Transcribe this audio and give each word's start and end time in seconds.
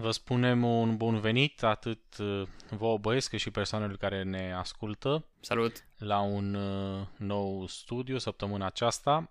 Vă 0.00 0.10
spunem 0.10 0.64
un 0.64 0.96
bun 0.96 1.20
venit 1.20 1.62
atât 1.62 2.16
uh, 2.18 2.48
vouă 2.70 2.98
băieți 2.98 3.28
cât 3.28 3.38
și 3.38 3.50
persoanelor 3.50 3.96
care 3.96 4.22
ne 4.22 4.52
ascultă. 4.54 5.24
Salut! 5.40 5.84
La 5.98 6.20
un 6.20 6.54
uh, 6.54 7.06
nou 7.16 7.66
studiu 7.66 8.18
săptămâna 8.18 8.66
aceasta 8.66 9.30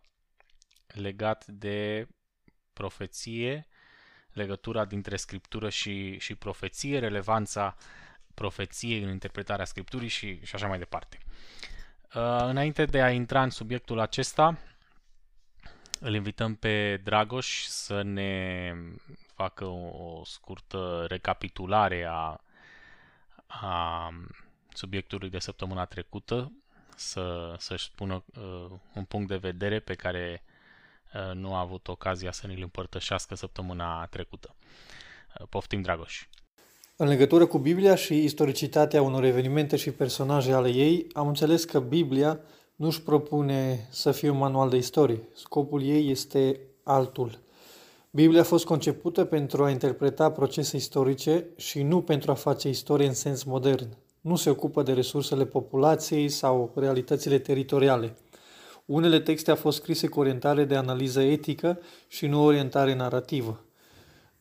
legat 0.88 1.46
de 1.46 2.08
profeție, 2.74 3.68
legătura 4.32 4.86
dintre 4.86 5.16
scriptură 5.16 5.70
și, 5.70 6.20
și 6.20 6.36
profeție, 6.36 7.00
relevanța 7.00 7.76
profeției 8.34 9.04
în 9.04 9.10
interpretarea 9.10 9.66
scripturii 9.66 10.08
și, 10.08 10.46
și 10.46 10.56
așa 10.56 10.68
mai 10.68 10.78
departe. 10.78 11.18
Uh, 12.16 12.38
înainte 12.42 12.86
de 12.86 13.02
a 13.02 13.12
intra 13.12 13.44
în 13.44 13.50
subiectul 13.50 14.00
acesta, 14.00 14.58
îl 16.00 16.14
invităm 16.14 16.56
pe 16.56 16.98
Dragoș 17.04 17.64
să 17.64 18.02
ne 18.02 18.74
facă 19.42 19.66
o, 19.66 19.88
o 20.04 20.22
scurtă 20.24 21.06
recapitulare 21.08 22.08
a, 22.10 22.42
a 23.48 24.10
subiectului 24.74 25.30
de 25.30 25.40
săptămâna 25.40 25.86
trecută, 25.86 26.52
să, 26.96 27.56
să-și 27.58 27.84
spună 27.84 28.24
uh, 28.36 28.72
un 28.96 29.04
punct 29.04 29.28
de 29.28 29.36
vedere 29.36 29.80
pe 29.80 29.94
care 29.94 30.44
uh, 31.14 31.36
nu 31.36 31.54
a 31.54 31.60
avut 31.60 31.88
ocazia 31.88 32.32
să 32.32 32.48
ne-l 32.48 32.62
împărtășească 32.62 33.36
săptămâna 33.36 34.06
trecută. 34.06 34.56
Uh, 35.40 35.48
poftim, 35.50 35.82
Dragoș! 35.82 36.28
În 36.96 37.08
legătură 37.08 37.46
cu 37.46 37.58
Biblia 37.58 37.96
și 37.96 38.24
istoricitatea 38.24 39.02
unor 39.02 39.24
evenimente 39.24 39.76
și 39.76 39.92
personaje 39.92 40.54
ale 40.54 40.70
ei, 40.70 41.08
am 41.14 41.28
înțeles 41.28 41.66
că 41.66 41.80
Biblia 41.80 42.40
nu 42.76 42.88
își 42.88 43.02
propune 43.02 43.88
să 43.90 44.12
fie 44.12 44.30
un 44.30 44.38
manual 44.38 44.70
de 44.70 44.78
istorie. 44.78 45.22
Scopul 45.34 45.84
ei 45.84 46.10
este 46.10 46.60
altul. 46.84 47.48
Biblia 48.12 48.42
a 48.42 48.44
fost 48.44 48.66
concepută 48.66 49.26
pentru 49.26 49.64
a 49.64 49.70
interpreta 49.70 50.32
procese 50.32 50.76
istorice 50.76 51.46
și 51.56 51.82
nu 51.82 52.02
pentru 52.02 52.32
a 52.32 52.34
face 52.34 52.70
istorie 52.70 53.08
în 53.08 53.14
sens 53.14 53.44
modern. 53.44 53.88
Nu 54.22 54.36
se 54.36 54.50
ocupă 54.50 54.84
de 54.84 54.94
resursele 54.94 55.46
populației 55.46 56.30
sau 56.30 56.72
realitățile 56.76 57.40
teritoriale. 57.40 58.16
Unele 58.86 59.20
texte 59.20 59.50
au 59.50 59.56
fost 59.56 59.78
scrise 59.78 60.08
cu 60.08 60.20
orientare 60.20 60.66
de 60.66 60.76
analiză 60.76 61.22
etică 61.22 61.80
și 62.08 62.28
nu 62.28 62.44
orientare 62.44 62.96
narrativă. 62.96 63.64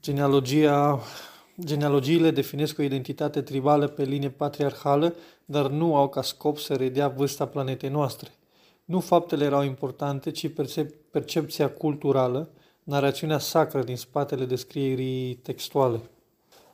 Genealogia, 0.02 1.00
genealogiile 1.64 2.30
definesc 2.30 2.78
o 2.78 2.82
identitate 2.82 3.42
tribală 3.42 3.86
pe 3.86 4.02
linie 4.02 4.30
patriarhală, 4.30 5.14
dar 5.44 5.70
nu 5.70 5.96
au 5.96 6.08
ca 6.08 6.22
scop 6.22 6.58
să 6.58 6.74
redea 6.74 7.08
vârsta 7.08 7.46
planetei 7.46 7.88
noastre. 7.88 8.30
Nu 8.84 9.00
faptele 9.00 9.44
erau 9.44 9.62
importante, 9.62 10.30
ci 10.30 10.48
percep- 10.48 11.10
percepția 11.10 11.70
culturală, 11.70 12.50
narațiunea 12.88 13.38
sacră 13.38 13.82
din 13.82 13.96
spatele 13.96 14.44
descrierii 14.44 15.34
textuale. 15.34 16.00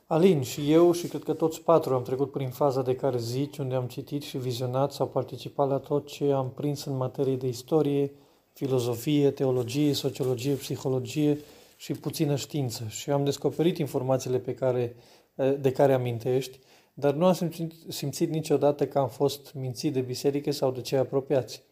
Alin 0.07 0.41
și 0.41 0.71
eu 0.71 0.91
și 0.91 1.07
cred 1.07 1.23
că 1.23 1.33
toți 1.33 1.61
patru 1.61 1.93
am 1.93 2.03
trecut 2.03 2.31
prin 2.31 2.49
faza 2.49 2.81
de 2.81 2.95
care 2.95 3.17
zici, 3.17 3.57
unde 3.57 3.75
am 3.75 3.85
citit 3.87 4.21
și 4.21 4.37
vizionat 4.37 4.91
sau 4.91 5.07
participat 5.07 5.69
la 5.69 5.77
tot 5.77 6.07
ce 6.07 6.31
am 6.31 6.51
prins 6.51 6.83
în 6.83 6.97
materie 6.97 7.35
de 7.35 7.47
istorie, 7.47 8.11
filozofie, 8.53 9.31
teologie, 9.31 9.93
sociologie, 9.93 10.53
psihologie 10.53 11.39
și 11.75 11.93
puțină 11.93 12.35
știință. 12.35 12.83
Și 12.87 13.09
am 13.09 13.23
descoperit 13.23 13.77
informațiile 13.77 14.39
pe 14.39 14.53
care, 14.53 14.95
de 15.59 15.71
care 15.71 15.93
amintești, 15.93 16.59
dar 16.93 17.13
nu 17.13 17.25
am 17.25 17.33
simțit, 17.33 17.73
simțit 17.87 18.29
niciodată 18.29 18.87
că 18.87 18.99
am 18.99 19.09
fost 19.09 19.53
mințit 19.53 19.93
de 19.93 20.01
biserică 20.01 20.51
sau 20.51 20.71
de 20.71 20.81
cei 20.81 20.97
apropiați. 20.97 21.63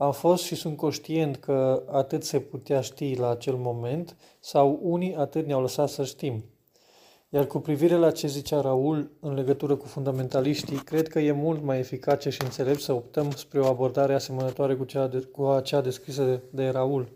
Am 0.00 0.12
fost 0.12 0.44
și 0.44 0.54
sunt 0.54 0.76
conștient 0.76 1.36
că 1.36 1.82
atât 1.90 2.24
se 2.24 2.40
putea 2.40 2.80
ști 2.80 3.14
la 3.14 3.30
acel 3.30 3.54
moment 3.54 4.16
sau 4.40 4.78
unii 4.82 5.14
atât 5.14 5.46
ne-au 5.46 5.60
lăsat 5.60 5.88
să 5.88 6.04
știm. 6.04 6.44
Iar 7.28 7.46
cu 7.46 7.58
privire 7.58 7.94
la 7.94 8.10
ce 8.10 8.26
zicea 8.26 8.60
Raul 8.60 9.10
în 9.20 9.34
legătură 9.34 9.76
cu 9.76 9.86
fundamentaliștii, 9.86 10.76
cred 10.76 11.08
că 11.08 11.18
e 11.18 11.32
mult 11.32 11.62
mai 11.62 11.78
eficace 11.78 12.30
și 12.30 12.42
înțelept 12.42 12.80
să 12.80 12.92
optăm 12.92 13.30
spre 13.30 13.60
o 13.60 13.66
abordare 13.66 14.14
asemănătoare 14.14 14.74
cu 14.74 14.84
cea, 14.84 15.06
de, 15.06 15.18
cu 15.18 15.44
acea 15.44 15.80
descrisă 15.80 16.24
de, 16.24 16.40
de 16.50 16.68
Raul. 16.68 17.08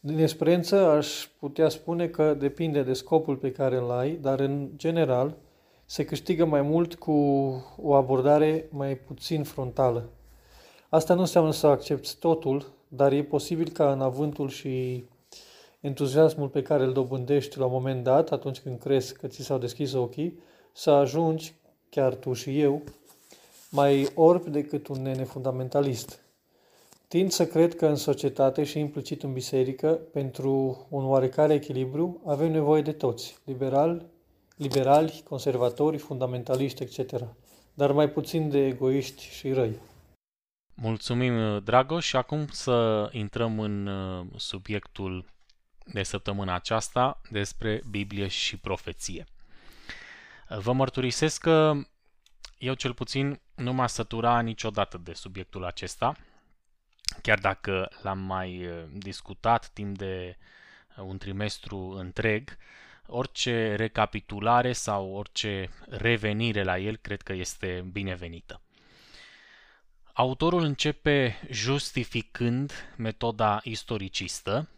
Din 0.00 0.18
experiență 0.18 0.76
aș 0.76 1.28
putea 1.38 1.68
spune 1.68 2.08
că 2.08 2.34
depinde 2.34 2.82
de 2.82 2.92
scopul 2.92 3.36
pe 3.36 3.52
care 3.52 3.76
îl 3.76 3.90
ai, 3.90 4.12
dar 4.12 4.40
în 4.40 4.70
general 4.76 5.36
se 5.84 6.04
câștigă 6.04 6.44
mai 6.44 6.62
mult 6.62 6.94
cu 6.94 7.12
o 7.82 7.94
abordare 7.94 8.68
mai 8.70 8.94
puțin 8.94 9.42
frontală. 9.42 10.08
Asta 10.94 11.14
nu 11.14 11.20
înseamnă 11.20 11.52
să 11.52 11.66
accepti 11.66 12.16
totul, 12.18 12.72
dar 12.88 13.12
e 13.12 13.22
posibil 13.22 13.68
ca 13.68 13.92
în 13.92 14.00
avântul 14.00 14.48
și 14.48 15.04
entuziasmul 15.80 16.48
pe 16.48 16.62
care 16.62 16.84
îl 16.84 16.92
dobândești 16.92 17.58
la 17.58 17.64
un 17.64 17.72
moment 17.72 18.04
dat, 18.04 18.30
atunci 18.30 18.60
când 18.60 18.78
crezi 18.78 19.14
că 19.14 19.26
ți 19.26 19.42
s-au 19.42 19.58
deschis 19.58 19.92
ochii, 19.92 20.38
să 20.72 20.90
ajungi, 20.90 21.54
chiar 21.90 22.14
tu 22.14 22.32
și 22.32 22.60
eu, 22.60 22.82
mai 23.70 24.08
orb 24.14 24.46
decât 24.46 24.86
un 24.86 25.02
nene 25.02 25.24
fundamentalist. 25.24 26.20
Tind 27.08 27.30
să 27.30 27.46
cred 27.46 27.76
că 27.76 27.86
în 27.86 27.96
societate 27.96 28.64
și 28.64 28.78
implicit 28.78 29.22
în 29.22 29.32
biserică, 29.32 29.98
pentru 30.12 30.86
un 30.88 31.04
oarecare 31.04 31.54
echilibru, 31.54 32.20
avem 32.24 32.50
nevoie 32.50 32.82
de 32.82 32.92
toți, 32.92 33.38
liberali, 33.44 34.06
liberali, 34.56 35.22
conservatori, 35.28 35.98
fundamentaliști, 35.98 36.82
etc., 36.82 37.24
dar 37.74 37.92
mai 37.92 38.10
puțin 38.10 38.50
de 38.50 38.66
egoiști 38.66 39.22
și 39.22 39.52
răi. 39.52 39.92
Mulțumim, 40.74 41.58
Dragoș, 41.58 42.06
și 42.06 42.16
acum 42.16 42.46
să 42.46 43.08
intrăm 43.12 43.58
în 43.60 43.86
uh, 43.86 44.26
subiectul 44.36 45.32
de 45.84 46.02
săptămâna 46.02 46.54
aceasta 46.54 47.20
despre 47.30 47.82
Biblie 47.90 48.26
și 48.26 48.56
profeție. 48.56 49.26
Vă 50.48 50.72
mărturisesc 50.72 51.40
că 51.40 51.72
eu 52.58 52.74
cel 52.74 52.94
puțin 52.94 53.40
nu 53.54 53.72
m-a 53.72 53.86
sătura 53.86 54.40
niciodată 54.40 54.98
de 54.98 55.12
subiectul 55.12 55.64
acesta, 55.64 56.16
chiar 57.22 57.38
dacă 57.38 57.90
l-am 58.02 58.18
mai 58.18 58.66
uh, 58.66 58.84
discutat 58.92 59.68
timp 59.68 59.98
de 59.98 60.36
uh, 60.96 61.04
un 61.04 61.18
trimestru 61.18 61.78
întreg, 61.78 62.56
orice 63.06 63.74
recapitulare 63.74 64.72
sau 64.72 65.10
orice 65.10 65.68
revenire 65.88 66.62
la 66.62 66.78
el 66.78 66.96
cred 66.96 67.22
că 67.22 67.32
este 67.32 67.88
binevenită. 67.92 68.63
Autorul 70.16 70.62
începe 70.62 71.40
justificând 71.50 72.72
metoda 72.96 73.60
istoricistă, 73.62 74.68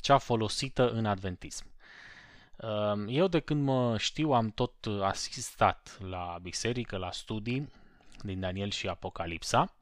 cea 0.00 0.18
folosită 0.18 0.90
în 0.90 1.06
adventism. 1.06 1.64
Ehm, 2.56 3.06
eu 3.08 3.26
de 3.26 3.40
când 3.40 3.62
mă 3.62 3.98
știu 3.98 4.32
am 4.32 4.50
tot 4.50 4.72
asistat 5.02 5.98
la 6.08 6.38
biserică, 6.42 6.96
la 6.96 7.10
studii 7.10 7.72
din 8.22 8.40
Daniel 8.40 8.70
și 8.70 8.88
Apocalipsa 8.88 9.74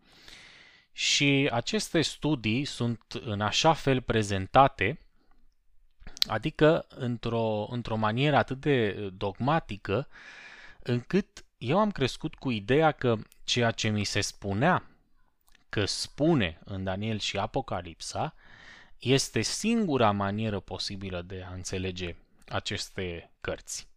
și 0.93 1.49
aceste 1.53 2.01
studii 2.01 2.65
sunt 2.65 3.03
în 3.25 3.41
așa 3.41 3.73
fel 3.73 4.01
prezentate, 4.01 4.99
adică 6.27 6.87
într-o, 6.89 7.67
într-o 7.71 7.97
manieră 7.97 8.37
atât 8.37 8.61
de 8.61 8.93
dogmatică, 9.17 10.09
încât 10.83 11.45
eu 11.59 11.79
am 11.79 11.91
crescut 11.91 12.35
cu 12.35 12.51
ideea 12.51 12.93
că 12.93 13.17
ceea 13.45 13.71
ce 13.71 13.89
mi 13.89 14.05
se 14.05 14.21
spunea 14.21 14.89
că 15.75 15.85
spune 15.85 16.59
în 16.65 16.85
Daniel 16.85 17.19
și 17.19 17.37
Apocalipsa 17.39 18.35
este 18.99 19.41
singura 19.41 20.11
manieră 20.11 20.61
posibilă 20.61 21.23
de 21.23 21.45
a 21.49 21.53
înțelege 21.53 22.17
aceste 22.49 23.31
cărți. 23.41 23.89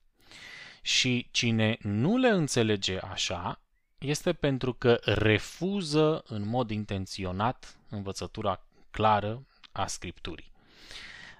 Și 0.81 1.27
cine 1.31 1.77
nu 1.81 2.17
le 2.17 2.27
înțelege 2.27 2.99
așa, 2.99 3.61
este 3.97 4.33
pentru 4.33 4.73
că 4.73 4.99
refuză 5.03 6.23
în 6.27 6.47
mod 6.47 6.69
intenționat 6.69 7.77
învățătura 7.89 8.65
clară 8.91 9.45
a 9.71 9.87
Scripturii. 9.87 10.51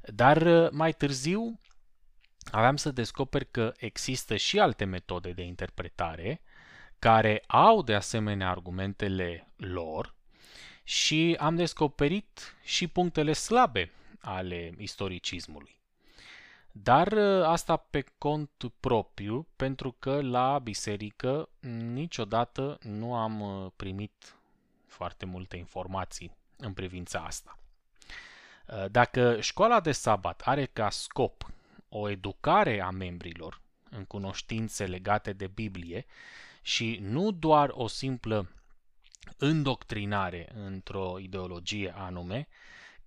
Dar 0.02 0.70
mai 0.72 0.94
târziu 0.94 1.60
aveam 2.52 2.76
să 2.76 2.92
descoper 2.92 3.44
că 3.44 3.74
există 3.78 4.36
și 4.36 4.60
alte 4.60 4.86
metode 4.86 5.32
de 5.32 5.44
interpretare 5.44 6.42
care 7.00 7.44
au 7.48 7.84
de 7.84 7.96
asemenea 7.96 8.50
argumentele 8.50 9.52
lor 9.56 10.16
și 10.88 11.36
am 11.40 11.56
descoperit 11.56 12.56
și 12.64 12.88
punctele 12.88 13.34
slabe 13.34 13.92
ale 14.20 14.74
istoricismului. 14.78 15.80
Dar 16.72 17.12
ă, 17.12 17.46
asta 17.48 17.76
pe 17.76 18.04
cont 18.18 18.50
propriu, 18.80 19.48
pentru 19.56 19.96
că 20.00 20.22
la 20.22 20.60
biserică 20.60 21.50
niciodată 21.94 22.78
nu 22.82 23.16
am 23.16 23.42
ă, 23.42 23.72
primit 23.76 24.36
foarte 24.86 25.26
multe 25.26 25.58
informații 25.58 26.36
în 26.58 26.74
privința 26.74 27.20
asta. 27.20 27.60
Ă, 28.70 28.88
dacă 28.88 29.42
școala 29.42 29.80
de 29.80 29.92
sabat 29.92 30.42
are 30.42 30.66
ca 30.66 30.90
scop 30.90 31.52
o 31.90 32.10
educare 32.10 32.82
a 32.82 32.90
membrilor 32.90 33.62
în 33.90 34.06
cunoștințe 34.06 34.86
legate 34.86 35.34
de 35.34 35.48
Biblie 35.48 36.06
și 36.62 37.00
nu 37.02 37.32
doar 37.32 37.70
o 37.74 37.88
simplă 37.88 38.52
îndoctrinare 39.38 40.50
într-o 40.54 41.20
ideologie 41.20 41.94
anume, 41.96 42.48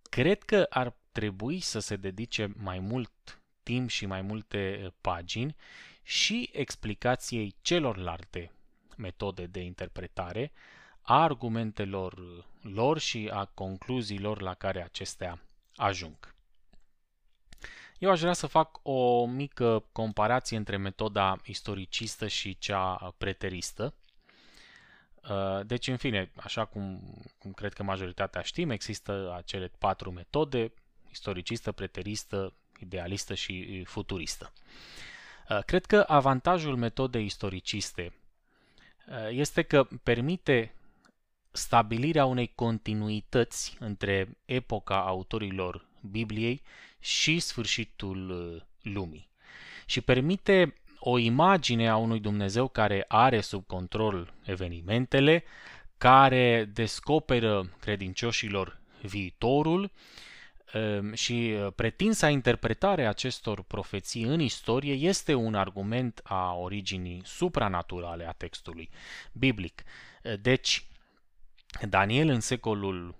cred 0.02 0.42
că 0.42 0.66
ar 0.70 0.96
trebui 1.12 1.60
să 1.60 1.78
se 1.78 1.96
dedice 1.96 2.52
mai 2.56 2.78
mult 2.78 3.42
timp 3.62 3.88
și 3.88 4.06
mai 4.06 4.20
multe 4.20 4.92
pagini 5.00 5.56
și 6.02 6.50
explicației 6.52 7.54
celorlalte 7.62 8.52
metode 8.96 9.46
de 9.46 9.60
interpretare, 9.60 10.52
a 11.02 11.22
argumentelor 11.22 12.44
lor 12.60 12.98
și 12.98 13.30
a 13.32 13.44
concluziilor 13.44 14.40
la 14.40 14.54
care 14.54 14.82
acestea 14.82 15.42
ajung. 15.76 16.34
Eu 17.98 18.10
aș 18.10 18.20
vrea 18.20 18.32
să 18.32 18.46
fac 18.46 18.78
o 18.82 19.26
mică 19.26 19.84
comparație 19.92 20.56
între 20.56 20.76
metoda 20.76 21.36
istoricistă 21.44 22.26
și 22.26 22.58
cea 22.58 23.14
preteristă. 23.18 23.94
Uh, 25.28 25.66
deci, 25.66 25.86
în 25.86 25.96
fine, 25.96 26.30
așa 26.36 26.64
cum, 26.64 27.14
cum 27.38 27.52
cred 27.52 27.72
că 27.72 27.82
majoritatea 27.82 28.42
știm, 28.42 28.70
există 28.70 29.34
acele 29.36 29.70
patru 29.78 30.10
metode, 30.10 30.72
istoricistă, 31.10 31.72
preteristă, 31.72 32.52
idealistă 32.80 33.34
și 33.34 33.84
futuristă. 33.84 34.52
Uh, 35.48 35.58
cred 35.64 35.86
că 35.86 36.04
avantajul 36.06 36.76
metodei 36.76 37.24
istoriciste 37.24 38.12
uh, 39.08 39.28
este 39.30 39.62
că 39.62 39.88
permite 40.02 40.74
stabilirea 41.50 42.24
unei 42.24 42.52
continuități 42.54 43.76
între 43.78 44.38
epoca 44.44 45.06
autorilor 45.06 45.86
Bibliei 46.10 46.62
și 46.98 47.38
sfârșitul 47.38 48.30
uh, 48.30 48.62
lumii. 48.92 49.28
Și 49.86 50.00
permite 50.00 50.74
o 51.00 51.18
imagine 51.18 51.88
a 51.88 51.96
unui 51.96 52.20
Dumnezeu 52.20 52.68
care 52.68 53.04
are 53.08 53.40
sub 53.40 53.66
control 53.66 54.34
evenimentele, 54.44 55.44
care 55.98 56.70
descoperă 56.72 57.70
credincioșilor 57.80 58.80
viitorul 59.02 59.90
um, 60.74 61.14
și 61.14 61.54
uh, 61.54 61.72
pretinsa 61.74 62.28
interpretare 62.28 63.04
a 63.04 63.08
acestor 63.08 63.62
profeții 63.62 64.22
în 64.22 64.40
istorie 64.40 64.92
este 64.92 65.34
un 65.34 65.54
argument 65.54 66.20
a 66.22 66.54
originii 66.54 67.22
supranaturale 67.24 68.28
a 68.28 68.32
textului 68.32 68.88
biblic. 69.32 69.82
Uh, 70.22 70.32
deci, 70.40 70.84
Daniel 71.88 72.28
în 72.28 72.40
secolul 72.40 73.14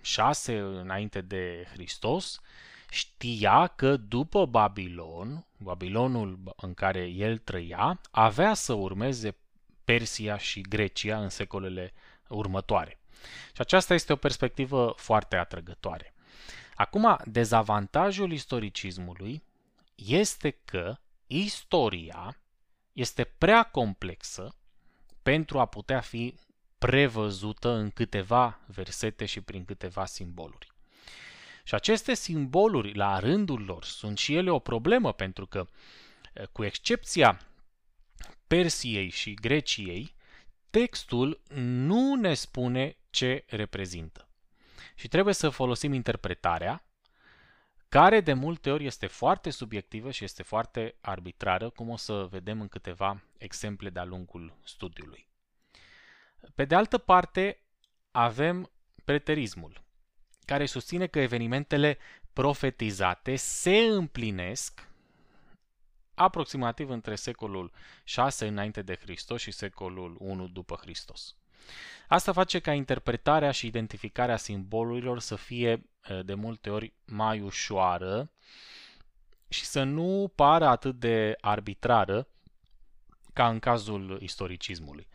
6 0.00 0.58
înainte 0.58 1.20
de 1.20 1.66
Hristos 1.72 2.40
știa 2.90 3.66
că 3.66 3.96
după 3.96 4.46
Babilon, 4.46 5.46
Babilonul 5.62 6.54
în 6.56 6.74
care 6.74 7.04
el 7.04 7.38
trăia, 7.38 8.00
avea 8.10 8.54
să 8.54 8.72
urmeze 8.72 9.36
Persia 9.84 10.36
și 10.36 10.60
Grecia 10.60 11.18
în 11.18 11.28
secolele 11.28 11.92
următoare. 12.28 13.00
Și 13.46 13.60
aceasta 13.60 13.94
este 13.94 14.12
o 14.12 14.16
perspectivă 14.16 14.94
foarte 14.96 15.36
atrăgătoare. 15.36 16.14
Acum, 16.74 17.16
dezavantajul 17.24 18.32
istoricismului 18.32 19.42
este 19.94 20.50
că 20.50 20.96
istoria 21.26 22.36
este 22.92 23.24
prea 23.24 23.62
complexă 23.62 24.54
pentru 25.22 25.58
a 25.58 25.66
putea 25.66 26.00
fi 26.00 26.34
prevăzută 26.78 27.68
în 27.68 27.90
câteva 27.90 28.60
versete 28.66 29.24
și 29.24 29.40
prin 29.40 29.64
câteva 29.64 30.04
simboluri. 30.04 30.71
Și 31.62 31.74
aceste 31.74 32.14
simboluri, 32.14 32.94
la 32.94 33.18
rândul 33.18 33.64
lor, 33.64 33.84
sunt 33.84 34.18
și 34.18 34.34
ele 34.34 34.50
o 34.50 34.58
problemă, 34.58 35.12
pentru 35.12 35.46
că, 35.46 35.66
cu 36.52 36.64
excepția 36.64 37.40
Persiei 38.46 39.08
și 39.08 39.34
Greciei, 39.34 40.14
textul 40.70 41.40
nu 41.54 42.14
ne 42.14 42.34
spune 42.34 42.96
ce 43.10 43.44
reprezintă. 43.46 44.28
Și 44.94 45.08
trebuie 45.08 45.34
să 45.34 45.48
folosim 45.48 45.92
interpretarea, 45.92 46.84
care 47.88 48.20
de 48.20 48.32
multe 48.32 48.70
ori 48.70 48.86
este 48.86 49.06
foarte 49.06 49.50
subiectivă 49.50 50.10
și 50.10 50.24
este 50.24 50.42
foarte 50.42 50.94
arbitrară, 51.00 51.70
cum 51.70 51.88
o 51.88 51.96
să 51.96 52.26
vedem 52.30 52.60
în 52.60 52.68
câteva 52.68 53.22
exemple 53.38 53.90
de-a 53.90 54.04
lungul 54.04 54.56
studiului. 54.64 55.28
Pe 56.54 56.64
de 56.64 56.74
altă 56.74 56.98
parte, 56.98 57.60
avem 58.10 58.70
preterismul, 59.04 59.81
care 60.44 60.66
susține 60.66 61.06
că 61.06 61.18
evenimentele 61.20 61.98
profetizate 62.32 63.36
se 63.36 63.76
împlinesc 63.76 64.88
aproximativ 66.14 66.90
între 66.90 67.14
secolul 67.14 67.72
6 68.04 68.46
înainte 68.46 68.82
de 68.82 68.98
Hristos 69.02 69.40
și 69.40 69.50
secolul 69.50 70.16
1 70.18 70.48
după 70.48 70.78
Hristos. 70.80 71.36
Asta 72.08 72.32
face 72.32 72.58
ca 72.58 72.72
interpretarea 72.72 73.50
și 73.50 73.66
identificarea 73.66 74.36
simbolurilor 74.36 75.20
să 75.20 75.36
fie 75.36 75.86
de 76.24 76.34
multe 76.34 76.70
ori 76.70 76.92
mai 77.04 77.40
ușoară 77.40 78.30
și 79.48 79.64
să 79.64 79.82
nu 79.82 80.32
pară 80.34 80.66
atât 80.66 80.98
de 80.98 81.36
arbitrară 81.40 82.28
ca 83.32 83.48
în 83.48 83.58
cazul 83.58 84.18
istoricismului. 84.22 85.08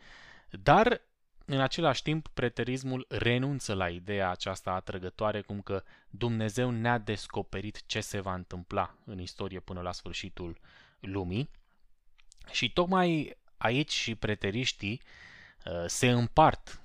Dar 0.50 1.00
în 1.50 1.60
același 1.60 2.02
timp, 2.02 2.28
preterismul 2.34 3.06
renunță 3.08 3.74
la 3.74 3.88
ideea 3.88 4.30
aceasta 4.30 4.70
atrăgătoare 4.70 5.40
cum 5.40 5.60
că 5.60 5.82
Dumnezeu 6.10 6.70
ne-a 6.70 6.98
descoperit 6.98 7.86
ce 7.86 8.00
se 8.00 8.20
va 8.20 8.34
întâmpla 8.34 8.94
în 9.04 9.20
istorie 9.20 9.60
până 9.60 9.80
la 9.80 9.92
sfârșitul 9.92 10.58
lumii. 11.00 11.50
Și 12.50 12.72
tocmai 12.72 13.36
aici 13.56 13.92
și 13.92 14.14
preteriștii 14.14 15.02
uh, 15.64 15.84
se 15.86 16.10
împart 16.10 16.80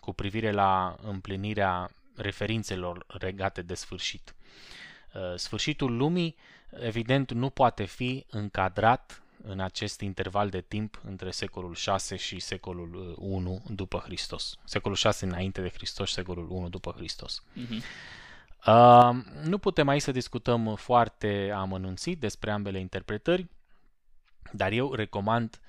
cu 0.00 0.12
privire 0.12 0.50
la 0.50 0.96
împlinirea 1.02 1.90
referințelor 2.16 3.04
regate 3.08 3.62
de 3.62 3.74
sfârșit. 3.74 4.34
Uh, 5.14 5.34
sfârșitul 5.36 5.96
lumii, 5.96 6.36
evident, 6.70 7.32
nu 7.32 7.50
poate 7.50 7.84
fi 7.84 8.26
încadrat 8.30 9.22
în 9.42 9.60
acest 9.60 10.00
interval 10.00 10.48
de 10.48 10.60
timp 10.60 11.00
între 11.04 11.30
secolul 11.30 11.74
6 11.74 12.16
și 12.16 12.38
secolul 12.38 13.14
1 13.18 13.52
uh, 13.52 13.60
după 13.66 13.98
Hristos. 13.98 14.58
Secolul 14.64 14.96
6 14.96 15.24
înainte 15.24 15.60
de 15.60 15.68
Hristos 15.68 16.08
și 16.08 16.14
secolul 16.14 16.50
1 16.50 16.68
după 16.68 16.92
Hristos. 16.96 17.42
Uh-huh. 17.56 17.82
Uh, 18.66 19.10
nu 19.42 19.58
putem 19.58 19.88
aici 19.88 20.02
să 20.02 20.10
discutăm 20.12 20.74
foarte 20.74 21.52
amănunțit 21.54 22.20
despre 22.20 22.50
ambele 22.50 22.78
interpretări, 22.78 23.46
dar 24.52 24.72
eu 24.72 24.94
recomand 24.94 25.60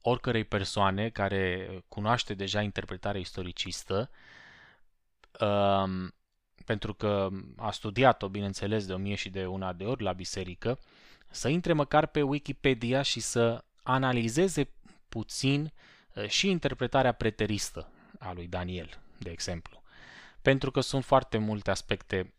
oricărei 0.00 0.44
persoane 0.44 1.08
care 1.08 1.68
cunoaște 1.88 2.34
deja 2.34 2.62
interpretarea 2.62 3.20
istoricistă, 3.20 4.10
uh, 5.40 6.08
pentru 6.64 6.94
că 6.94 7.28
a 7.56 7.70
studiat-o, 7.70 8.28
bineînțeles, 8.28 8.86
de 8.86 8.92
o 8.92 8.96
mie 8.96 9.14
și 9.14 9.30
de 9.30 9.46
una 9.46 9.72
de 9.72 9.84
ori 9.84 10.02
la 10.02 10.12
biserică, 10.12 10.78
să 11.30 11.48
intre 11.48 11.72
măcar 11.72 12.06
pe 12.06 12.22
Wikipedia 12.22 13.02
și 13.02 13.20
să 13.20 13.64
analizeze 13.82 14.68
puțin 15.08 15.72
uh, 16.14 16.28
și 16.28 16.50
interpretarea 16.50 17.12
preteristă 17.12 17.88
a 18.18 18.32
lui 18.32 18.46
Daniel, 18.46 19.00
de 19.18 19.30
exemplu. 19.30 19.82
Pentru 20.42 20.70
că 20.70 20.80
sunt 20.80 21.04
foarte 21.04 21.38
multe 21.38 21.70
aspecte 21.70 22.34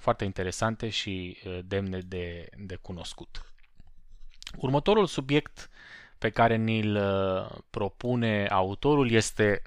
foarte 0.00 0.24
interesante 0.24 0.88
și 0.88 1.36
uh, 1.44 1.58
demne 1.64 2.00
de, 2.00 2.48
de 2.56 2.74
cunoscut. 2.74 3.52
Următorul 4.56 5.06
subiect 5.06 5.70
pe 6.18 6.30
care 6.30 6.56
ni-l 6.56 6.96
uh, 6.96 7.58
propune 7.70 8.46
autorul 8.46 9.10
este 9.10 9.62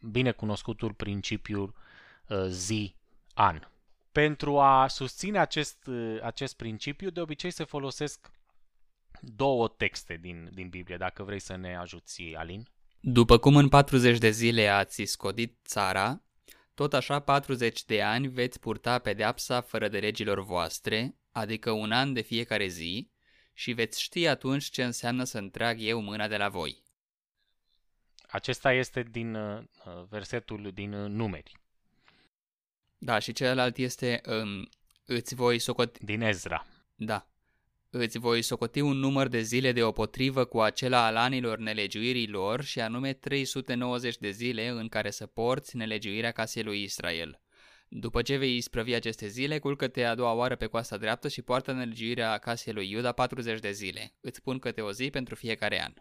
bine 0.00 0.32
cunoscutul 0.32 0.92
principiul 0.92 1.74
zi-an. 2.48 3.68
Pentru 4.16 4.60
a 4.60 4.86
susține 4.88 5.38
acest, 5.38 5.88
acest 6.22 6.56
principiu, 6.56 7.10
de 7.10 7.20
obicei 7.20 7.50
se 7.50 7.64
folosesc 7.64 8.30
două 9.20 9.68
texte 9.68 10.18
din, 10.20 10.50
din 10.52 10.68
Biblie, 10.68 10.96
dacă 10.96 11.22
vrei 11.22 11.38
să 11.38 11.56
ne 11.56 11.76
ajuți, 11.76 12.22
Alin. 12.36 12.68
După 13.00 13.38
cum 13.38 13.56
în 13.56 13.68
40 13.68 14.18
de 14.18 14.30
zile 14.30 14.68
ați 14.68 15.04
scodit 15.04 15.58
țara, 15.64 16.22
tot 16.74 16.94
așa 16.94 17.20
40 17.20 17.84
de 17.84 18.02
ani 18.02 18.28
veți 18.28 18.60
purta 18.60 18.98
pedeapsa 18.98 19.60
fără 19.60 19.88
de 19.88 19.98
legilor 19.98 20.44
voastre, 20.44 21.16
adică 21.32 21.70
un 21.70 21.92
an 21.92 22.12
de 22.12 22.20
fiecare 22.20 22.66
zi, 22.66 23.10
și 23.52 23.72
veți 23.72 24.02
ști 24.02 24.26
atunci 24.26 24.64
ce 24.64 24.84
înseamnă 24.84 25.24
să 25.24 25.38
întrag 25.38 25.76
eu 25.80 26.00
mâna 26.00 26.28
de 26.28 26.36
la 26.36 26.48
voi. 26.48 26.82
Acesta 28.26 28.72
este 28.72 29.02
din 29.02 29.34
uh, 29.34 29.62
versetul 30.08 30.70
din 30.74 30.92
uh, 30.92 31.10
numeri. 31.10 31.52
Da, 32.98 33.18
și 33.18 33.32
celălalt 33.32 33.76
este 33.76 34.20
um, 34.28 34.68
îți 35.04 35.34
voi 35.34 35.58
socoti... 35.58 36.04
Din 36.04 36.20
Ezra. 36.20 36.66
Da. 36.94 37.28
Îți 37.90 38.18
voi 38.18 38.42
socoti 38.42 38.80
un 38.80 38.96
număr 38.96 39.28
de 39.28 39.40
zile 39.40 39.72
de 39.72 39.82
opotrivă 39.82 40.44
cu 40.44 40.60
acela 40.60 41.06
al 41.06 41.16
anilor 41.16 41.58
nelegiuirii 41.58 42.28
lor 42.28 42.64
și 42.64 42.80
anume 42.80 43.12
390 43.12 44.16
de 44.16 44.30
zile 44.30 44.68
în 44.68 44.88
care 44.88 45.10
să 45.10 45.26
porți 45.26 45.76
nelegiuirea 45.76 46.30
casei 46.30 46.62
lui 46.62 46.82
Israel. 46.82 47.40
După 47.88 48.22
ce 48.22 48.36
vei 48.36 48.56
isprăvi 48.56 48.94
aceste 48.94 49.26
zile, 49.26 49.58
culcă-te 49.58 50.04
a 50.04 50.14
doua 50.14 50.32
oară 50.32 50.56
pe 50.56 50.66
coasta 50.66 50.96
dreaptă 50.96 51.28
și 51.28 51.42
poartă 51.42 51.72
nelegiuirea 51.72 52.38
casei 52.38 52.72
lui 52.72 52.90
Iuda 52.90 53.12
40 53.12 53.60
de 53.60 53.70
zile. 53.70 54.14
Îți 54.20 54.42
pun 54.42 54.58
câte 54.58 54.80
o 54.80 54.92
zi 54.92 55.10
pentru 55.10 55.34
fiecare 55.34 55.84
an. 55.84 55.92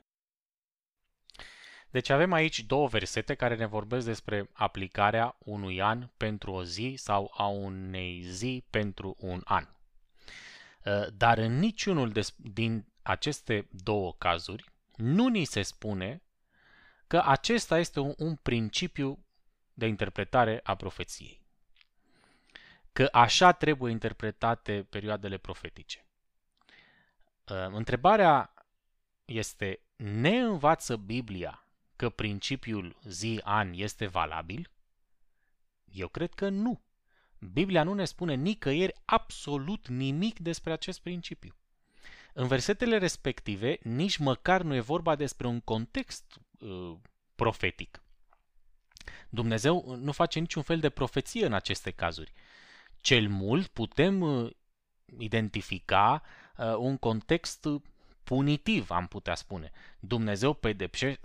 Deci 1.95 2.09
avem 2.09 2.31
aici 2.33 2.59
două 2.59 2.87
versete 2.87 3.35
care 3.35 3.55
ne 3.55 3.65
vorbesc 3.65 4.05
despre 4.05 4.49
aplicarea 4.53 5.35
unui 5.39 5.81
an 5.81 6.09
pentru 6.17 6.51
o 6.51 6.63
zi 6.63 6.93
sau 6.97 7.31
a 7.37 7.47
unei 7.47 8.21
zi 8.21 8.65
pentru 8.69 9.15
un 9.19 9.41
an. 9.43 9.67
Uh, 10.85 11.07
dar 11.13 11.37
în 11.37 11.59
niciunul 11.59 12.11
din 12.37 12.85
aceste 13.01 13.67
două 13.71 14.13
cazuri 14.13 14.71
nu 14.95 15.27
ni 15.27 15.43
se 15.43 15.61
spune 15.61 16.21
că 17.07 17.21
acesta 17.25 17.79
este 17.79 17.99
un, 17.99 18.13
un 18.17 18.35
principiu 18.35 19.25
de 19.73 19.87
interpretare 19.87 20.59
a 20.63 20.75
profeției. 20.75 21.41
Că 22.93 23.09
așa 23.11 23.51
trebuie 23.51 23.91
interpretate 23.91 24.87
perioadele 24.89 25.37
profetice. 25.37 26.05
Uh, 27.47 27.67
întrebarea 27.71 28.53
este, 29.25 29.79
ne 29.95 30.39
învață 30.39 30.95
Biblia 30.95 31.59
că 31.95 32.09
principiul 32.09 32.95
zi-an 33.03 33.73
este 33.73 34.07
valabil? 34.07 34.71
Eu 35.85 36.07
cred 36.07 36.33
că 36.33 36.49
nu. 36.49 36.81
Biblia 37.39 37.83
nu 37.83 37.93
ne 37.93 38.05
spune 38.05 38.33
nicăieri 38.33 38.93
absolut 39.05 39.87
nimic 39.87 40.39
despre 40.39 40.71
acest 40.71 41.01
principiu. 41.01 41.55
În 42.33 42.47
versetele 42.47 42.97
respective, 42.97 43.77
nici 43.81 44.17
măcar 44.17 44.61
nu 44.61 44.75
e 44.75 44.79
vorba 44.79 45.15
despre 45.15 45.47
un 45.47 45.59
context 45.59 46.39
uh, 46.59 46.97
profetic. 47.35 48.03
Dumnezeu 49.29 49.95
nu 49.95 50.11
face 50.11 50.39
niciun 50.39 50.61
fel 50.61 50.79
de 50.79 50.89
profeție 50.89 51.45
în 51.45 51.53
aceste 51.53 51.91
cazuri. 51.91 52.33
Cel 53.01 53.29
mult 53.29 53.67
putem 53.67 54.21
uh, 54.21 54.51
identifica 55.17 56.21
uh, 56.57 56.75
un 56.77 56.97
context 56.97 57.67
punitiv, 58.25 58.91
am 58.91 59.07
putea 59.07 59.35
spune. 59.35 59.71
Dumnezeu 59.99 60.59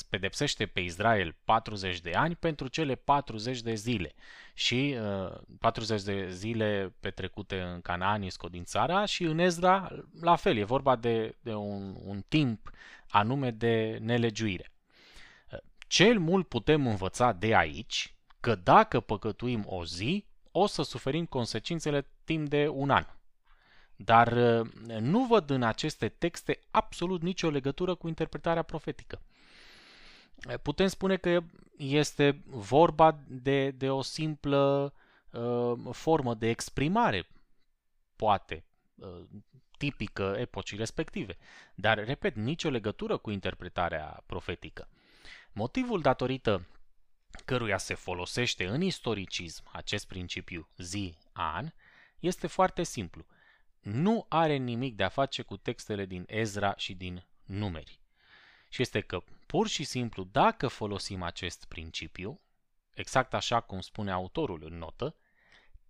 pedepsește 0.09 0.67
pe 0.67 0.81
Israel 0.81 1.37
40 1.45 2.01
de 2.01 2.11
ani 2.11 2.35
pentru 2.35 2.69
cele 2.69 2.95
40 2.95 3.61
de 3.61 3.75
zile 3.75 4.15
și 4.55 4.97
uh, 5.01 5.39
40 5.59 6.03
de 6.03 6.31
zile 6.31 6.95
petrecute 7.01 7.61
în 7.61 7.81
Canaan, 7.81 8.23
iscod 8.23 8.51
din 8.51 8.65
țara 8.65 9.05
și 9.05 9.23
în 9.23 9.39
Ezra 9.39 9.89
la 10.21 10.37
fel, 10.37 10.57
e 10.57 10.65
vorba 10.65 10.97
de, 10.97 11.37
de 11.41 11.55
un, 11.55 11.97
un 12.05 12.25
timp 12.29 12.71
anume 13.09 13.51
de 13.51 13.99
nelegiuire. 14.01 14.73
Cel 15.87 16.19
mult 16.19 16.49
putem 16.49 16.87
învăța 16.87 17.33
de 17.33 17.57
aici 17.57 18.15
că 18.41 18.55
dacă 18.55 19.01
păcătuim 19.01 19.65
o 19.67 19.85
zi, 19.85 20.25
o 20.51 20.67
să 20.67 20.83
suferim 20.83 21.27
consecințele 21.27 22.07
timp 22.25 22.49
de 22.49 22.69
un 22.69 22.91
an. 22.91 23.07
Dar 24.05 24.33
uh, 24.33 24.71
nu 25.01 25.25
văd 25.25 25.51
în 25.51 25.63
aceste 25.63 26.09
texte 26.09 26.61
absolut 26.71 27.23
nicio 27.23 27.51
legătură 27.51 27.95
cu 27.95 28.09
interpretarea 28.09 28.63
profetică. 28.63 29.23
Uh, 30.49 30.55
putem 30.63 30.87
spune 30.87 31.17
că 31.17 31.41
este 31.77 32.43
vorba 32.47 33.19
de, 33.29 33.71
de 33.71 33.91
o 33.91 34.03
simplă 34.03 34.95
uh, 35.31 35.73
formă 35.91 36.35
de 36.35 36.49
exprimare, 36.49 37.29
poate, 38.17 38.65
uh, 38.95 39.25
tipică 39.79 40.35
epocii 40.39 40.77
respective. 40.77 41.37
Dar, 41.75 42.05
repet, 42.05 42.35
nicio 42.35 42.71
legătură 42.71 43.17
cu 43.17 43.31
interpretarea 43.31 44.23
profetică. 44.27 44.89
Motivul 45.53 46.01
datorită 46.01 46.67
căruia 47.45 47.79
se 47.79 47.95
folosește 47.95 48.67
în 48.67 48.81
istoricism 48.81 49.65
acest 49.73 50.07
principiu 50.07 50.69
zi-an 50.77 51.73
este 52.19 52.47
foarte 52.47 52.83
simplu– 52.83 53.25
nu 53.81 54.27
are 54.29 54.57
nimic 54.57 54.97
de 54.97 55.03
a 55.03 55.09
face 55.09 55.43
cu 55.43 55.57
textele 55.57 56.05
din 56.05 56.25
Ezra 56.27 56.75
și 56.77 56.95
din 56.95 57.25
numeri. 57.45 58.01
Și 58.69 58.83
este 58.83 59.01
că, 59.01 59.23
pur 59.47 59.69
și 59.69 59.85
simplu, 59.85 60.25
dacă 60.25 60.69
folosim 60.69 61.23
acest 61.23 61.65
principiu, 61.65 62.41
exact 62.95 63.35
așa 63.35 63.61
cum 63.61 63.81
spune 63.81 64.11
autorul 64.11 64.63
în 64.65 64.79
notă, 64.79 65.17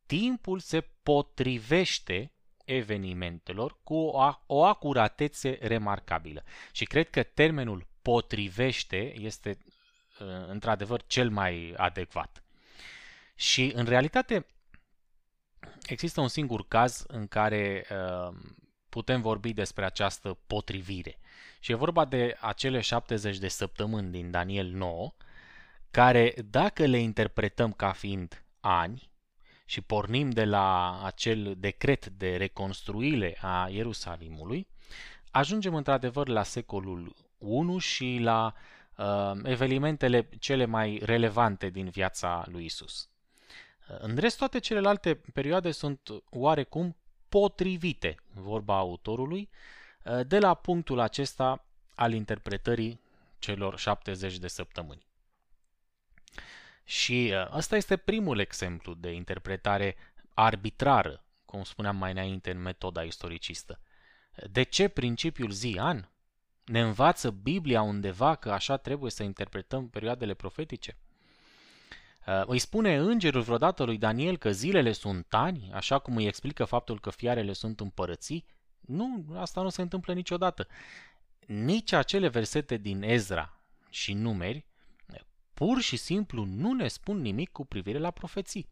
timpul 0.07 0.59
se 0.59 0.81
potrivește 1.03 2.33
evenimentelor 2.65 3.77
cu 3.83 3.95
o, 3.95 4.33
o 4.47 4.65
acuratețe 4.65 5.59
remarcabilă. 5.61 6.45
Și 6.73 6.85
cred 6.85 7.11
că 7.11 7.23
termenul 7.23 7.87
potrivește 8.03 9.21
este 9.21 9.59
uh, 10.21 10.27
într-adevăr 10.47 11.03
cel 11.07 11.31
mai 11.31 11.75
adecvat. 11.77 12.43
Și 13.35 13.73
în 13.75 13.85
realitate 13.85 14.47
Există 15.91 16.21
un 16.21 16.29
singur 16.29 16.69
caz 16.69 17.05
în 17.07 17.27
care 17.27 17.87
uh, 17.91 18.37
putem 18.89 19.21
vorbi 19.21 19.53
despre 19.53 19.85
această 19.85 20.39
potrivire. 20.47 21.19
Și 21.61 21.73
e 21.73 21.75
vorba 21.75 22.05
de 22.05 22.37
acele 22.41 22.81
70 22.81 23.39
de 23.39 23.49
săptămâni 23.49 24.11
din 24.11 24.31
Daniel 24.31 24.67
9, 24.67 25.13
care, 25.91 26.35
dacă 26.51 26.87
le 26.87 26.99
interpretăm 26.99 27.73
ca 27.73 27.93
fiind 27.93 28.45
ani 28.61 29.11
și 29.65 29.81
pornim 29.81 30.31
de 30.31 30.45
la 30.45 31.01
acel 31.05 31.55
decret 31.59 32.07
de 32.07 32.37
reconstruire 32.37 33.39
a 33.41 33.69
Ierusalimului, 33.71 34.69
ajungem 35.31 35.75
într-adevăr 35.75 36.29
la 36.29 36.43
secolul 36.43 37.15
1 37.39 37.79
și 37.79 38.19
la 38.21 38.55
uh, 38.97 39.33
evenimentele 39.43 40.29
cele 40.39 40.65
mai 40.65 41.01
relevante 41.05 41.71
din 41.71 41.89
viața 41.89 42.45
lui 42.49 42.65
Isus. 42.65 43.10
În 43.99 44.17
rest, 44.17 44.37
toate 44.37 44.59
celelalte 44.59 45.15
perioade 45.15 45.71
sunt 45.71 46.01
oarecum 46.31 46.97
potrivite, 47.29 48.15
vorba 48.35 48.77
autorului, 48.77 49.51
de 50.27 50.39
la 50.39 50.55
punctul 50.55 50.99
acesta 50.99 51.65
al 51.95 52.13
interpretării 52.13 53.01
celor 53.39 53.79
70 53.79 54.39
de 54.39 54.49
săptămâni. 54.49 55.07
Și 56.85 57.33
uh, 57.35 57.57
ăsta 57.57 57.77
este 57.77 57.97
primul 57.97 58.39
exemplu 58.39 58.95
de 58.95 59.11
interpretare 59.11 59.97
arbitrară, 60.35 61.25
cum 61.45 61.63
spuneam 61.63 61.97
mai 61.97 62.11
înainte 62.11 62.51
în 62.51 62.63
metoda 62.63 63.03
istoricistă. 63.03 63.81
De 64.51 64.63
ce 64.63 64.89
principiul 64.89 65.51
zi-an? 65.51 66.09
Ne 66.65 66.81
învață 66.81 67.31
Biblia 67.31 67.83
undeva 67.83 68.35
că 68.35 68.51
așa 68.51 68.77
trebuie 68.77 69.11
să 69.11 69.23
interpretăm 69.23 69.89
perioadele 69.89 70.35
profetice? 70.35 70.97
Uh, 72.27 72.43
îi 72.47 72.59
spune 72.59 72.97
îngerul 72.97 73.41
vreodată 73.41 73.85
lui 73.85 73.99
Daniel 73.99 74.37
că 74.37 74.51
zilele 74.51 74.93
sunt 74.93 75.27
ani, 75.31 75.71
așa 75.75 75.99
cum 75.99 76.17
îi 76.17 76.27
explică 76.27 76.65
faptul 76.65 77.01
că 77.01 77.11
fiarele 77.11 77.53
sunt 77.53 77.81
împărății? 77.81 78.47
Nu, 78.81 79.25
asta 79.35 79.63
nu 79.63 79.69
se 79.69 79.83
întâmplă 79.83 80.13
niciodată. 80.13 80.67
Nici 81.47 81.93
acele 81.93 82.29
versete 82.29 82.77
din 82.77 83.03
Ezra 83.03 83.61
și 83.91 84.13
numeri 84.13 84.67
pur 85.61 85.81
și 85.81 85.97
simplu 85.97 86.45
nu 86.45 86.73
ne 86.73 86.89
spun 86.89 87.21
nimic 87.21 87.51
cu 87.53 87.65
privire 87.65 87.99
la 87.99 88.11
profeții. 88.11 88.69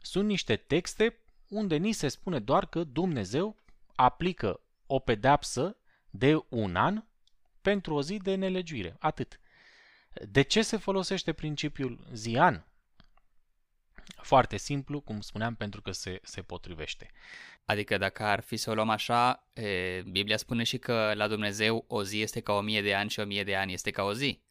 Sunt 0.00 0.26
niște 0.26 0.56
texte 0.56 1.18
unde 1.48 1.76
ni 1.76 1.92
se 1.92 2.08
spune 2.08 2.38
doar 2.38 2.66
că 2.66 2.84
Dumnezeu 2.84 3.56
aplică 3.94 4.60
o 4.86 4.98
pedeapsă 4.98 5.76
de 6.10 6.44
un 6.48 6.76
an 6.76 7.04
pentru 7.60 7.94
o 7.94 8.02
zi 8.02 8.16
de 8.16 8.34
nelegiuire. 8.34 8.96
Atât. 8.98 9.40
De 10.28 10.42
ce 10.42 10.62
se 10.62 10.76
folosește 10.76 11.32
principiul 11.32 12.06
zian? 12.12 12.66
Foarte 14.22 14.56
simplu, 14.56 15.00
cum 15.00 15.20
spuneam, 15.20 15.54
pentru 15.54 15.82
că 15.82 15.90
se, 15.90 16.20
se 16.22 16.42
potrivește. 16.42 17.10
Adică 17.64 17.98
dacă 17.98 18.22
ar 18.22 18.40
fi 18.40 18.56
să 18.56 18.70
o 18.70 18.74
luăm 18.74 18.88
așa, 18.88 19.48
e, 19.52 20.02
Biblia 20.10 20.36
spune 20.36 20.62
și 20.62 20.78
că 20.78 21.12
la 21.14 21.28
Dumnezeu 21.28 21.84
o 21.88 22.02
zi 22.02 22.20
este 22.20 22.40
ca 22.40 22.52
o 22.52 22.60
mie 22.60 22.82
de 22.82 22.94
ani 22.94 23.10
și 23.10 23.20
o 23.20 23.24
mie 23.24 23.44
de 23.44 23.56
ani 23.56 23.72
este 23.72 23.90
ca 23.90 24.02
o 24.02 24.14
zi. 24.14 24.42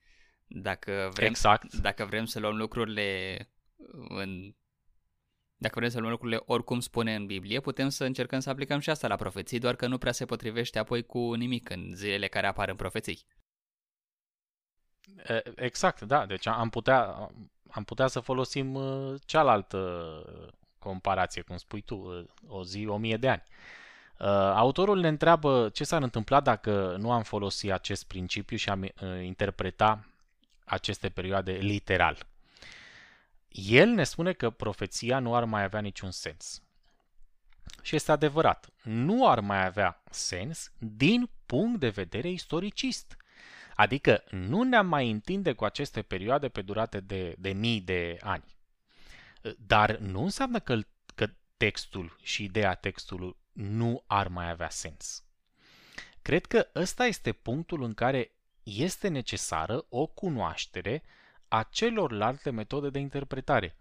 Dacă 0.48 1.10
vrem, 1.14 1.28
exact. 1.28 1.74
dacă 1.74 2.06
vrem 2.06 2.26
să 2.26 2.40
luăm 2.40 2.56
lucrurile 2.56 3.38
în 4.08 4.56
dacă 5.60 5.80
vrem 5.80 5.90
să 5.90 6.00
luăm 6.00 6.12
lucrurile 6.12 6.42
oricum 6.46 6.80
spune 6.80 7.16
în 7.16 7.26
Biblie, 7.26 7.60
putem 7.60 7.90
să 7.90 8.04
încercăm 8.04 8.40
să 8.40 8.50
aplicăm 8.50 8.80
și 8.80 8.90
asta 8.90 9.08
la 9.08 9.16
profeții, 9.16 9.60
doar 9.60 9.76
că 9.76 9.88
nu 9.88 9.98
prea 9.98 10.12
se 10.12 10.26
potrivește 10.26 10.80
apoi 10.80 11.04
cu 11.06 11.34
nimic 11.34 11.70
în 11.70 11.92
zilele 11.96 12.28
care 12.28 12.48
apar 12.48 12.70
în 12.70 12.76
profeții. 12.76 13.26
Exact, 15.56 16.02
da. 16.02 16.26
Deci 16.26 16.46
am 16.48 16.70
putea, 16.70 17.30
am 17.70 17.84
putea 17.84 18.08
să 18.08 18.20
folosim 18.20 18.74
uh, 18.74 19.16
cealaltă 19.26 20.22
comparație, 20.80 21.42
cum 21.42 21.58
spui 21.58 21.82
tu, 21.82 21.96
uh, 21.96 22.26
o 22.48 22.64
zi, 22.64 22.86
o 22.88 22.98
mie 22.98 23.18
de 23.18 23.30
ani. 23.30 23.44
Uh, 24.20 24.28
autorul 24.56 25.00
ne 25.00 25.08
întreabă 25.08 25.70
ce 25.70 25.84
s-ar 25.84 26.02
întâmpla 26.02 26.40
dacă 26.40 26.96
nu 27.00 27.12
am 27.12 27.24
folosit 27.24 27.72
acest 27.72 28.08
principiu 28.08 28.58
și 28.58 28.70
am 28.70 28.90
interpreta 29.22 30.06
aceste 30.66 31.10
perioade 31.10 31.52
literal. 31.52 32.18
El 33.50 33.90
ne 33.90 34.04
spune 34.04 34.34
că 34.34 34.50
profeția 34.50 35.20
nu 35.20 35.36
ar 35.36 35.44
mai 35.44 35.64
avea 35.64 35.80
niciun 35.80 36.12
sens. 36.12 36.62
Și 37.82 37.96
este 37.96 38.12
adevărat, 38.12 38.70
nu 38.84 39.30
ar 39.30 39.40
mai 39.40 39.66
avea 39.66 40.04
sens 40.10 40.72
din 40.78 41.30
punct 41.46 41.80
de 41.80 41.90
vedere 41.90 42.30
istoricist. 42.30 43.18
Adică 43.78 44.24
nu 44.30 44.64
ne-am 44.64 44.88
mai 44.88 45.10
întinde 45.10 45.54
cu 45.54 45.66
aceste 45.66 46.02
perioade 46.02 46.50
pe 46.50 46.62
durate 46.62 47.00
de, 47.00 47.36
de 47.38 47.50
mii 47.50 47.82
de 47.82 48.18
ani. 48.22 48.44
Dar 49.58 49.98
nu 49.98 50.24
înseamnă 50.24 50.60
că, 50.60 50.80
că 51.16 51.30
textul 51.58 52.18
și 52.22 52.44
ideea 52.44 52.74
textului 52.74 53.36
nu 53.52 54.04
ar 54.08 54.28
mai 54.28 54.50
avea 54.50 54.70
sens. 54.70 55.24
Cred 56.22 56.46
că 56.46 56.68
ăsta 56.76 57.06
este 57.06 57.32
punctul 57.32 57.84
în 57.84 57.94
care 57.94 58.32
este 58.64 59.08
necesară 59.08 59.86
o 59.90 60.06
cunoaștere 60.06 61.04
a 61.48 61.64
celorlalte 61.64 62.50
metode 62.50 62.90
de 62.90 63.00
interpretare. 63.00 63.78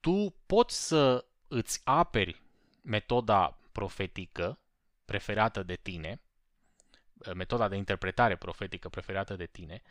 Tu 0.00 0.34
poți 0.46 0.86
să 0.86 1.24
îți 1.48 1.80
aperi 1.84 2.42
metoda 2.82 3.58
profetică 3.72 4.58
preferată 5.04 5.62
de 5.62 5.74
tine, 5.74 6.20
metoda 7.34 7.68
de 7.68 7.76
interpretare 7.76 8.36
profetică 8.36 8.88
preferată 8.88 9.36
de 9.36 9.46
tine 9.46 9.82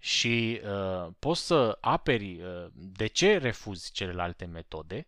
și 0.00 0.60
uh, 0.64 1.12
poți 1.18 1.46
să 1.46 1.78
aperi 1.80 2.42
uh, 2.42 2.66
de 2.74 3.06
ce 3.06 3.38
refuzi 3.38 3.92
celelalte 3.92 4.44
metode, 4.44 5.06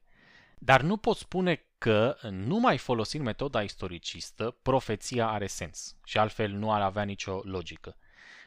dar 0.59 0.81
nu 0.83 0.97
poți 0.97 1.21
spune 1.21 1.64
că 1.78 2.16
numai 2.31 2.78
folosind 2.78 3.25
metoda 3.25 3.62
istoricistă, 3.62 4.50
profeția 4.62 5.28
are 5.28 5.47
sens 5.47 5.97
și 6.04 6.19
altfel 6.19 6.50
nu 6.50 6.73
ar 6.73 6.81
avea 6.81 7.02
nicio 7.02 7.40
logică. 7.45 7.97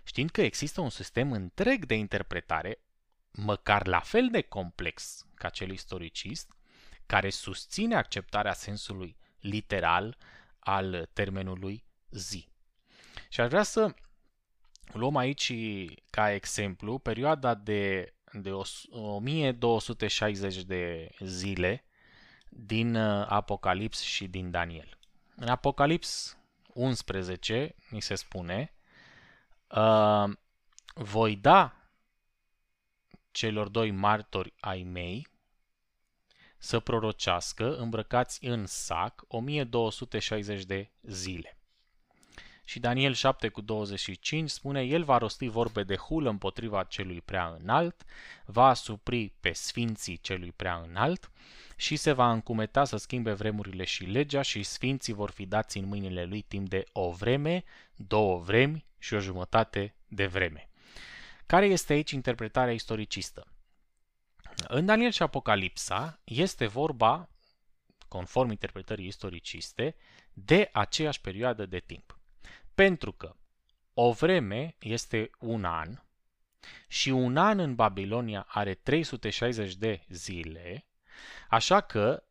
Știind 0.04 0.30
că 0.30 0.42
există 0.42 0.82
un 0.82 0.90
sistem 0.90 1.32
întreg 1.32 1.86
de 1.86 1.96
interpretare, 1.96 2.80
măcar 3.32 3.88
la 3.88 4.00
fel 4.00 4.28
de 4.32 4.42
complex 4.42 5.26
ca 5.34 5.50
cel 5.50 5.72
istoricist, 5.72 6.56
care 7.06 7.30
susține 7.30 7.96
acceptarea 7.96 8.54
sensului 8.54 9.18
literal 9.40 10.18
al 10.60 11.10
termenului 11.14 11.84
zi. 12.10 12.48
Și 13.30 13.42
aș 13.42 13.48
vrea 13.48 13.64
să 13.64 13.94
luăm 14.94 15.16
aici 15.16 15.54
ca 16.10 16.32
exemplu 16.32 17.00
perioada 17.00 17.54
de, 17.54 18.14
de 18.32 18.52
1260 18.90 20.64
de 20.64 21.10
zile 21.20 21.86
din 22.50 22.96
uh, 22.96 23.26
Apocalips 23.30 24.02
și 24.02 24.28
din 24.28 24.52
Daniel. 24.52 24.98
În 25.36 25.48
Apocalips 25.48 26.38
11 26.74 27.76
ni 27.90 28.02
se 28.02 28.16
spune 28.16 28.74
uh, 29.68 30.30
voi 30.94 31.36
da 31.36 31.78
celor 33.32 33.68
doi 33.68 33.92
martori 33.92 34.54
ai 34.60 34.84
mei 34.84 35.28
să 36.58 36.80
prorocească 36.80 37.76
îmbrăcați 37.78 38.46
în 38.46 38.66
sac 38.66 39.24
1260 39.28 40.64
de 40.64 40.92
zile. 41.02 41.57
Și 42.68 42.80
Daniel 42.80 43.14
7 43.14 43.50
cu 43.50 43.62
25 43.62 44.50
spune, 44.50 44.82
El 44.82 45.04
va 45.04 45.18
rosti 45.18 45.48
vorbe 45.48 45.84
de 45.84 45.96
hulă 45.96 46.30
împotriva 46.30 46.84
celui 46.84 47.22
prea 47.22 47.58
înalt, 47.60 48.06
va 48.46 48.68
asupri 48.68 49.34
pe 49.40 49.52
sfinții 49.52 50.18
celui 50.18 50.52
prea 50.52 50.76
înalt 50.76 51.32
și 51.76 51.96
se 51.96 52.12
va 52.12 52.32
încumeta 52.32 52.86
să 52.86 52.98
schimbe 52.98 53.34
vremurile 53.34 53.84
și 53.84 54.06
legea 54.06 54.42
și 54.42 54.64
sfinții 54.64 55.14
vor 55.14 55.32
fi 55.32 55.46
dați 55.46 55.78
în 55.78 55.86
mâinile 55.86 56.26
lui 56.26 56.42
timp 56.42 56.70
de 56.70 56.84
o 56.92 57.12
vreme, 57.12 57.64
două 57.96 58.40
vremi 58.40 58.86
și 58.98 59.14
o 59.14 59.20
jumătate 59.20 59.96
de 60.08 60.26
vreme. 60.26 60.70
Care 61.46 61.66
este 61.66 61.94
aici 61.94 62.12
interpretarea 62.12 62.74
istoricistă? 62.74 63.48
În 64.68 64.86
Daniel 64.86 65.12
și 65.12 65.22
Apocalipsa 65.22 66.20
este 66.24 66.66
vorba, 66.66 67.30
conform 68.08 68.50
interpretării 68.50 69.08
istoriciste, 69.08 69.96
de 70.34 70.70
aceeași 70.72 71.22
perioadă 71.22 71.66
de 71.66 71.80
timp. 71.80 72.17
Pentru 72.78 73.12
că 73.12 73.36
o 73.94 74.12
vreme 74.12 74.76
este 74.80 75.30
un 75.40 75.66
an 75.66 76.00
și 76.88 77.10
un 77.10 77.38
an 77.38 77.60
în 77.60 77.76
Babilonia 77.76 78.46
are 78.50 78.74
360 78.74 79.76
de 79.76 80.06
zile, 80.10 80.88
așa 81.50 81.82
că 81.82 82.24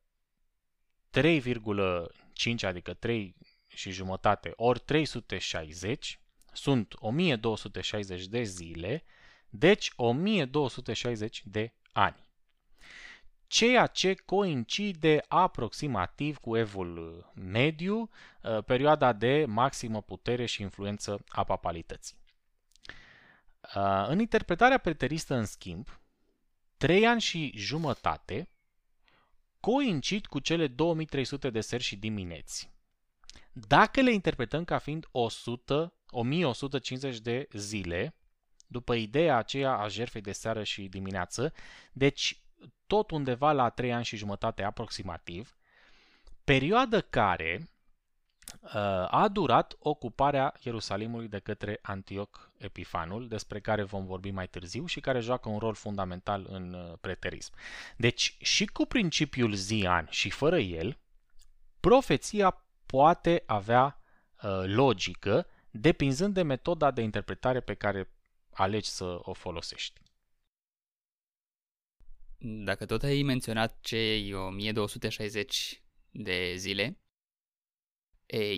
3,5, 1.10 2.60
adică 2.60 2.94
3 2.94 3.36
și 3.66 3.90
jumătate, 3.90 4.52
ori 4.56 4.80
360, 4.80 6.20
sunt 6.52 6.94
1260 6.98 8.26
de 8.26 8.42
zile, 8.42 9.04
deci 9.48 9.92
1260 9.96 11.42
de 11.44 11.74
ani 11.92 12.25
ceea 13.46 13.86
ce 13.86 14.14
coincide 14.14 15.24
aproximativ 15.28 16.36
cu 16.36 16.56
evul 16.56 17.24
mediu, 17.34 18.10
uh, 18.42 18.64
perioada 18.64 19.12
de 19.12 19.44
maximă 19.49 20.02
putere 20.02 20.47
și 20.47 20.62
influență 20.62 21.25
a 21.28 21.44
papalității. 21.44 22.16
Uh, 23.75 24.04
în 24.08 24.21
interpretarea 24.21 24.78
preteristă, 24.78 25.34
în 25.34 25.44
schimb, 25.44 26.00
trei 26.76 27.06
ani 27.06 27.21
și 27.21 27.52
jumătate 27.56 28.49
coincid 29.60 30.26
cu 30.26 30.38
cele 30.38 30.66
2300 30.66 31.50
de 31.50 31.60
seri 31.60 31.82
și 31.82 31.97
dimineți. 31.97 32.71
Dacă 33.52 34.00
le 34.00 34.12
interpretăm 34.12 34.64
ca 34.64 34.78
fiind 34.78 35.06
100, 35.10 35.94
1150 36.10 37.18
de 37.18 37.49
zile, 37.52 38.14
după 38.66 38.94
ideea 38.94 39.36
aceea 39.36 39.73
a 39.73 39.88
jertfei 39.88 40.21
de 40.21 40.32
seară 40.32 40.62
și 40.62 40.88
dimineață, 40.88 41.52
deci 41.92 42.46
tot 42.86 43.10
undeva 43.10 43.52
la 43.52 43.69
3 43.69 43.92
ani 43.92 44.04
și 44.04 44.16
jumătate 44.16 44.62
aproximativ, 44.62 45.56
perioadă 46.45 47.00
care 47.00 47.69
uh, 48.60 48.71
a 49.10 49.28
durat 49.32 49.76
ocuparea 49.78 50.54
Ierusalimului 50.62 51.28
de 51.28 51.38
către 51.38 51.78
Antioch 51.82 52.38
Epifanul, 52.58 53.28
despre 53.28 53.60
care 53.60 53.82
vom 53.82 54.06
vorbi 54.06 54.30
mai 54.30 54.49
târziu 54.49 54.86
și 54.86 55.00
care 55.00 55.21
joacă 55.21 55.49
un 55.49 55.58
rol 55.58 55.75
fundamental 55.75 56.47
în 56.49 56.73
uh, 56.73 56.92
preterism. 57.00 57.52
Deci, 57.97 58.36
și 58.40 58.66
cu 58.66 58.84
principiul 58.84 59.54
zi-an 59.54 60.06
și 60.10 60.30
fără 60.30 60.58
el, 60.58 60.99
profeția 61.80 62.64
poate 62.86 63.42
avea 63.47 64.00
uh, 64.42 64.62
logică, 64.64 65.47
depinzând 65.71 66.34
de 66.34 66.42
metoda 66.42 66.90
de 66.90 67.02
interpretare 67.02 67.60
pe 67.60 67.75
care 67.75 68.10
alegi 68.50 68.88
să 68.88 69.19
o 69.23 69.32
folosești. 69.32 70.00
Dacă 72.38 72.86
tot 72.86 73.02
ai 73.02 73.22
menționat 73.22 73.78
cei 73.80 74.32
1260 74.32 75.82
de 76.10 76.54
zile, 76.56 76.99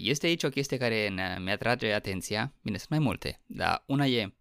este 0.01 0.27
aici 0.27 0.43
o 0.43 0.49
chestie 0.49 0.77
care 0.77 1.13
mi-atrage 1.41 1.93
atenția. 1.93 2.55
Bine, 2.63 2.77
sunt 2.77 2.91
mai 2.91 2.99
multe, 2.99 3.43
dar 3.47 3.83
una 3.87 4.07
e 4.07 4.35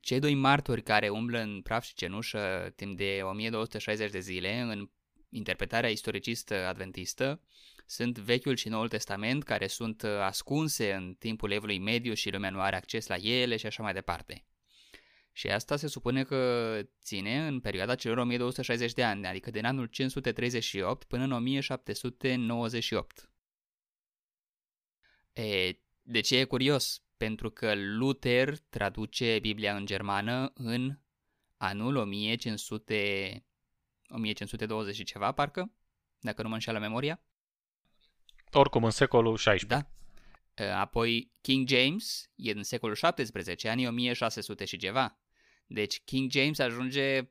cei 0.00 0.18
doi 0.18 0.34
martori 0.34 0.82
care 0.82 1.08
umblă 1.08 1.38
în 1.38 1.60
praf 1.62 1.84
și 1.84 1.94
cenușă 1.94 2.72
timp 2.76 2.96
de 2.96 3.20
1260 3.22 4.10
de 4.10 4.20
zile 4.20 4.60
în 4.60 4.90
interpretarea 5.28 5.90
istoricistă 5.90 6.66
adventistă 6.66 7.40
sunt 7.86 8.18
Vechiul 8.18 8.56
și 8.56 8.68
Noul 8.68 8.88
Testament 8.88 9.42
care 9.42 9.66
sunt 9.66 10.02
ascunse 10.02 10.92
în 10.92 11.14
timpul 11.18 11.50
evului 11.50 11.78
mediu 11.78 12.14
și 12.14 12.30
lumea 12.30 12.50
nu 12.50 12.60
are 12.60 12.76
acces 12.76 13.06
la 13.06 13.16
ele 13.16 13.56
și 13.56 13.66
așa 13.66 13.82
mai 13.82 13.92
departe. 13.92 14.44
Și 15.36 15.48
asta 15.48 15.76
se 15.76 15.86
supune 15.86 16.24
că 16.24 16.80
ține 17.02 17.46
în 17.46 17.60
perioada 17.60 17.94
celor 17.94 18.18
1260 18.18 18.92
de 18.92 19.04
ani, 19.04 19.26
adică 19.26 19.50
din 19.50 19.64
anul 19.64 19.86
538 19.86 21.04
până 21.04 21.24
în 21.24 21.32
1798. 21.32 23.30
E, 25.32 25.72
de 26.02 26.20
ce 26.20 26.38
e 26.38 26.44
curios? 26.44 27.02
Pentru 27.16 27.50
că 27.50 27.74
Luther 27.74 28.58
traduce 28.58 29.38
Biblia 29.38 29.76
în 29.76 29.86
germană 29.86 30.52
în 30.54 30.98
anul 31.56 31.96
1500, 31.96 33.46
1520 34.08 34.94
și 34.94 35.04
ceva, 35.04 35.32
parcă, 35.32 35.72
dacă 36.18 36.42
nu 36.42 36.48
mă 36.48 36.54
înșeală 36.54 36.78
memoria. 36.78 37.22
Oricum, 38.52 38.84
în 38.84 38.90
secolul 38.90 39.36
XVI. 39.36 39.66
Da. 39.66 39.86
Apoi 40.80 41.32
King 41.40 41.68
James 41.68 42.30
e 42.34 42.50
în 42.50 42.62
secolul 42.62 42.94
17, 42.94 43.68
anii 43.68 43.86
1600 43.86 44.64
și 44.64 44.76
ceva. 44.76 45.18
Deci 45.66 46.00
King 46.04 46.30
James 46.30 46.58
ajunge 46.58 47.28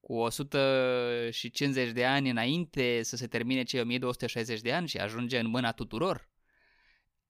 cu 0.00 0.14
150 0.14 1.90
de 1.90 2.04
ani 2.04 2.30
înainte 2.30 3.02
să 3.02 3.16
se 3.16 3.26
termine 3.26 3.62
cei 3.62 3.80
1260 3.80 4.60
de 4.60 4.72
ani 4.72 4.88
și 4.88 4.98
ajunge 4.98 5.38
în 5.38 5.46
mâna 5.46 5.72
tuturor. 5.72 6.28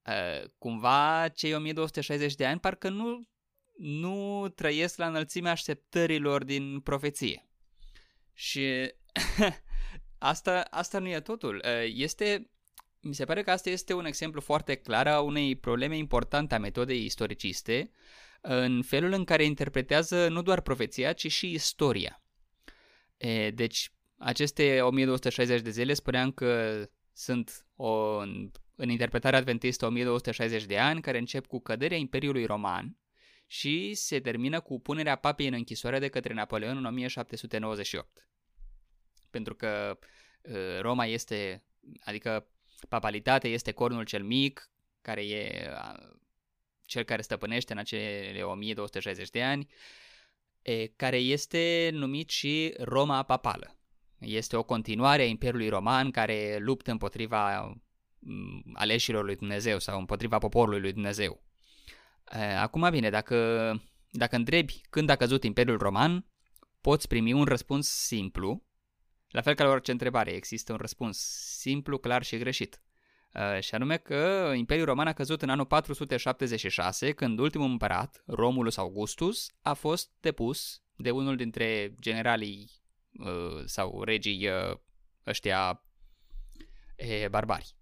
Uh, 0.07 0.51
cumva 0.59 1.29
cei 1.29 1.55
1260 1.55 2.35
de 2.35 2.47
ani 2.47 2.61
parcă 2.61 2.89
nu, 2.89 3.29
nu 3.77 4.49
trăiesc 4.49 4.99
la 4.99 5.07
înălțimea 5.07 5.51
așteptărilor 5.51 6.45
din 6.45 6.81
profeție. 6.81 7.49
Și 8.33 8.93
asta, 10.19 10.61
asta 10.71 10.99
nu 10.99 11.09
e 11.09 11.21
totul. 11.21 11.63
Uh, 11.65 11.93
este, 11.95 12.51
mi 13.01 13.15
se 13.15 13.25
pare 13.25 13.43
că 13.43 13.51
asta 13.51 13.71
este 13.71 13.93
un 13.93 14.05
exemplu 14.05 14.41
foarte 14.41 14.75
clar 14.75 15.07
a 15.07 15.21
unei 15.21 15.57
probleme 15.57 15.97
importante 15.97 16.55
a 16.55 16.59
metodei 16.59 17.05
istoriciste, 17.05 17.91
în 18.51 18.83
felul 18.83 19.13
în 19.13 19.25
care 19.25 19.45
interpretează 19.45 20.29
nu 20.29 20.43
doar 20.43 20.61
profeția, 20.61 21.13
ci 21.13 21.33
și 21.33 21.53
istoria. 21.53 22.23
E, 23.17 23.51
deci, 23.51 23.91
aceste 24.17 24.81
1260 24.83 25.61
de 25.61 25.71
zile 25.71 25.95
spuneam 25.95 26.33
că 26.33 26.83
sunt 27.13 27.67
o, 27.77 28.17
în 28.75 28.89
interpretarea 28.89 29.39
adventistă 29.39 29.87
1260 29.87 30.65
de 30.65 30.79
ani, 30.79 31.01
care 31.01 31.19
încep 31.19 31.47
cu 31.47 31.61
căderea 31.61 31.97
Imperiului 31.97 32.45
Roman 32.45 32.97
și 33.47 33.95
se 33.95 34.21
termină 34.21 34.61
cu 34.61 34.81
punerea 34.81 35.17
papei 35.17 35.47
în 35.47 35.53
închisoare 35.53 35.99
de 35.99 36.09
către 36.09 36.35
Napoleon 36.35 36.77
în 36.77 36.85
1798. 36.85 38.29
Pentru 39.31 39.55
că 39.55 39.99
Roma 40.81 41.07
este, 41.07 41.65
adică 42.01 42.49
papalitatea 42.89 43.51
este 43.51 43.73
cornul 43.73 44.05
cel 44.05 44.23
mic, 44.23 44.71
care 45.01 45.27
e 45.27 45.71
cel 46.89 47.03
care 47.03 47.23
stăpânește 47.23 47.73
în 47.73 47.79
acele 47.79 48.43
1260 48.43 49.31
de 49.31 49.43
ani, 49.43 49.69
e, 50.63 50.87
care 50.87 51.17
este 51.17 51.91
numit 51.93 52.29
și 52.29 52.75
Roma 52.79 53.23
Papală. 53.23 53.77
Este 54.19 54.57
o 54.57 54.63
continuare 54.63 55.23
a 55.23 55.27
Imperiului 55.27 55.69
Roman 55.69 56.11
care 56.11 56.57
luptă 56.61 56.91
împotriva 56.91 57.73
aleșilor 58.75 59.25
lui 59.25 59.37
Dumnezeu 59.37 59.79
sau 59.79 59.99
împotriva 59.99 60.39
poporului 60.39 60.81
lui 60.81 60.93
Dumnezeu. 60.93 61.43
Acum 62.59 62.91
bine, 62.91 63.11
dacă, 63.11 63.37
dacă 64.11 64.37
întrebi 64.37 64.81
când 64.91 65.09
a 65.09 65.17
căzut 65.17 65.45
Imperiul 65.45 65.79
Roman, 65.79 66.27
poți 66.81 67.09
primi 67.09 67.33
un 67.33 67.45
răspuns 67.45 67.89
simplu, 67.89 68.67
la 69.29 69.41
fel 69.41 69.55
ca 69.55 69.65
la 69.65 69.71
orice 69.71 69.91
întrebare, 69.91 70.31
există 70.31 70.73
un 70.73 70.79
răspuns 70.79 71.19
simplu, 71.59 71.99
clar 71.99 72.23
și 72.23 72.39
greșit. 72.39 72.83
Și 73.61 73.75
anume 73.75 73.97
că 73.97 74.53
Imperiul 74.57 74.87
Roman 74.87 75.07
a 75.07 75.13
căzut 75.13 75.43
în 75.43 75.49
anul 75.49 75.67
476, 75.67 77.13
când 77.13 77.39
ultimul 77.39 77.71
împărat, 77.71 78.23
Romulus 78.27 78.77
Augustus, 78.77 79.51
a 79.63 79.75
fost 79.75 80.11
depus 80.21 80.83
de 80.97 81.11
unul 81.11 81.37
dintre 81.37 81.95
generalii 82.01 82.71
sau 83.65 84.03
regii 84.03 84.49
ăștia 85.27 85.85
barbari. 87.31 87.77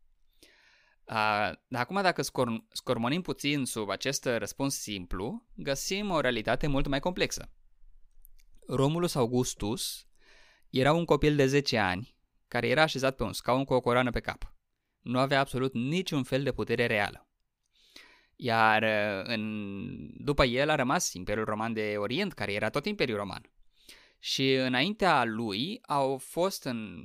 Dar 1.04 1.80
acum 1.80 2.02
dacă 2.02 2.22
scor- 2.22 2.64
scormonim 2.72 3.22
puțin 3.22 3.64
sub 3.64 3.88
acest 3.88 4.24
răspuns 4.24 4.74
simplu, 4.74 5.46
găsim 5.54 6.11
o 6.11 6.20
realitate 6.20 6.66
mult 6.66 6.87
mai 6.87 7.00
complexă. 7.00 7.50
Romulus 8.68 9.14
Augustus 9.14 10.06
era 10.70 10.92
un 10.92 11.04
copil 11.04 11.37
de 11.37 11.46
10 11.46 11.78
ani 11.78 12.16
care 12.48 12.68
era 12.68 12.82
așezat 12.82 13.16
pe 13.16 13.22
un 13.22 13.32
scaun 13.32 13.64
cu 13.64 13.74
o 13.74 13.80
coroană 13.80 14.11
pe 14.11 14.20
cap. 14.20 14.56
Nu 15.07 15.19
avea 15.19 15.40
absolut 15.40 15.75
niciun 15.75 16.23
fel 16.23 16.42
de 16.42 16.53
putere 16.53 16.87
reală. 16.87 17.29
Iar 18.37 18.83
în, 19.25 20.25
după 20.25 20.45
el 20.45 20.71
a 20.71 20.75
rămas 20.75 21.12
Imperiul 21.12 21.45
Roman 21.45 21.73
de 21.73 21.95
Orient, 21.99 22.33
care 22.33 22.53
era 22.53 22.71
tot 22.71 22.87
Imperiul 22.87 23.19
Roman. 23.19 23.51
Și 24.19 24.53
înaintea 24.53 25.25
lui 25.25 25.79
au 25.83 26.19
fost 26.19 26.64
în 26.64 27.05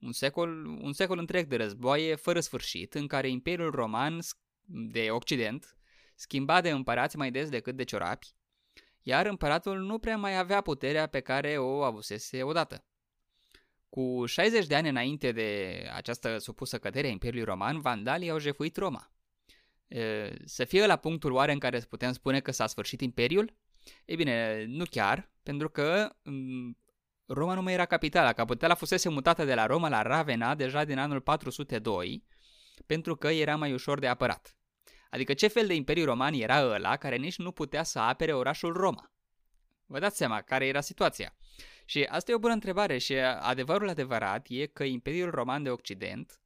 un 0.00 0.12
secol, 0.12 0.66
un 0.66 0.92
secol 0.92 1.18
întreg 1.18 1.46
de 1.46 1.56
războaie 1.56 2.14
fără 2.14 2.40
sfârșit, 2.40 2.94
în 2.94 3.06
care 3.06 3.28
Imperiul 3.28 3.70
Roman 3.70 4.18
de 4.64 5.10
Occident 5.10 5.76
schimba 6.14 6.60
de 6.60 6.70
împărați 6.70 7.16
mai 7.16 7.30
des 7.30 7.48
decât 7.48 7.76
de 7.76 7.84
ciorapi, 7.84 8.34
iar 9.02 9.26
împăratul 9.26 9.78
nu 9.78 9.98
prea 9.98 10.16
mai 10.16 10.38
avea 10.38 10.60
puterea 10.60 11.06
pe 11.06 11.20
care 11.20 11.58
o 11.58 11.82
avusese 11.82 12.42
odată. 12.42 12.84
Cu 13.90 14.26
60 14.26 14.66
de 14.66 14.74
ani 14.74 14.88
înainte 14.88 15.32
de 15.32 15.82
această 15.94 16.38
supusă 16.38 16.78
cădere 16.78 17.06
a 17.06 17.10
Imperiului 17.10 17.44
Roman, 17.44 17.80
vandalii 17.80 18.30
au 18.30 18.38
jefuit 18.38 18.76
Roma. 18.76 19.12
Să 20.44 20.64
fie 20.64 20.86
la 20.86 20.96
punctul 20.96 21.32
oare 21.32 21.52
în 21.52 21.58
care 21.58 21.78
putem 21.78 22.12
spune 22.12 22.40
că 22.40 22.50
s-a 22.50 22.66
sfârșit 22.66 23.00
Imperiul? 23.00 23.54
Ei 24.04 24.16
bine, 24.16 24.64
nu 24.68 24.84
chiar, 24.84 25.30
pentru 25.42 25.68
că 25.68 26.16
Roma 27.26 27.54
nu 27.54 27.62
mai 27.62 27.72
era 27.72 27.84
capitala. 27.84 28.32
Capitala 28.32 28.74
fusese 28.74 29.08
mutată 29.08 29.44
de 29.44 29.54
la 29.54 29.66
Roma 29.66 29.88
la 29.88 30.02
Ravenna 30.02 30.54
deja 30.54 30.84
din 30.84 30.98
anul 30.98 31.20
402, 31.20 32.24
pentru 32.86 33.16
că 33.16 33.28
era 33.28 33.56
mai 33.56 33.72
ușor 33.72 33.98
de 33.98 34.06
apărat. 34.06 34.56
Adică 35.10 35.34
ce 35.34 35.46
fel 35.46 35.66
de 35.66 35.74
imperiu 35.74 36.04
roman 36.04 36.32
era 36.32 36.64
ăla 36.64 36.96
care 36.96 37.16
nici 37.16 37.38
nu 37.38 37.52
putea 37.52 37.82
să 37.82 37.98
apere 37.98 38.32
orașul 38.32 38.72
Roma? 38.72 39.12
Vă 39.86 39.98
dați 39.98 40.16
seama 40.16 40.40
care 40.40 40.66
era 40.66 40.80
situația. 40.80 41.36
Și 41.90 42.02
asta 42.02 42.30
e 42.30 42.34
o 42.34 42.38
bună 42.38 42.52
întrebare 42.52 42.98
și 42.98 43.14
adevărul 43.14 43.88
adevărat 43.88 44.46
e 44.48 44.66
că 44.66 44.84
Imperiul 44.84 45.30
Roman 45.30 45.62
de 45.62 45.70
Occident 45.70 46.40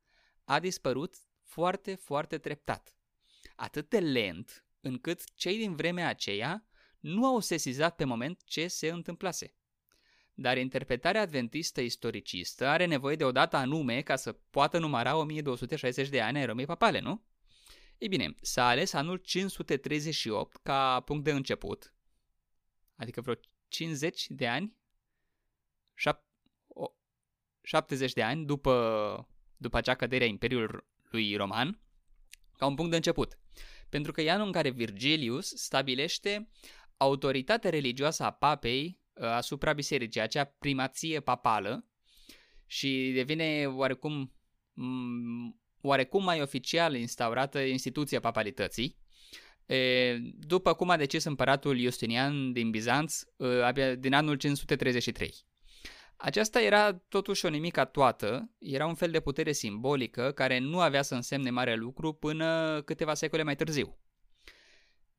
a 0.45 0.61
dispărut 0.61 1.17
foarte, 1.43 1.95
foarte 1.95 2.39
treptat. 2.39 2.97
Atât 3.57 3.89
de 3.89 3.99
lent 3.99 4.67
încât 4.81 5.35
cei 5.35 5.57
din 5.57 5.75
vremea 5.75 6.09
aceea 6.09 6.67
nu 7.01 7.27
au 7.27 7.41
sesizat 7.41 7.97
pe 7.97 8.05
moment 8.05 8.41
ce 8.45 8.67
se 8.67 8.89
întâmplase. 8.89 9.55
Dar 10.35 10.57
interpretarea 10.57 11.21
adventistă 11.21 11.81
istoricistă 11.81 12.67
are 12.67 12.85
nevoie 12.85 13.17
de 13.17 13.25
o 13.25 13.33
dată 13.33 13.57
anume 13.57 14.01
ca 14.01 14.17
să 14.17 14.33
poată 14.33 14.79
număra 14.79 15.17
1260 15.17 16.09
de 16.09 16.21
ani 16.21 16.39
ai 16.39 16.47
Romei 16.47 16.67
Papale, 16.67 17.01
nu? 17.01 17.25
Ei 17.99 18.09
bine, 18.09 18.35
s-a 18.41 18.69
ales 18.69 18.93
anul 18.93 19.17
538 19.17 20.57
ca 20.63 21.01
punct 21.01 21.25
de 21.25 21.31
început, 21.31 21.95
adică 22.97 23.21
vreo 23.21 23.35
50 23.69 24.27
de 24.29 24.49
ani, 24.49 24.83
70 27.63 28.13
de 28.13 28.23
ani 28.23 28.45
după, 28.45 29.29
după 29.57 29.77
acea 29.77 29.95
cădere 29.95 30.25
a 30.25 30.27
Imperiului 30.27 31.37
Roman, 31.37 31.81
ca 32.57 32.67
un 32.67 32.75
punct 32.75 32.91
de 32.91 32.97
început. 32.97 33.39
Pentru 33.89 34.13
că 34.13 34.21
e 34.21 34.31
anul 34.31 34.47
în 34.47 34.53
care 34.53 34.71
Virgilius 34.71 35.47
stabilește 35.47 36.49
autoritatea 36.97 37.71
religioasă 37.71 38.25
a 38.25 38.31
papei 38.31 39.05
Uh, 39.15 39.27
asupra 39.27 39.73
bisericii, 39.73 40.21
acea 40.21 40.45
primație 40.45 41.21
papală 41.21 41.87
și 42.67 43.13
devine 43.15 43.67
oarecum, 43.67 44.33
oarecum 45.81 46.25
mai 46.25 46.41
oficial 46.41 46.95
instaurată 46.95 47.61
instituția 47.61 48.21
papalității. 48.21 48.99
După 50.39 50.75
cum 50.75 50.91
a 50.91 50.97
decis 50.97 51.25
împăratul 51.25 51.79
Justinian 51.79 52.53
din 52.53 52.71
Bizanț 52.71 53.21
uh, 53.37 53.95
din 53.99 54.15
anul 54.15 54.37
533. 54.37 55.35
Aceasta 56.25 56.61
era 56.61 56.93
totuși 56.93 57.47
o 57.47 57.49
nimica 57.49 57.85
toată, 57.85 58.51
era 58.59 58.87
un 58.87 58.95
fel 58.95 59.11
de 59.11 59.21
putere 59.21 59.53
simbolică 59.53 60.33
care 60.33 60.59
nu 60.59 60.81
avea 60.81 61.03
să 61.03 61.15
însemne 61.15 61.51
mare 61.51 61.75
lucru 61.75 62.13
până 62.13 62.83
câteva 62.85 63.15
secole 63.15 63.43
mai 63.43 63.57
târziu. 63.57 63.99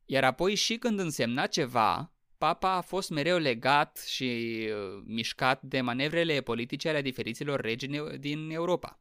Iar 0.06 0.24
apoi 0.24 0.56
și 0.56 0.78
când 0.78 1.00
însemna 1.00 1.48
ceva, 1.48 2.13
Papa 2.38 2.72
a 2.72 2.82
fost 2.82 3.10
mereu 3.10 3.38
legat 3.38 4.04
și 4.08 4.60
uh, 4.70 5.04
mișcat 5.06 5.62
de 5.62 5.82
manevrele 5.82 6.41
politice 6.41 6.89
ale 6.89 7.02
diferiților 7.02 7.62
regi 7.62 7.88
din 8.20 8.50
Europa. 8.50 9.00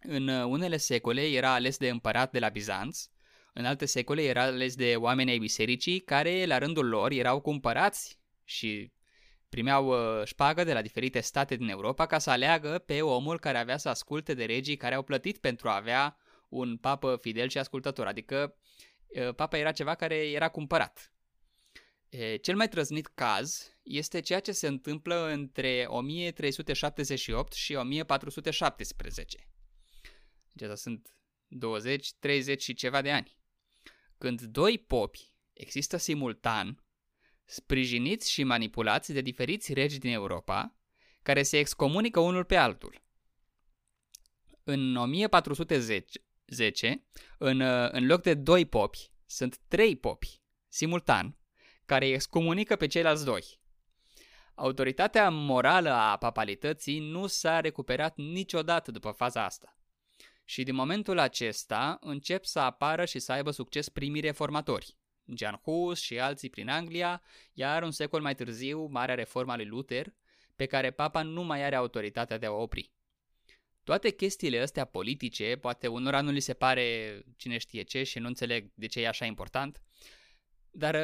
În 0.00 0.28
uh, 0.28 0.44
unele 0.44 0.76
secole 0.76 1.22
era 1.22 1.52
ales 1.52 1.76
de 1.76 1.88
împărat 1.88 2.32
de 2.32 2.38
la 2.38 2.48
Bizanț, 2.48 3.06
în 3.52 3.64
alte 3.64 3.84
secole 3.84 4.22
era 4.22 4.42
ales 4.42 4.74
de 4.74 4.94
oameni 4.96 5.30
ai 5.30 5.38
bisericii 5.38 6.00
care, 6.00 6.46
la 6.46 6.58
rândul 6.58 6.88
lor, 6.88 7.10
erau 7.10 7.40
cumpărați 7.40 8.20
și 8.44 8.92
primeau 9.48 9.86
uh, 9.88 10.24
șpagă 10.24 10.64
de 10.64 10.72
la 10.72 10.82
diferite 10.82 11.20
state 11.20 11.56
din 11.56 11.68
Europa 11.68 12.06
ca 12.06 12.18
să 12.18 12.30
aleagă 12.30 12.78
pe 12.78 13.02
omul 13.02 13.38
care 13.38 13.58
avea 13.58 13.76
să 13.76 13.88
asculte 13.88 14.34
de 14.34 14.44
regii 14.44 14.76
care 14.76 14.94
au 14.94 15.02
plătit 15.02 15.38
pentru 15.38 15.68
a 15.68 15.76
avea 15.76 16.16
un 16.48 16.76
papă 16.76 17.18
fidel 17.20 17.48
și 17.48 17.58
ascultător, 17.58 18.06
adică 18.06 18.56
papa 19.36 19.58
era 19.58 19.72
ceva 19.72 19.94
care 19.94 20.14
era 20.14 20.48
cumpărat. 20.48 21.12
Cel 22.40 22.56
mai 22.56 22.68
trăznit 22.68 23.06
caz 23.06 23.78
este 23.82 24.20
ceea 24.20 24.40
ce 24.40 24.52
se 24.52 24.66
întâmplă 24.66 25.26
între 25.26 25.84
1378 25.88 27.52
și 27.52 27.74
1417. 27.74 29.48
Deci 30.52 30.76
sunt 30.76 31.08
20, 31.46 32.12
30 32.12 32.62
și 32.62 32.74
ceva 32.74 33.02
de 33.02 33.12
ani. 33.12 33.36
Când 34.18 34.40
doi 34.40 34.78
popi 34.78 35.32
există 35.52 35.96
simultan, 35.96 36.84
sprijiniți 37.50 38.30
și 38.30 38.44
manipulați 38.44 39.12
de 39.12 39.20
diferiți 39.20 39.72
regi 39.72 39.98
din 39.98 40.12
Europa, 40.12 40.74
care 41.22 41.42
se 41.42 41.58
excomunică 41.58 42.20
unul 42.20 42.44
pe 42.44 42.56
altul. 42.56 43.02
În 44.64 44.96
1410, 44.96 47.04
în, 47.38 47.60
în 47.90 48.06
loc 48.06 48.22
de 48.22 48.34
doi 48.34 48.66
popi, 48.66 49.10
sunt 49.26 49.58
trei 49.68 49.96
popi, 49.96 50.42
simultan, 50.68 51.38
care 51.86 52.06
îi 52.06 52.12
excomunică 52.12 52.76
pe 52.76 52.86
ceilalți 52.86 53.24
doi. 53.24 53.60
Autoritatea 54.54 55.30
morală 55.30 55.90
a 55.90 56.16
papalității 56.16 56.98
nu 56.98 57.26
s-a 57.26 57.60
recuperat 57.60 58.16
niciodată 58.16 58.90
după 58.90 59.10
faza 59.10 59.44
asta. 59.44 59.78
Și 60.44 60.62
din 60.62 60.74
momentul 60.74 61.18
acesta 61.18 61.98
încep 62.00 62.44
să 62.44 62.58
apară 62.58 63.04
și 63.04 63.18
să 63.18 63.32
aibă 63.32 63.50
succes 63.50 63.88
primii 63.88 64.20
reformatori, 64.20 64.96
Jan 65.36 65.60
Hus 65.62 66.00
și 66.00 66.18
alții 66.18 66.50
prin 66.50 66.68
Anglia, 66.68 67.22
iar 67.52 67.82
un 67.82 67.90
secol 67.90 68.20
mai 68.20 68.34
târziu, 68.34 68.84
Marea 68.84 69.14
Reforma 69.14 69.56
lui 69.56 69.66
Luther, 69.66 70.14
pe 70.56 70.66
care 70.66 70.90
papa 70.90 71.22
nu 71.22 71.42
mai 71.42 71.64
are 71.64 71.74
autoritatea 71.74 72.38
de 72.38 72.46
a 72.46 72.50
o 72.50 72.62
opri. 72.62 72.92
Toate 73.84 74.10
chestiile 74.10 74.60
astea 74.60 74.84
politice, 74.84 75.56
poate 75.60 75.86
unora 75.86 76.20
nu 76.20 76.30
li 76.30 76.40
se 76.40 76.54
pare 76.54 77.20
cine 77.36 77.58
știe 77.58 77.82
ce 77.82 78.02
și 78.02 78.18
nu 78.18 78.26
înțeleg 78.26 78.70
de 78.74 78.86
ce 78.86 79.00
e 79.00 79.08
așa 79.08 79.24
important, 79.24 79.82
dar 80.70 80.94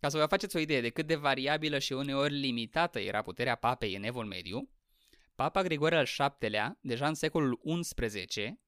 ca 0.00 0.08
să 0.08 0.18
vă 0.18 0.26
faceți 0.26 0.56
o 0.56 0.58
idee 0.58 0.80
de 0.80 0.88
cât 0.88 1.06
de 1.06 1.14
variabilă 1.14 1.78
și 1.78 1.92
uneori 1.92 2.34
limitată 2.34 2.98
era 2.98 3.22
puterea 3.22 3.54
papei 3.54 3.94
în 3.94 4.02
Evul 4.02 4.24
Mediu, 4.24 4.70
Papa 5.34 5.62
Grigore 5.62 5.96
al 5.96 6.08
VII-lea, 6.16 6.78
deja 6.80 7.08
în 7.08 7.14
secolul 7.14 7.60
XI, 7.80 8.58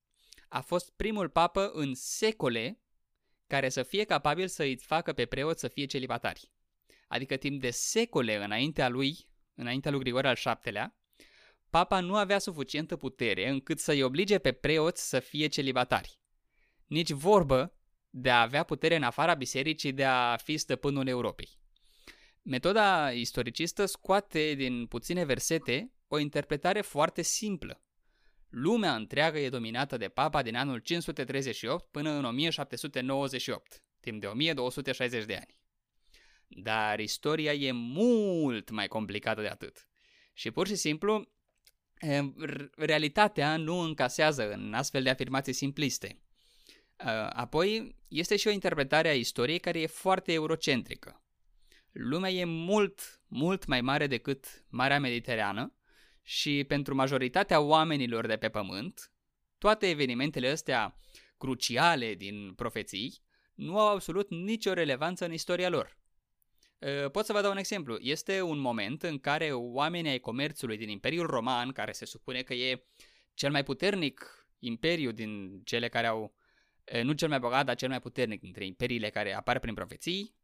a 0.49 0.61
fost 0.61 0.91
primul 0.97 1.29
papă 1.29 1.71
în 1.73 1.95
secole 1.95 2.82
care 3.53 3.69
să 3.69 3.83
fie 3.83 4.05
capabil 4.05 4.49
să 4.49 4.62
îți 4.62 4.85
facă 4.85 5.12
pe 5.12 5.27
preot 5.27 5.59
să 5.59 5.69
fie 5.69 5.85
celibatari. 5.85 6.51
Adică 7.09 7.37
timp 7.37 7.61
de 7.61 7.71
secole 7.71 8.45
înaintea 8.45 8.88
lui, 8.88 9.29
înaintea 9.55 9.91
lui 9.91 10.01
Grigore 10.01 10.29
al 10.29 10.38
VII-lea, 10.45 10.97
papa 11.71 12.01
nu 12.01 12.17
avea 12.17 12.38
suficientă 12.38 12.97
putere 12.97 13.49
încât 13.49 13.79
să-i 13.79 14.03
oblige 14.03 14.38
pe 14.38 14.53
preoți 14.53 15.09
să 15.09 15.21
fie 15.21 15.47
celibatari. 15.47 16.19
Nici 16.87 17.11
vorbă 17.11 17.75
de 18.11 18.31
a 18.31 18.41
avea 18.41 18.62
putere 18.62 18.97
în 18.97 19.03
afara 19.03 19.35
bisericii 19.35 19.93
de 19.93 20.05
a 20.05 20.37
fi 20.37 20.57
stăpânul 20.57 21.07
Europei. 21.07 21.49
Metoda 22.43 23.11
istoricistă 23.11 23.87
scoate 23.87 24.55
din 24.55 24.87
puține 24.87 25.25
versete 25.25 25.93
o 26.09 26.19
interpretare 26.19 26.81
foarte 26.81 27.23
simplă. 27.23 27.83
Lumea 28.53 28.95
întreagă 28.95 29.38
e 29.38 29.49
dominată 29.49 29.97
de 29.97 30.09
papa 30.09 30.43
din 30.43 30.57
anul 30.57 30.79
538 30.79 31.85
până 31.91 32.11
în 32.11 32.25
1798, 32.25 33.83
timp 34.01 34.21
de 34.21 34.27
1260 34.27 35.25
de 35.25 35.35
ani. 35.35 35.57
Dar 36.49 37.01
istoria 37.01 37.53
e 37.53 37.73
mult 37.73 38.71
mai 38.71 38.88
complicată 38.88 39.41
de 39.41 39.49
atât. 39.49 39.88
Și 40.33 40.51
pur 40.51 40.67
și 40.67 40.75
simplu, 40.75 41.33
realitatea 42.77 43.57
nu 43.57 43.79
încasează 43.79 44.53
în 44.53 44.75
astfel 44.75 45.03
de 45.03 45.11
afirmații 45.11 45.53
simpliste. 45.53 46.23
Apoi, 47.31 47.97
este 48.09 48.37
și 48.37 48.49
o 48.49 48.51
interpretare 48.51 49.09
a 49.09 49.15
istoriei 49.15 49.59
care 49.59 49.81
e 49.81 49.87
foarte 49.87 50.33
eurocentrică. 50.33 51.23
Lumea 51.93 52.31
e 52.31 52.45
mult, 52.45 53.21
mult 53.27 53.67
mai 53.67 53.81
mare 53.81 54.07
decât 54.07 54.65
Marea 54.69 55.01
Mediterană 55.01 55.75
și 56.23 56.65
pentru 56.65 56.95
majoritatea 56.95 57.61
oamenilor 57.61 58.27
de 58.27 58.37
pe 58.37 58.49
pământ, 58.49 59.13
toate 59.59 59.89
evenimentele 59.89 60.49
astea 60.49 60.97
cruciale 61.39 62.15
din 62.15 62.53
profeții 62.55 63.23
nu 63.55 63.79
au 63.79 63.95
absolut 63.95 64.31
nicio 64.31 64.73
relevanță 64.73 65.25
în 65.25 65.33
istoria 65.33 65.69
lor. 65.69 66.01
Pot 67.13 67.25
să 67.25 67.33
vă 67.33 67.41
dau 67.41 67.51
un 67.51 67.57
exemplu. 67.57 67.97
Este 68.01 68.41
un 68.41 68.59
moment 68.59 69.03
în 69.03 69.19
care 69.19 69.53
oamenii 69.53 70.11
ai 70.11 70.19
comerțului 70.19 70.77
din 70.77 70.89
Imperiul 70.89 71.27
Roman, 71.27 71.73
care 71.73 71.93
se 71.93 72.05
supune 72.05 72.43
că 72.43 72.55
e 72.55 72.87
cel 73.35 73.51
mai 73.51 73.63
puternic 73.63 74.47
imperiu 74.59 75.11
din 75.11 75.63
cele 75.65 75.89
care 75.89 76.07
au, 76.07 76.35
nu 77.03 77.13
cel 77.13 77.29
mai 77.29 77.39
bogat, 77.39 77.67
dar 77.67 77.75
cel 77.77 77.89
mai 77.89 78.01
puternic 78.01 78.41
dintre 78.41 78.65
imperiile 78.65 79.11
care 79.11 79.35
apar 79.35 79.59
prin 79.59 79.75
profeții, 79.75 80.35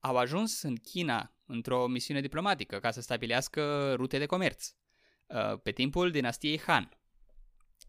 au 0.00 0.16
ajuns 0.16 0.62
în 0.62 0.76
China 0.76 1.36
într-o 1.46 1.86
misiune 1.86 2.20
diplomatică 2.20 2.78
ca 2.78 2.90
să 2.90 3.00
stabilească 3.00 3.94
rute 3.94 4.18
de 4.18 4.26
comerț 4.26 4.74
pe 5.62 5.72
timpul 5.72 6.10
dinastiei 6.10 6.60
Han 6.60 6.98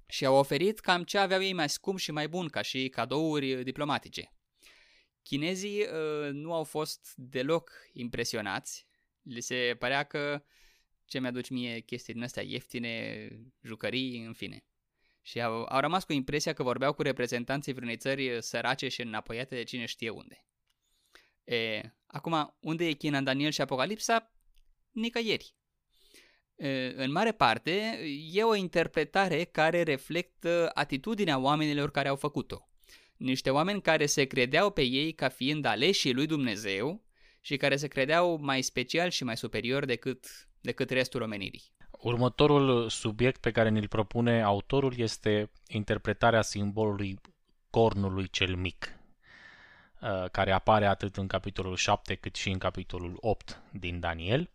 și 0.07 0.25
au 0.25 0.35
oferit 0.35 0.79
cam 0.79 1.03
ce 1.03 1.17
aveau 1.17 1.41
ei 1.41 1.53
mai 1.53 1.69
scump 1.69 1.97
și 1.97 2.11
mai 2.11 2.27
bun 2.27 2.47
ca 2.47 2.61
și 2.61 2.89
cadouri 2.89 3.63
diplomatice. 3.63 4.33
Chinezii 5.23 5.81
uh, 5.81 6.29
nu 6.31 6.53
au 6.53 6.63
fost 6.63 7.13
deloc 7.15 7.71
impresionați. 7.93 8.87
Le 9.21 9.39
se 9.39 9.75
părea 9.79 10.03
că 10.03 10.45
ce 11.05 11.19
mi-aduci 11.19 11.49
mie 11.49 11.79
chestii 11.79 12.13
din 12.13 12.23
astea 12.23 12.43
ieftine, 12.43 13.27
jucării, 13.61 14.25
în 14.25 14.33
fine. 14.33 14.65
Și 15.21 15.41
au, 15.41 15.63
au 15.63 15.79
rămas 15.79 16.03
cu 16.03 16.13
impresia 16.13 16.53
că 16.53 16.63
vorbeau 16.63 16.93
cu 16.93 17.01
reprezentanții 17.01 17.73
vreunei 17.73 17.97
țări 17.97 18.41
sărace 18.41 18.87
și 18.87 19.01
înapoiate 19.01 19.55
de 19.55 19.63
cine 19.63 19.85
știe 19.85 20.09
unde. 20.09 20.45
E, 21.43 21.81
acum, 22.05 22.57
unde 22.59 22.87
e 22.87 22.91
China 22.91 23.17
în 23.17 23.23
Daniel 23.23 23.51
și 23.51 23.61
Apocalipsa? 23.61 24.33
Nicăieri. 24.91 25.55
E, 26.55 26.93
în 26.95 27.11
mare 27.11 27.31
parte, 27.31 27.99
e 28.31 28.43
o 28.43 28.55
interpretare 28.55 29.43
care 29.43 29.83
reflectă 29.83 30.71
atitudinea 30.73 31.39
oamenilor 31.39 31.91
care 31.91 32.07
au 32.07 32.15
făcut-o 32.15 32.69
niște 33.17 33.49
oameni 33.49 33.81
care 33.81 34.05
se 34.05 34.23
credeau 34.23 34.69
pe 34.69 34.81
ei 34.81 35.11
ca 35.11 35.29
fiind 35.29 35.65
aleșii 35.65 36.13
lui 36.13 36.25
Dumnezeu 36.25 37.03
și 37.41 37.57
care 37.57 37.75
se 37.75 37.87
credeau 37.87 38.37
mai 38.41 38.61
special 38.61 39.09
și 39.09 39.23
mai 39.23 39.37
superior 39.37 39.85
decât, 39.85 40.25
decât 40.61 40.89
restul 40.89 41.21
omenirii. 41.21 41.63
Următorul 41.91 42.89
subiect 42.89 43.41
pe 43.41 43.51
care 43.51 43.69
ne-l 43.69 43.87
propune 43.87 44.41
autorul 44.41 44.93
este 44.97 45.51
interpretarea 45.67 46.41
simbolului 46.41 47.19
cornului 47.69 48.29
cel 48.29 48.55
mic, 48.55 48.99
uh, 50.01 50.29
care 50.31 50.51
apare 50.51 50.85
atât 50.85 51.17
în 51.17 51.27
capitolul 51.27 51.75
7 51.75 52.15
cât 52.15 52.35
și 52.35 52.49
în 52.49 52.57
capitolul 52.57 53.17
8 53.19 53.61
din 53.71 53.99
Daniel. 53.99 54.49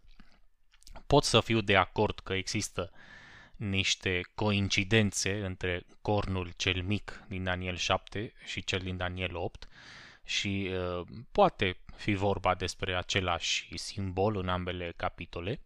Pot 1.10 1.24
să 1.24 1.40
fiu 1.40 1.60
de 1.60 1.76
acord 1.76 2.18
că 2.18 2.32
există 2.32 2.90
niște 3.56 4.20
coincidențe 4.34 5.44
între 5.44 5.86
cornul 6.02 6.52
cel 6.56 6.82
mic 6.82 7.24
din 7.28 7.44
Daniel 7.44 7.76
7 7.76 8.32
și 8.44 8.64
cel 8.64 8.78
din 8.78 8.96
Daniel 8.96 9.36
8 9.36 9.68
și 10.24 10.70
uh, 10.72 11.06
poate 11.32 11.76
fi 11.96 12.14
vorba 12.14 12.54
despre 12.54 12.96
același 12.96 13.78
simbol 13.78 14.36
în 14.36 14.48
ambele 14.48 14.92
capitole. 14.96 15.60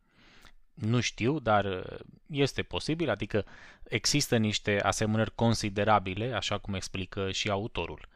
Nu 0.74 1.00
știu, 1.00 1.38
dar 1.38 1.64
uh, 1.64 1.98
este 2.26 2.62
posibil, 2.62 3.10
adică 3.10 3.44
există 3.82 4.36
niște 4.36 4.80
asemănări 4.82 5.34
considerabile, 5.34 6.32
așa 6.32 6.58
cum 6.58 6.74
explică 6.74 7.30
și 7.30 7.50
autorul. 7.50 8.08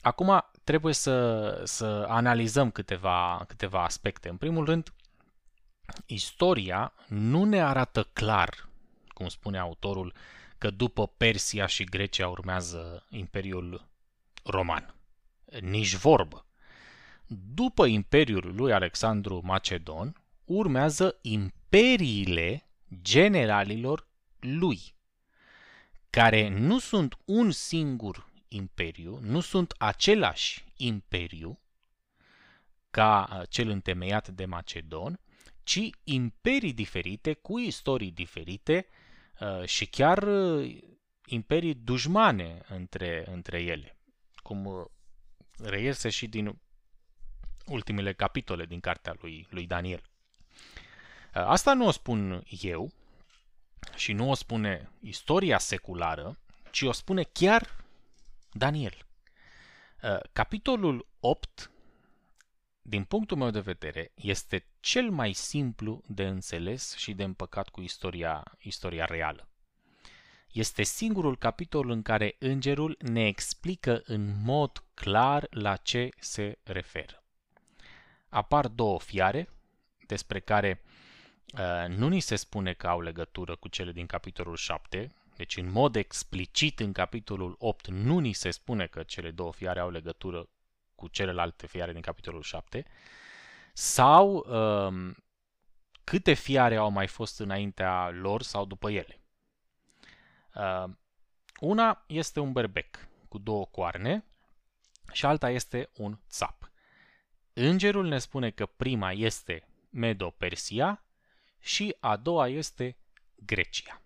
Acum 0.00 0.44
trebuie 0.64 0.94
să, 0.94 1.60
să 1.64 2.04
analizăm 2.08 2.70
câteva, 2.70 3.44
câteva 3.48 3.84
aspecte. 3.84 4.28
În 4.28 4.36
primul 4.36 4.64
rând, 4.64 4.92
istoria 6.06 6.92
nu 7.08 7.44
ne 7.44 7.62
arată 7.62 8.02
clar 8.12 8.68
cum 9.18 9.28
spune 9.28 9.58
autorul, 9.58 10.14
că 10.58 10.70
după 10.70 11.06
Persia 11.06 11.66
și 11.66 11.84
Grecia 11.84 12.28
urmează 12.28 13.06
Imperiul 13.10 13.88
Roman. 14.44 14.94
Nici 15.60 15.94
vorbă. 15.94 16.46
După 17.54 17.86
Imperiul 17.86 18.54
lui 18.54 18.72
Alexandru 18.72 19.40
Macedon, 19.44 20.22
urmează 20.44 21.18
imperiile 21.22 22.68
generalilor 23.02 24.06
lui, 24.40 24.94
care 26.10 26.48
nu 26.48 26.78
sunt 26.78 27.18
un 27.24 27.50
singur 27.50 28.30
imperiu, 28.48 29.18
nu 29.22 29.40
sunt 29.40 29.74
același 29.78 30.64
imperiu 30.76 31.60
ca 32.90 33.42
cel 33.48 33.68
întemeiat 33.68 34.28
de 34.28 34.44
Macedon, 34.44 35.20
ci 35.68 35.90
imperii 36.04 36.72
diferite, 36.72 37.32
cu 37.32 37.58
istorii 37.58 38.10
diferite, 38.10 38.86
Uh, 39.40 39.64
și 39.64 39.86
chiar 39.86 40.22
uh, 40.22 40.78
imperii 41.26 41.74
dușmane 41.74 42.62
între, 42.68 43.24
între 43.26 43.62
ele, 43.62 43.96
cum 44.36 44.66
uh, 44.66 44.84
reiese 45.56 46.08
și 46.08 46.26
din 46.26 46.60
ultimele 47.66 48.12
capitole 48.12 48.64
din 48.64 48.80
cartea 48.80 49.16
lui, 49.20 49.46
lui 49.50 49.66
Daniel. 49.66 50.02
Asta 51.32 51.74
nu 51.74 51.86
o 51.86 51.90
spun 51.90 52.42
eu 52.60 52.92
și 53.94 54.12
nu 54.12 54.30
o 54.30 54.34
spune 54.34 54.90
istoria 55.00 55.58
seculară, 55.58 56.38
ci 56.70 56.82
o 56.82 56.92
spune 56.92 57.22
chiar 57.22 57.84
Daniel. 58.52 59.06
Capitolul 60.32 61.06
8 61.20 61.70
din 62.88 63.04
punctul 63.04 63.36
meu 63.36 63.50
de 63.50 63.60
vedere, 63.60 64.12
este 64.14 64.66
cel 64.80 65.10
mai 65.10 65.32
simplu 65.32 66.02
de 66.06 66.26
înțeles 66.26 66.96
și 66.96 67.12
de 67.12 67.24
împăcat 67.24 67.68
cu 67.68 67.80
istoria, 67.80 68.44
istoria 68.58 69.04
reală. 69.04 69.48
Este 70.52 70.82
singurul 70.82 71.36
capitol 71.36 71.90
în 71.90 72.02
care 72.02 72.36
îngerul 72.38 72.96
ne 73.00 73.26
explică 73.26 74.02
în 74.04 74.42
mod 74.42 74.84
clar 74.94 75.46
la 75.50 75.76
ce 75.76 76.08
se 76.18 76.58
referă. 76.62 77.22
Apar 78.28 78.68
două 78.68 79.00
fiare, 79.00 79.48
despre 80.06 80.40
care 80.40 80.82
uh, 81.52 81.96
nu 81.96 82.08
ni 82.08 82.20
se 82.20 82.36
spune 82.36 82.72
că 82.72 82.86
au 82.86 83.00
legătură 83.00 83.56
cu 83.56 83.68
cele 83.68 83.92
din 83.92 84.06
capitolul 84.06 84.56
7, 84.56 85.14
deci 85.36 85.56
în 85.56 85.70
mod 85.70 85.96
explicit 85.96 86.80
în 86.80 86.92
capitolul 86.92 87.56
8 87.58 87.86
nu 87.86 88.18
ni 88.18 88.32
se 88.32 88.50
spune 88.50 88.86
că 88.86 89.02
cele 89.02 89.30
două 89.30 89.52
fiare 89.52 89.80
au 89.80 89.90
legătură 89.90 90.48
cu 90.98 91.08
celelalte 91.08 91.66
fiare 91.66 91.92
din 91.92 92.00
capitolul 92.00 92.42
7, 92.42 92.86
sau 93.72 94.36
um, 94.36 95.16
câte 96.04 96.34
fiare 96.34 96.76
au 96.76 96.90
mai 96.90 97.06
fost 97.06 97.40
înaintea 97.40 98.10
lor 98.10 98.42
sau 98.42 98.64
după 98.64 98.90
ele. 98.90 99.20
Uh, 100.54 100.90
una 101.60 102.04
este 102.06 102.40
un 102.40 102.52
berbec 102.52 103.08
cu 103.28 103.38
două 103.38 103.66
coarne 103.66 104.24
și 105.12 105.26
alta 105.26 105.50
este 105.50 105.90
un 105.96 106.18
țap. 106.28 106.70
Îngerul 107.52 108.06
ne 108.06 108.18
spune 108.18 108.50
că 108.50 108.66
prima 108.66 109.12
este 109.12 109.68
Medo-Persia 109.90 111.04
și 111.60 111.96
a 112.00 112.16
doua 112.16 112.48
este 112.48 112.96
Grecia. 113.34 114.02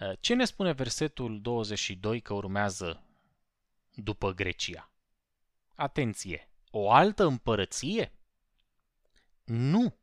Uh, 0.00 0.12
ce 0.20 0.34
ne 0.34 0.44
spune 0.44 0.72
versetul 0.72 1.40
22 1.40 2.20
că 2.20 2.34
urmează 2.34 3.04
după 3.94 4.32
Grecia? 4.32 4.89
Atenție! 5.80 6.50
O 6.70 6.90
altă 6.90 7.24
împărăție? 7.24 8.12
Nu! 9.44 9.98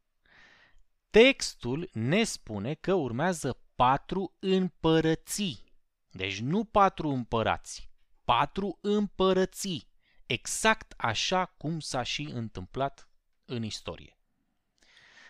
Textul 1.10 1.90
ne 1.94 2.24
spune 2.24 2.74
că 2.74 2.94
urmează 2.94 3.60
patru 3.76 4.36
împărății. 4.40 5.74
Deci 6.12 6.40
nu 6.40 6.64
patru 6.64 7.10
împărați, 7.10 7.90
patru 8.24 8.78
împărății. 8.82 9.90
Exact 10.26 10.94
așa 10.98 11.46
cum 11.46 11.80
s-a 11.80 12.04
și 12.04 12.22
întâmplat 12.22 13.10
în 13.46 13.64
istorie. 13.64 14.18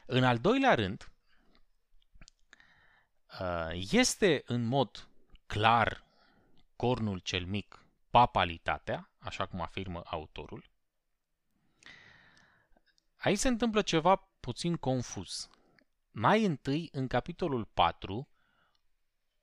În 0.05 0.23
al 0.23 0.37
doilea 0.37 0.73
rând, 0.73 1.11
uh, 3.39 3.87
este 3.91 4.43
în 4.45 4.63
mod 4.63 5.09
clar 5.45 6.03
cornul 6.75 7.19
cel 7.19 7.45
mic 7.45 7.86
papalitatea, 8.17 9.09
așa 9.19 9.45
cum 9.45 9.61
afirmă 9.61 10.01
autorul, 10.05 10.69
aici 13.17 13.37
se 13.37 13.47
întâmplă 13.47 13.81
ceva 13.81 14.15
puțin 14.39 14.75
confuz. 14.75 15.49
Mai 16.11 16.43
întâi, 16.43 16.89
în 16.91 17.07
capitolul 17.07 17.65
4, 17.65 18.27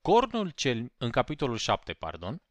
cornul 0.00 0.50
cel, 0.50 0.92
în 0.96 1.10
capitolul 1.10 1.56
7, 1.56 1.92
pardon, 1.92 2.42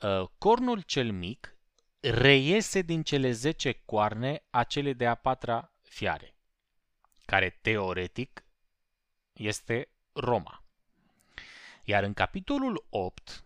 uh, 0.00 0.28
cornul 0.38 0.80
cel 0.80 1.12
mic 1.12 1.56
reiese 2.00 2.82
din 2.82 3.02
cele 3.02 3.30
10 3.30 3.72
coarne 3.72 4.42
a 4.50 4.64
cele 4.64 4.92
de 4.92 5.06
a 5.06 5.14
patra 5.14 5.72
fiare, 5.82 6.34
care 7.24 7.58
teoretic 7.62 8.44
este 9.32 9.88
Roma. 10.12 10.64
Iar 11.84 12.02
în 12.02 12.14
capitolul 12.14 12.86
8, 12.90 13.44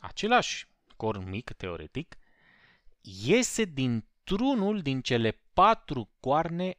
același 0.00 0.70
corn 1.02 1.28
mic, 1.28 1.52
teoretic, 1.52 2.16
iese 3.00 3.64
dintr-unul 3.64 4.82
din 4.82 5.00
cele 5.00 5.30
patru 5.52 6.10
coarne 6.20 6.78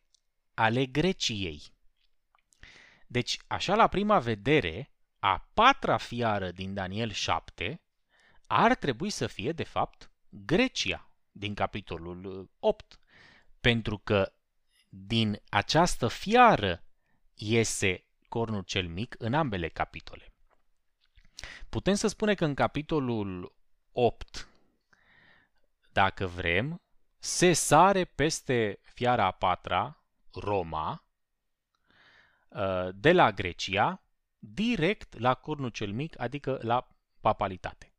ale 0.53 0.85
Greciei. 0.85 1.61
Deci, 3.07 3.37
așa 3.47 3.75
la 3.75 3.87
prima 3.87 4.19
vedere, 4.19 4.91
a 5.19 5.49
patra 5.53 5.97
fiară 5.97 6.51
din 6.51 6.73
Daniel 6.73 7.11
7 7.11 7.81
ar 8.47 8.75
trebui 8.75 9.09
să 9.09 9.27
fie, 9.27 9.51
de 9.51 9.63
fapt, 9.63 10.11
Grecia, 10.29 11.11
din 11.31 11.53
capitolul 11.53 12.49
8. 12.59 12.99
Pentru 13.61 13.97
că 13.97 14.33
din 14.89 15.41
această 15.49 16.07
fiară 16.07 16.83
iese 17.33 18.05
cornul 18.29 18.61
cel 18.61 18.87
mic 18.87 19.15
în 19.17 19.33
ambele 19.33 19.69
capitole. 19.69 20.33
Putem 21.69 21.93
să 21.93 22.07
spunem 22.07 22.35
că 22.35 22.45
în 22.45 22.53
capitolul 22.53 23.61
8, 23.93 24.47
dacă 25.91 26.27
vrem, 26.27 26.81
se 27.19 27.53
sare 27.53 28.05
peste 28.05 28.79
fiara 28.81 29.25
a 29.25 29.31
patra, 29.31 30.03
Roma, 30.33 31.05
uh, 32.47 32.89
de 32.95 33.11
la 33.11 33.31
Grecia, 33.31 34.03
direct 34.39 35.19
la 35.19 35.33
cornul 35.33 35.69
cel 35.69 35.91
mic, 35.91 36.19
adică 36.19 36.59
la 36.61 36.87
papalitate. 37.21 37.93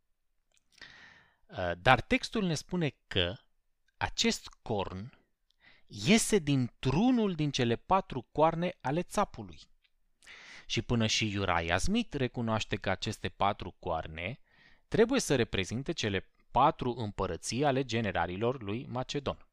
Uh, 1.46 1.72
dar 1.78 2.00
textul 2.00 2.44
ne 2.44 2.54
spune 2.54 2.94
că 3.06 3.36
acest 3.96 4.48
corn 4.62 5.18
iese 5.86 6.38
dintr-unul 6.38 7.34
din 7.34 7.50
cele 7.50 7.76
patru 7.76 8.26
coarne 8.32 8.76
ale 8.80 9.02
țapului. 9.02 9.58
Și 10.66 10.82
până 10.82 11.06
și 11.06 11.36
Uriah 11.38 11.78
Smith 11.78 12.16
recunoaște 12.16 12.76
că 12.76 12.90
aceste 12.90 13.28
patru 13.28 13.70
coarne 13.78 14.38
trebuie 14.94 15.20
să 15.20 15.36
reprezinte 15.36 15.92
cele 15.92 16.26
patru 16.50 16.94
împărății 16.96 17.64
ale 17.64 17.84
generarilor 17.84 18.62
lui 18.62 18.86
Macedon. 18.86 19.46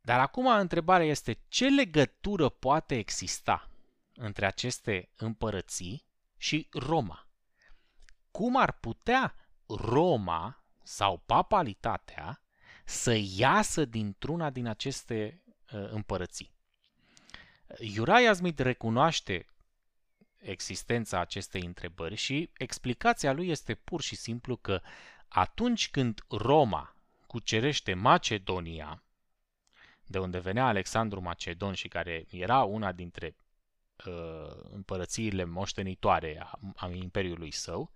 Dar 0.00 0.20
acum 0.20 0.46
întrebarea 0.46 1.06
este 1.06 1.38
ce 1.48 1.68
legătură 1.68 2.48
poate 2.48 2.96
exista 2.96 3.70
între 4.14 4.46
aceste 4.46 5.10
împărății 5.16 6.04
și 6.36 6.68
Roma? 6.72 7.28
Cum 8.30 8.56
ar 8.56 8.72
putea 8.72 9.34
Roma 9.66 10.64
sau 10.82 11.18
papalitatea 11.18 12.40
să 12.84 13.18
iasă 13.36 13.84
dintr-una 13.84 14.50
din 14.50 14.66
aceste 14.66 15.42
uh, 15.72 15.90
împărății? 15.90 16.54
Uriah 17.98 18.34
Smith 18.34 18.60
recunoaște 18.60 19.46
existența 20.46 21.20
acestei 21.20 21.62
întrebări 21.62 22.14
și 22.14 22.50
explicația 22.58 23.32
lui 23.32 23.48
este 23.48 23.74
pur 23.74 24.00
și 24.00 24.16
simplu 24.16 24.56
că 24.56 24.80
atunci 25.28 25.90
când 25.90 26.20
Roma 26.28 26.94
cucerește 27.26 27.94
Macedonia, 27.94 29.02
de 30.06 30.18
unde 30.18 30.38
venea 30.38 30.66
Alexandru 30.66 31.20
Macedon 31.20 31.74
și 31.74 31.88
care 31.88 32.26
era 32.30 32.62
una 32.62 32.92
dintre 32.92 33.36
uh, 34.06 34.56
împărățiile 34.70 35.44
moștenitoare 35.44 36.40
a, 36.42 36.58
a 36.76 36.88
imperiului 36.88 37.50
său, 37.50 37.92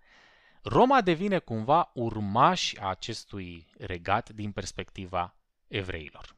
Roma 0.62 1.00
devine 1.00 1.38
cumva 1.38 1.90
urmaș 1.94 2.74
a 2.74 2.88
acestui 2.88 3.66
regat 3.78 4.30
din 4.30 4.52
perspectiva 4.52 5.34
evreilor. 5.68 6.36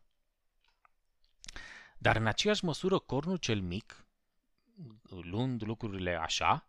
Dar 1.99 2.17
în 2.17 2.27
aceeași 2.27 2.65
măsură, 2.65 2.99
cornul 2.99 3.37
cel 3.37 3.61
mic, 3.61 4.05
luând 5.23 5.63
lucrurile 5.65 6.15
așa, 6.15 6.67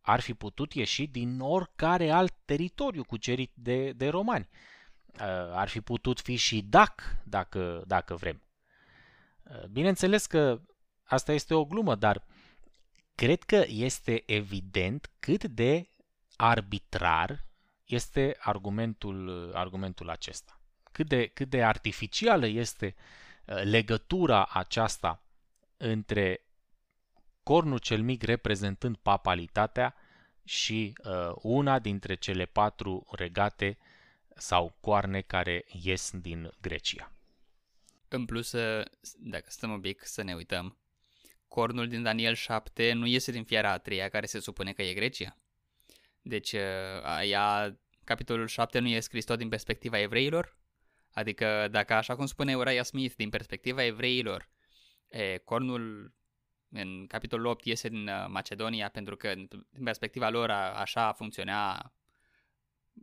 ar 0.00 0.20
fi 0.20 0.34
putut 0.34 0.72
ieși 0.72 1.06
din 1.06 1.40
oricare 1.40 2.10
alt 2.10 2.34
teritoriu 2.44 3.04
cucerit 3.04 3.52
de, 3.54 3.92
de 3.92 4.08
romani. 4.08 4.48
Uh, 5.14 5.20
ar 5.52 5.68
fi 5.68 5.80
putut 5.80 6.20
fi 6.20 6.36
și 6.36 6.62
Dac, 6.62 7.02
dacă, 7.24 7.82
dacă 7.86 8.14
vrem. 8.14 8.42
Uh, 9.42 9.64
bineînțeles 9.64 10.26
că 10.26 10.60
asta 11.04 11.32
este 11.32 11.54
o 11.54 11.64
glumă, 11.64 11.94
dar 11.94 12.24
cred 13.14 13.42
că 13.42 13.64
este 13.68 14.22
evident 14.26 15.10
cât 15.18 15.44
de 15.44 15.88
arbitrar 16.36 17.44
este 17.84 18.36
argumentul, 18.38 19.50
argumentul 19.54 20.10
acesta. 20.10 20.60
Cât 20.92 21.08
de, 21.08 21.26
cât 21.26 21.50
de 21.50 21.64
artificială 21.64 22.46
este 22.46 22.94
uh, 23.44 23.62
legătura 23.62 24.48
aceasta 24.52 25.22
între 25.76 26.40
cornul 27.44 27.78
cel 27.78 28.02
mic 28.02 28.22
reprezentând 28.22 28.96
papalitatea 28.96 29.94
și 30.44 30.92
uh, 31.04 31.32
una 31.42 31.78
dintre 31.78 32.14
cele 32.14 32.44
patru 32.44 33.06
regate 33.10 33.78
sau 34.36 34.76
coarne 34.80 35.20
care 35.20 35.64
ies 35.82 36.10
din 36.14 36.52
Grecia. 36.60 37.12
În 38.08 38.24
plus, 38.24 38.54
dacă 39.18 39.44
stăm 39.48 39.70
un 39.70 39.80
pic 39.80 40.04
să 40.04 40.22
ne 40.22 40.34
uităm, 40.34 40.78
cornul 41.48 41.88
din 41.88 42.02
Daniel 42.02 42.34
7 42.34 42.92
nu 42.92 43.06
iese 43.06 43.32
din 43.32 43.44
fiara 43.44 43.70
a 43.70 43.78
treia 43.78 44.08
care 44.08 44.26
se 44.26 44.40
supune 44.40 44.72
că 44.72 44.82
e 44.82 44.94
Grecia. 44.94 45.36
Deci, 46.22 46.52
uh, 46.52 47.20
ea, 47.22 47.78
capitolul 48.04 48.46
7 48.46 48.78
nu 48.78 48.88
e 48.88 49.00
scris 49.00 49.24
tot 49.24 49.38
din 49.38 49.48
perspectiva 49.48 50.00
evreilor? 50.00 50.56
Adică, 51.10 51.68
dacă 51.70 51.94
așa 51.94 52.16
cum 52.16 52.26
spune 52.26 52.56
Uriah 52.56 52.84
Smith, 52.84 53.14
din 53.16 53.28
perspectiva 53.28 53.84
evreilor, 53.84 54.48
e, 55.08 55.38
cornul 55.38 56.14
în 56.74 57.06
capitolul 57.06 57.46
8 57.46 57.64
iese 57.64 57.88
din 57.88 58.08
uh, 58.08 58.26
Macedonia 58.28 58.88
pentru 58.88 59.16
că, 59.16 59.34
din 59.70 59.84
perspectiva 59.84 60.28
lor, 60.28 60.50
așa 60.50 61.12
funcționa 61.12 61.92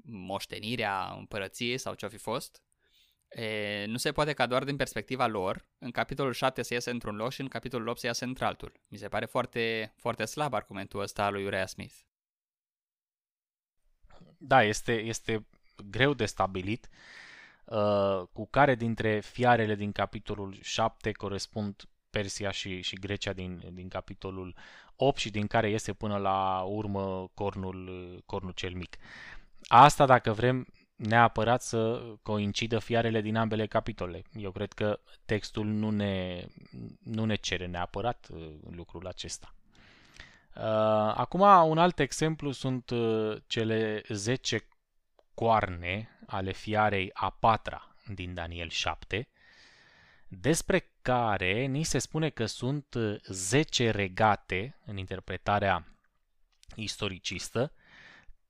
moștenirea 0.03 1.13
împărăției 1.17 1.77
sau 1.77 1.93
ce-o 1.93 2.09
fi 2.09 2.17
fost, 2.17 2.61
e, 3.29 3.85
nu 3.85 3.97
se 3.97 4.11
poate 4.11 4.33
ca 4.33 4.45
doar 4.45 4.63
din 4.63 4.75
perspectiva 4.75 5.27
lor, 5.27 5.67
în 5.77 5.91
capitolul 5.91 6.33
7 6.33 6.61
să 6.61 6.73
iese 6.73 6.89
într-un 6.89 7.15
loc 7.15 7.31
și 7.31 7.41
în 7.41 7.47
capitolul 7.47 7.87
8 7.87 7.99
să 7.99 8.05
iasă 8.05 8.25
într-altul. 8.25 8.71
Mi 8.87 8.97
se 8.97 9.07
pare 9.07 9.25
foarte, 9.25 9.93
foarte 9.97 10.25
slab 10.25 10.53
argumentul 10.53 11.01
ăsta 11.01 11.25
al 11.25 11.33
lui 11.33 11.45
Uriah 11.45 11.67
Smith. 11.67 11.95
Da, 14.37 14.63
este, 14.63 14.93
este 14.93 15.47
greu 15.89 16.13
de 16.13 16.25
stabilit 16.25 16.89
uh, 17.65 18.21
cu 18.33 18.47
care 18.47 18.75
dintre 18.75 19.19
fiarele 19.19 19.75
din 19.75 19.91
capitolul 19.91 20.57
7 20.61 21.11
corespund 21.11 21.90
Persia 22.11 22.51
și, 22.51 22.81
și 22.81 22.95
Grecia 22.95 23.33
din, 23.33 23.61
din 23.71 23.87
capitolul 23.87 24.55
8 24.95 25.17
și 25.17 25.29
din 25.29 25.47
care 25.47 25.69
iese 25.69 25.93
până 25.93 26.17
la 26.17 26.61
urmă 26.61 27.31
cornul, 27.33 27.89
cornul 28.25 28.51
cel 28.51 28.73
mic. 28.73 28.97
Asta, 29.67 30.05
dacă 30.05 30.31
vrem, 30.31 30.67
neapărat 30.95 31.61
să 31.61 32.01
coincidă 32.21 32.79
fiarele 32.79 33.21
din 33.21 33.35
ambele 33.35 33.67
capitole. 33.67 34.21
Eu 34.33 34.51
cred 34.51 34.73
că 34.73 34.99
textul 35.25 35.65
nu 35.65 35.89
ne, 35.89 36.45
nu 37.03 37.25
ne 37.25 37.35
cere 37.35 37.65
neapărat 37.65 38.27
uh, 38.31 38.49
lucrul 38.69 39.07
acesta. 39.07 39.55
Uh, 40.55 40.63
acum, 41.15 41.41
un 41.41 41.77
alt 41.77 41.99
exemplu 41.99 42.51
sunt 42.51 42.89
uh, 42.89 43.37
cele 43.47 44.01
10 44.09 44.67
coarne 45.33 46.09
ale 46.25 46.51
fiarei 46.51 47.09
a 47.13 47.29
patra 47.29 47.95
din 48.13 48.33
Daniel 48.33 48.69
7, 48.69 49.27
despre 50.39 50.89
care 51.01 51.65
ni 51.65 51.83
se 51.83 51.99
spune 51.99 52.29
că 52.29 52.45
sunt 52.45 52.95
10 53.27 53.89
regate 53.89 54.77
în 54.85 54.97
interpretarea 54.97 55.87
istoricistă 56.75 57.71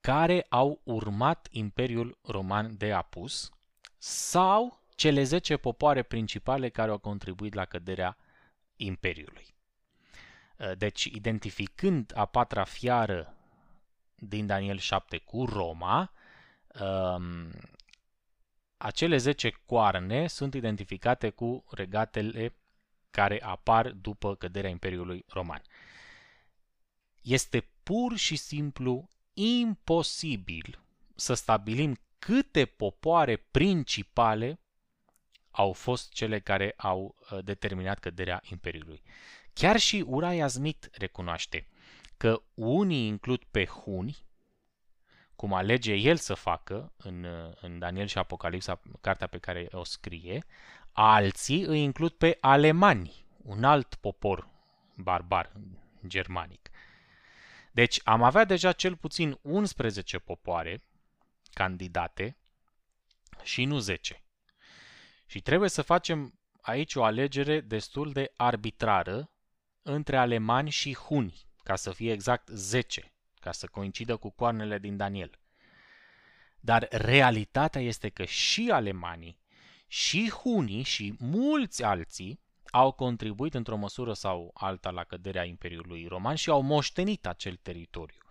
care 0.01 0.45
au 0.49 0.81
urmat 0.83 1.47
Imperiul 1.51 2.17
Roman 2.21 2.77
de 2.77 2.93
Apus 2.93 3.51
sau 3.97 4.83
cele 4.95 5.23
10 5.23 5.57
popoare 5.57 6.03
principale 6.03 6.69
care 6.69 6.91
au 6.91 6.97
contribuit 6.97 7.53
la 7.53 7.65
căderea 7.65 8.17
Imperiului. 8.75 9.55
Deci, 10.77 11.03
identificând 11.03 12.11
a 12.15 12.25
patra 12.25 12.63
fiară 12.63 13.35
din 14.15 14.45
Daniel 14.45 14.77
7 14.77 15.17
cu 15.17 15.45
Roma, 15.45 16.11
um, 16.79 17.51
acele 18.81 19.17
10 19.17 19.51
coarne 19.65 20.27
sunt 20.27 20.53
identificate 20.53 21.29
cu 21.29 21.63
regatele 21.69 22.55
care 23.09 23.41
apar 23.43 23.89
după 23.91 24.35
căderea 24.35 24.69
Imperiului 24.69 25.25
Roman. 25.27 25.61
Este 27.21 27.69
pur 27.83 28.17
și 28.17 28.35
simplu 28.35 29.07
imposibil 29.33 30.79
să 31.15 31.33
stabilim 31.33 31.99
câte 32.19 32.65
popoare 32.65 33.35
principale 33.35 34.59
au 35.51 35.73
fost 35.73 36.11
cele 36.11 36.39
care 36.39 36.73
au 36.77 37.15
uh, 37.31 37.43
determinat 37.43 37.99
căderea 37.99 38.41
Imperiului. 38.49 39.01
Chiar 39.53 39.79
și 39.79 40.03
Uriah 40.07 40.49
Smith 40.49 40.87
recunoaște 40.91 41.67
că 42.17 42.41
unii 42.53 43.07
includ 43.07 43.43
pe 43.43 43.65
huni, 43.65 44.17
cum 45.41 45.53
alege 45.53 45.93
el 45.93 46.17
să 46.17 46.33
facă 46.33 46.93
în, 46.97 47.27
în 47.61 47.79
Daniel 47.79 48.07
și 48.07 48.17
Apocalipsa, 48.17 48.81
cartea 49.01 49.27
pe 49.27 49.37
care 49.37 49.67
o 49.71 49.83
scrie, 49.83 50.45
alții 50.91 51.61
îi 51.63 51.81
includ 51.81 52.11
pe 52.11 52.37
alemani, 52.41 53.25
un 53.43 53.63
alt 53.63 53.95
popor 53.95 54.47
barbar 54.95 55.51
germanic. 56.07 56.69
Deci 57.71 57.99
am 58.03 58.23
avea 58.23 58.43
deja 58.43 58.71
cel 58.71 58.95
puțin 58.95 59.39
11 59.41 60.19
popoare 60.19 60.83
candidate 61.53 62.37
și 63.43 63.65
nu 63.65 63.77
10. 63.77 64.23
Și 65.25 65.41
trebuie 65.41 65.69
să 65.69 65.81
facem 65.81 66.39
aici 66.61 66.95
o 66.95 67.03
alegere 67.03 67.61
destul 67.61 68.11
de 68.11 68.33
arbitrară 68.35 69.31
între 69.81 70.17
alemani 70.17 70.69
și 70.69 70.95
huni, 70.95 71.45
ca 71.63 71.75
să 71.75 71.91
fie 71.91 72.11
exact 72.11 72.47
10, 72.47 73.10
ca 73.41 73.51
să 73.51 73.67
coincidă 73.67 74.17
cu 74.17 74.29
coarnele 74.29 74.77
din 74.77 74.97
Daniel. 74.97 75.39
Dar 76.59 76.87
realitatea 76.91 77.81
este 77.81 78.09
că 78.09 78.25
și 78.25 78.69
alemanii, 78.71 79.39
și 79.87 80.29
hunii 80.29 80.83
și 80.83 81.15
mulți 81.19 81.83
alții 81.83 82.39
au 82.71 82.91
contribuit 82.91 83.53
într-o 83.53 83.75
măsură 83.75 84.13
sau 84.13 84.51
alta 84.53 84.89
la 84.89 85.03
căderea 85.03 85.43
Imperiului 85.43 86.05
Roman 86.07 86.35
și 86.35 86.49
au 86.49 86.61
moștenit 86.61 87.25
acel 87.25 87.55
teritoriu 87.55 88.21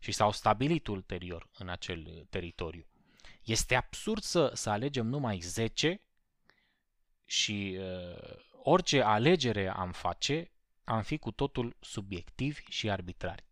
și 0.00 0.12
s-au 0.12 0.32
stabilit 0.32 0.86
ulterior 0.86 1.48
în 1.58 1.68
acel 1.68 2.26
teritoriu. 2.30 2.86
Este 3.42 3.74
absurd 3.74 4.22
să, 4.22 4.50
să 4.54 4.70
alegem 4.70 5.06
numai 5.06 5.38
10 5.38 6.00
și 7.24 7.78
uh, 7.78 8.36
orice 8.62 9.02
alegere 9.02 9.68
am 9.68 9.92
face, 9.92 10.50
am 10.84 11.02
fi 11.02 11.18
cu 11.18 11.30
totul 11.30 11.76
subiectivi 11.80 12.62
și 12.68 12.90
arbitrari. 12.90 13.44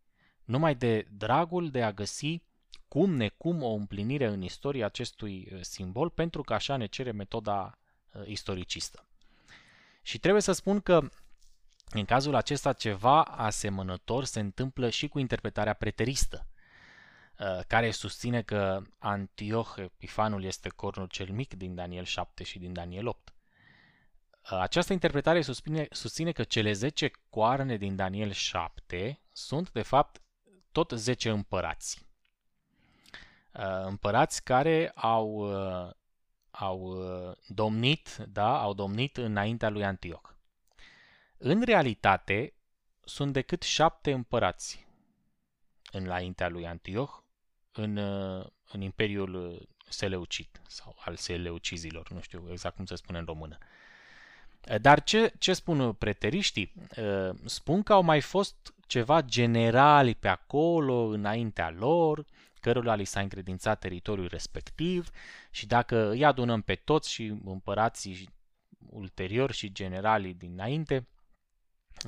Numai 0.50 0.74
de 0.74 1.06
dragul 1.10 1.70
de 1.70 1.82
a 1.82 1.92
găsi 1.92 2.42
cum 2.88 3.14
necum 3.14 3.62
o 3.62 3.72
împlinire 3.72 4.26
în 4.26 4.42
istorie 4.42 4.84
acestui 4.84 5.48
uh, 5.52 5.60
simbol, 5.62 6.10
pentru 6.10 6.42
că 6.42 6.54
așa 6.54 6.76
ne 6.76 6.86
cere 6.86 7.10
metoda 7.10 7.78
uh, 8.12 8.22
istoricistă. 8.26 9.06
Și 10.02 10.18
trebuie 10.18 10.42
să 10.42 10.52
spun 10.52 10.80
că 10.80 11.08
în 11.90 12.04
cazul 12.04 12.34
acesta 12.34 12.72
ceva 12.72 13.22
asemănător 13.22 14.24
se 14.24 14.40
întâmplă 14.40 14.90
și 14.90 15.08
cu 15.08 15.18
interpretarea 15.18 15.72
preteristă, 15.72 16.46
uh, 17.38 17.60
care 17.66 17.90
susține 17.90 18.42
că 18.42 18.82
Antioch 18.98 19.76
Epifanul 19.76 20.44
este 20.44 20.68
cornul 20.68 21.06
cel 21.06 21.30
mic 21.30 21.54
din 21.54 21.74
Daniel 21.74 22.04
7 22.04 22.44
și 22.44 22.58
din 22.58 22.72
Daniel 22.72 23.06
8. 23.06 23.34
Uh, 24.50 24.58
această 24.60 24.92
interpretare 24.92 25.42
susține, 25.42 25.86
susține 25.90 26.32
că 26.32 26.42
cele 26.44 26.72
10 26.72 27.10
coarne 27.28 27.76
din 27.76 27.96
Daniel 27.96 28.32
7 28.32 29.20
sunt, 29.32 29.70
de 29.70 29.82
fapt, 29.82 30.20
tot 30.72 30.90
10 30.90 31.30
împărați. 31.30 32.08
Uh, 33.52 33.84
împărați 33.84 34.44
care 34.44 34.92
au 34.94 35.50
au 36.50 36.80
uh, 36.80 37.36
domnit, 37.46 38.16
da, 38.16 38.60
au 38.60 38.74
domnit 38.74 39.16
înaintea 39.16 39.68
lui 39.68 39.84
Antioch. 39.84 40.28
În 41.36 41.62
realitate, 41.62 42.54
sunt 43.04 43.32
decât 43.32 43.62
șapte 43.62 44.12
împărați 44.12 44.86
înaintea 45.92 46.48
lui 46.48 46.66
Antioch 46.66 47.18
în, 47.72 47.96
uh, 47.96 48.46
în 48.72 48.80
Imperiul 48.80 49.34
uh, 49.34 49.60
Seleucid 49.88 50.60
sau 50.66 50.96
al 51.04 51.16
Seleucizilor, 51.16 52.10
nu 52.10 52.20
știu 52.20 52.48
exact 52.50 52.76
cum 52.76 52.84
se 52.84 52.94
spune 52.94 53.18
în 53.18 53.24
română. 53.24 53.58
Dar 54.80 55.02
ce, 55.02 55.32
ce 55.38 55.52
spun 55.52 55.92
preteriștii? 55.92 56.72
Spun 57.44 57.82
că 57.82 57.92
au 57.92 58.02
mai 58.02 58.20
fost 58.20 58.74
ceva 58.90 59.22
generali 59.22 60.14
pe 60.14 60.28
acolo, 60.28 60.94
înaintea 60.94 61.70
lor, 61.70 62.24
cărora 62.60 62.94
li 62.94 63.04
s-a 63.04 63.20
încredințat 63.20 63.78
teritoriul 63.78 64.26
respectiv 64.26 65.10
și 65.50 65.66
dacă 65.66 66.10
îi 66.10 66.24
adunăm 66.24 66.60
pe 66.62 66.74
toți 66.74 67.10
și 67.10 67.40
împărații 67.44 68.28
ulterior 68.78 69.52
și 69.52 69.72
generalii 69.72 70.34
dinainte, 70.34 71.08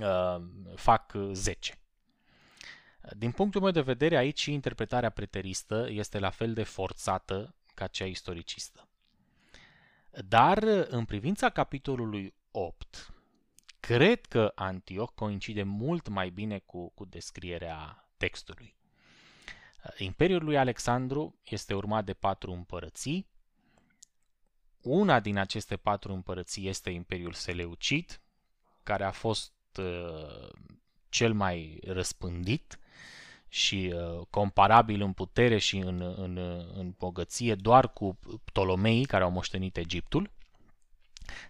uh, 0.01 0.43
fac 0.75 1.15
10. 1.33 1.79
Din 3.17 3.31
punctul 3.31 3.61
meu 3.61 3.71
de 3.71 3.81
vedere, 3.81 4.17
aici 4.17 4.41
și 4.41 4.53
interpretarea 4.53 5.11
preteristă 5.11 5.87
este 5.91 6.19
la 6.19 6.31
fel 6.31 6.53
de 6.53 6.63
forțată 6.63 7.55
ca 7.75 7.87
cea 7.87 8.07
istoricistă. 8.07 8.89
Dar, 10.11 10.63
în 10.89 11.05
privința 11.05 11.51
capitolului 11.51 12.35
8, 12.51 13.13
cred 13.87 14.27
că 14.27 14.53
Antioch 14.55 15.13
coincide 15.15 15.63
mult 15.63 16.09
mai 16.09 16.31
bine 16.31 16.59
cu, 16.59 16.91
cu 16.91 17.05
descrierea 17.05 18.09
textului. 18.17 18.77
Imperiul 19.99 20.45
lui 20.45 20.59
Alexandru 20.59 21.39
este 21.45 21.75
urmat 21.75 22.05
de 22.05 22.13
patru 22.13 22.53
împărății. 22.53 23.27
Una 24.81 25.21
din 25.21 25.39
aceste 25.39 25.77
patru 25.77 26.13
împărății 26.13 26.69
este 26.69 26.91
Imperiul 26.91 27.33
Seleucid, 27.33 28.21
care 28.83 29.05
a 29.05 29.11
fost 29.11 29.53
uh, 29.79 30.49
cel 31.09 31.33
mai 31.33 31.81
răspândit 31.87 32.79
și 33.49 33.95
uh, 33.95 34.27
comparabil 34.31 35.01
în 35.01 35.13
putere 35.13 35.59
și 35.59 35.77
în, 35.77 36.01
în, 36.17 36.37
în 36.75 36.95
bogăție 36.99 37.55
doar 37.55 37.93
cu 37.93 38.19
Ptolomeii 38.45 39.05
care 39.05 39.25
au 39.25 39.31
moștenit 39.31 39.77
Egiptul. 39.77 40.31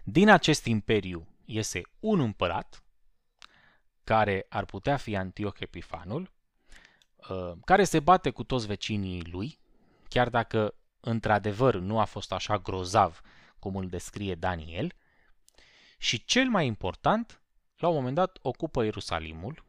Din 0.03 0.29
acest 0.29 0.65
imperiu 0.65 1.27
iese 1.45 1.81
un 1.99 2.19
împărat, 2.19 2.83
care 4.03 4.45
ar 4.49 4.65
putea 4.65 4.97
fi 4.97 5.15
Antioch 5.15 5.59
Epifanul, 5.59 6.31
Uh, 7.29 7.51
care 7.65 7.83
se 7.83 7.99
bate 7.99 8.29
cu 8.29 8.43
toți 8.43 8.67
vecinii 8.67 9.23
lui, 9.31 9.59
chiar 10.07 10.29
dacă 10.29 10.75
într-adevăr 10.99 11.75
nu 11.75 11.99
a 11.99 12.03
fost 12.03 12.31
așa 12.31 12.57
grozav 12.57 13.21
cum 13.59 13.75
îl 13.75 13.89
descrie 13.89 14.35
Daniel, 14.35 14.93
și 15.97 16.25
cel 16.25 16.49
mai 16.49 16.65
important, 16.65 17.41
la 17.77 17.87
un 17.87 17.95
moment 17.95 18.15
dat 18.15 18.37
ocupă 18.41 18.83
Ierusalimul 18.83 19.63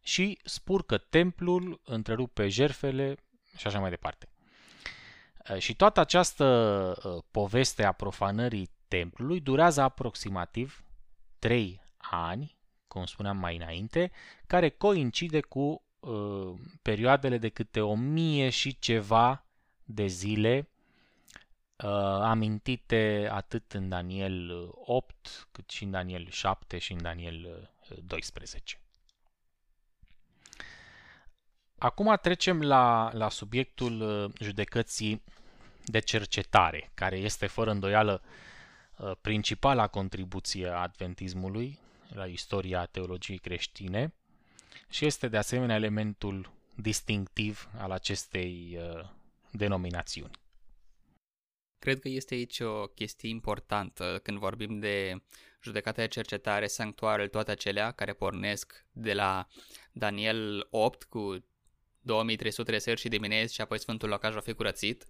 și 0.00 0.38
spurcă 0.44 0.98
templul, 0.98 1.80
întrerupe 1.84 2.48
jerfele 2.48 3.16
și 3.56 3.66
așa 3.66 3.78
mai 3.78 3.90
departe. 3.90 4.28
Uh, 5.50 5.58
și 5.58 5.74
toată 5.74 6.00
această 6.00 6.44
uh, 7.04 7.22
poveste 7.30 7.84
a 7.84 7.92
profanării 7.92 8.70
templului 8.88 9.40
durează 9.40 9.80
aproximativ 9.80 10.84
3 11.38 11.80
ani, 11.98 12.56
cum 12.88 13.04
spuneam 13.04 13.36
mai 13.36 13.56
înainte, 13.56 14.10
care 14.46 14.68
coincide 14.68 15.40
cu 15.40 15.82
Uh, 16.00 16.54
perioadele 16.82 17.38
de 17.38 17.48
câte 17.48 17.80
o 17.80 17.94
mie 17.94 18.48
și 18.50 18.78
ceva 18.78 19.44
de 19.84 20.06
zile 20.06 20.68
uh, 21.76 21.90
amintite 22.22 23.28
atât 23.32 23.72
în 23.72 23.88
Daniel 23.88 24.68
8 24.74 25.48
cât 25.52 25.70
și 25.70 25.84
în 25.84 25.90
Daniel 25.90 26.28
7 26.30 26.78
și 26.78 26.92
în 26.92 27.02
Daniel 27.02 27.70
12. 28.04 28.80
Uh, 28.80 28.86
Acum 31.78 32.18
trecem 32.22 32.62
la, 32.62 33.10
la 33.12 33.28
subiectul 33.28 34.00
uh, 34.00 34.30
judecății 34.40 35.22
de 35.84 35.98
cercetare, 35.98 36.90
care 36.94 37.16
este 37.16 37.46
fără 37.46 37.70
îndoială 37.70 38.22
principala 39.20 39.86
contribuție 39.86 40.68
a 40.68 40.80
adventismului 40.80 41.78
la 42.08 42.26
istoria 42.26 42.86
teologiei 42.86 43.38
creștine 43.38 44.14
și 44.90 45.06
este 45.06 45.28
de 45.28 45.36
asemenea 45.36 45.76
elementul 45.76 46.52
distinctiv 46.74 47.68
al 47.76 47.90
acestei 47.90 48.78
uh, 48.80 49.08
denominațiuni. 49.50 50.30
Cred 51.78 52.00
că 52.00 52.08
este 52.08 52.34
aici 52.34 52.60
o 52.60 52.86
chestie 52.86 53.28
importantă 53.28 54.20
când 54.22 54.38
vorbim 54.38 54.78
de 54.78 55.22
judecata 55.62 56.02
de 56.02 56.08
cercetare, 56.08 56.66
sanctuarele, 56.66 57.28
toate 57.28 57.50
acelea 57.50 57.90
care 57.90 58.12
pornesc 58.12 58.84
de 58.92 59.14
la 59.14 59.46
Daniel 59.92 60.66
8 60.70 61.04
cu 61.04 61.44
2300 62.00 62.70
de 62.70 62.78
seri 62.78 63.00
și 63.00 63.08
dimineți 63.08 63.54
și 63.54 63.60
apoi 63.60 63.78
Sfântul 63.78 64.08
Locaj 64.08 64.34
va 64.34 64.40
fi 64.40 64.52
curățit. 64.52 65.06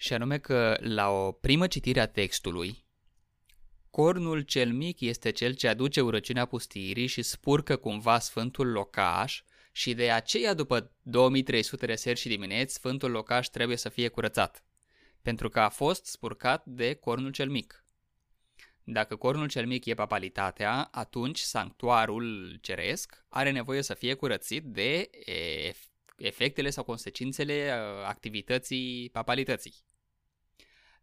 Și 0.00 0.12
anume 0.12 0.38
că 0.38 0.76
la 0.80 1.08
o 1.08 1.32
primă 1.32 1.66
citire 1.66 2.00
a 2.00 2.06
textului, 2.06 2.84
Cornul 3.90 4.40
cel 4.40 4.72
mic 4.72 5.00
este 5.00 5.30
cel 5.30 5.54
ce 5.54 5.68
aduce 5.68 6.00
urăciunea 6.00 6.44
pustirii 6.44 7.06
și 7.06 7.22
spurcă 7.22 7.76
cumva 7.76 8.18
sfântul 8.18 8.70
locaș 8.70 9.42
și 9.72 9.94
de 9.94 10.10
aceea 10.10 10.54
după 10.54 10.92
2300 11.02 11.86
de 11.86 11.94
seri 11.94 12.18
și 12.18 12.28
dimineți 12.28 12.74
sfântul 12.74 13.10
locaș 13.10 13.46
trebuie 13.46 13.76
să 13.76 13.88
fie 13.88 14.08
curățat, 14.08 14.64
pentru 15.22 15.48
că 15.48 15.60
a 15.60 15.68
fost 15.68 16.06
spurcat 16.06 16.64
de 16.66 16.94
cornul 16.94 17.30
cel 17.30 17.48
mic. 17.48 17.84
Dacă 18.84 19.16
cornul 19.16 19.48
cel 19.48 19.66
mic 19.66 19.84
e 19.84 19.94
papalitatea, 19.94 20.88
atunci 20.90 21.38
sanctuarul 21.38 22.58
ceresc 22.60 23.24
are 23.28 23.50
nevoie 23.50 23.82
să 23.82 23.94
fie 23.94 24.14
curățit 24.14 24.64
de 24.64 25.10
efectele 26.16 26.70
sau 26.70 26.84
consecințele 26.84 27.72
uh, 27.72 28.04
activității 28.06 29.10
papalității. 29.12 29.88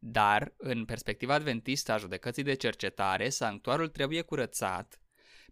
Dar, 0.09 0.53
în 0.57 0.85
perspectiva 0.85 1.33
adventistă 1.33 1.91
a 1.91 1.97
judecății 1.97 2.43
de 2.43 2.53
cercetare, 2.53 3.29
sanctuarul 3.29 3.87
trebuie 3.87 4.21
curățat 4.21 5.01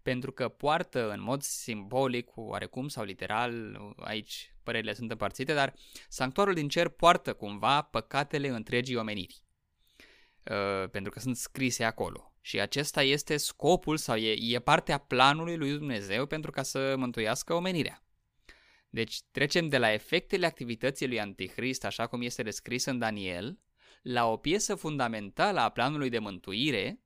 pentru 0.01 0.31
că 0.31 0.49
poartă 0.49 1.11
în 1.11 1.21
mod 1.21 1.41
simbolic, 1.41 2.29
oarecum 2.35 2.87
sau 2.87 3.03
literal, 3.03 3.79
aici 3.97 4.55
părerile 4.63 4.93
sunt 4.93 5.11
împărțite, 5.11 5.53
dar 5.53 5.73
sanctuarul 6.09 6.53
din 6.53 6.67
cer 6.67 6.87
poartă 6.87 7.33
cumva 7.33 7.81
păcatele 7.81 8.47
întregii 8.47 8.95
omeniri. 8.95 9.43
Uh, 10.43 10.89
pentru 10.89 11.11
că 11.11 11.19
sunt 11.19 11.35
scrise 11.35 11.83
acolo. 11.83 12.33
Și 12.41 12.59
acesta 12.59 13.03
este 13.03 13.37
scopul 13.37 13.97
sau 13.97 14.15
e, 14.15 14.53
e 14.53 14.59
partea 14.59 14.97
planului 14.97 15.57
lui 15.57 15.71
Dumnezeu 15.71 16.25
pentru 16.25 16.51
ca 16.51 16.63
să 16.63 16.95
mântuiască 16.97 17.53
omenirea. 17.53 18.03
Deci 18.89 19.21
trecem 19.31 19.67
de 19.67 19.77
la 19.77 19.91
efectele 19.91 20.45
activității 20.45 21.07
lui 21.07 21.19
Antichrist, 21.19 21.85
așa 21.85 22.07
cum 22.07 22.21
este 22.21 22.43
descris 22.43 22.85
în 22.85 22.99
Daniel, 22.99 23.59
la 24.05 24.25
o 24.31 24.37
piesă 24.37 24.75
fundamentală 24.75 25.59
a 25.59 25.69
planului 25.69 26.09
de 26.09 26.19
mântuire 26.19 26.99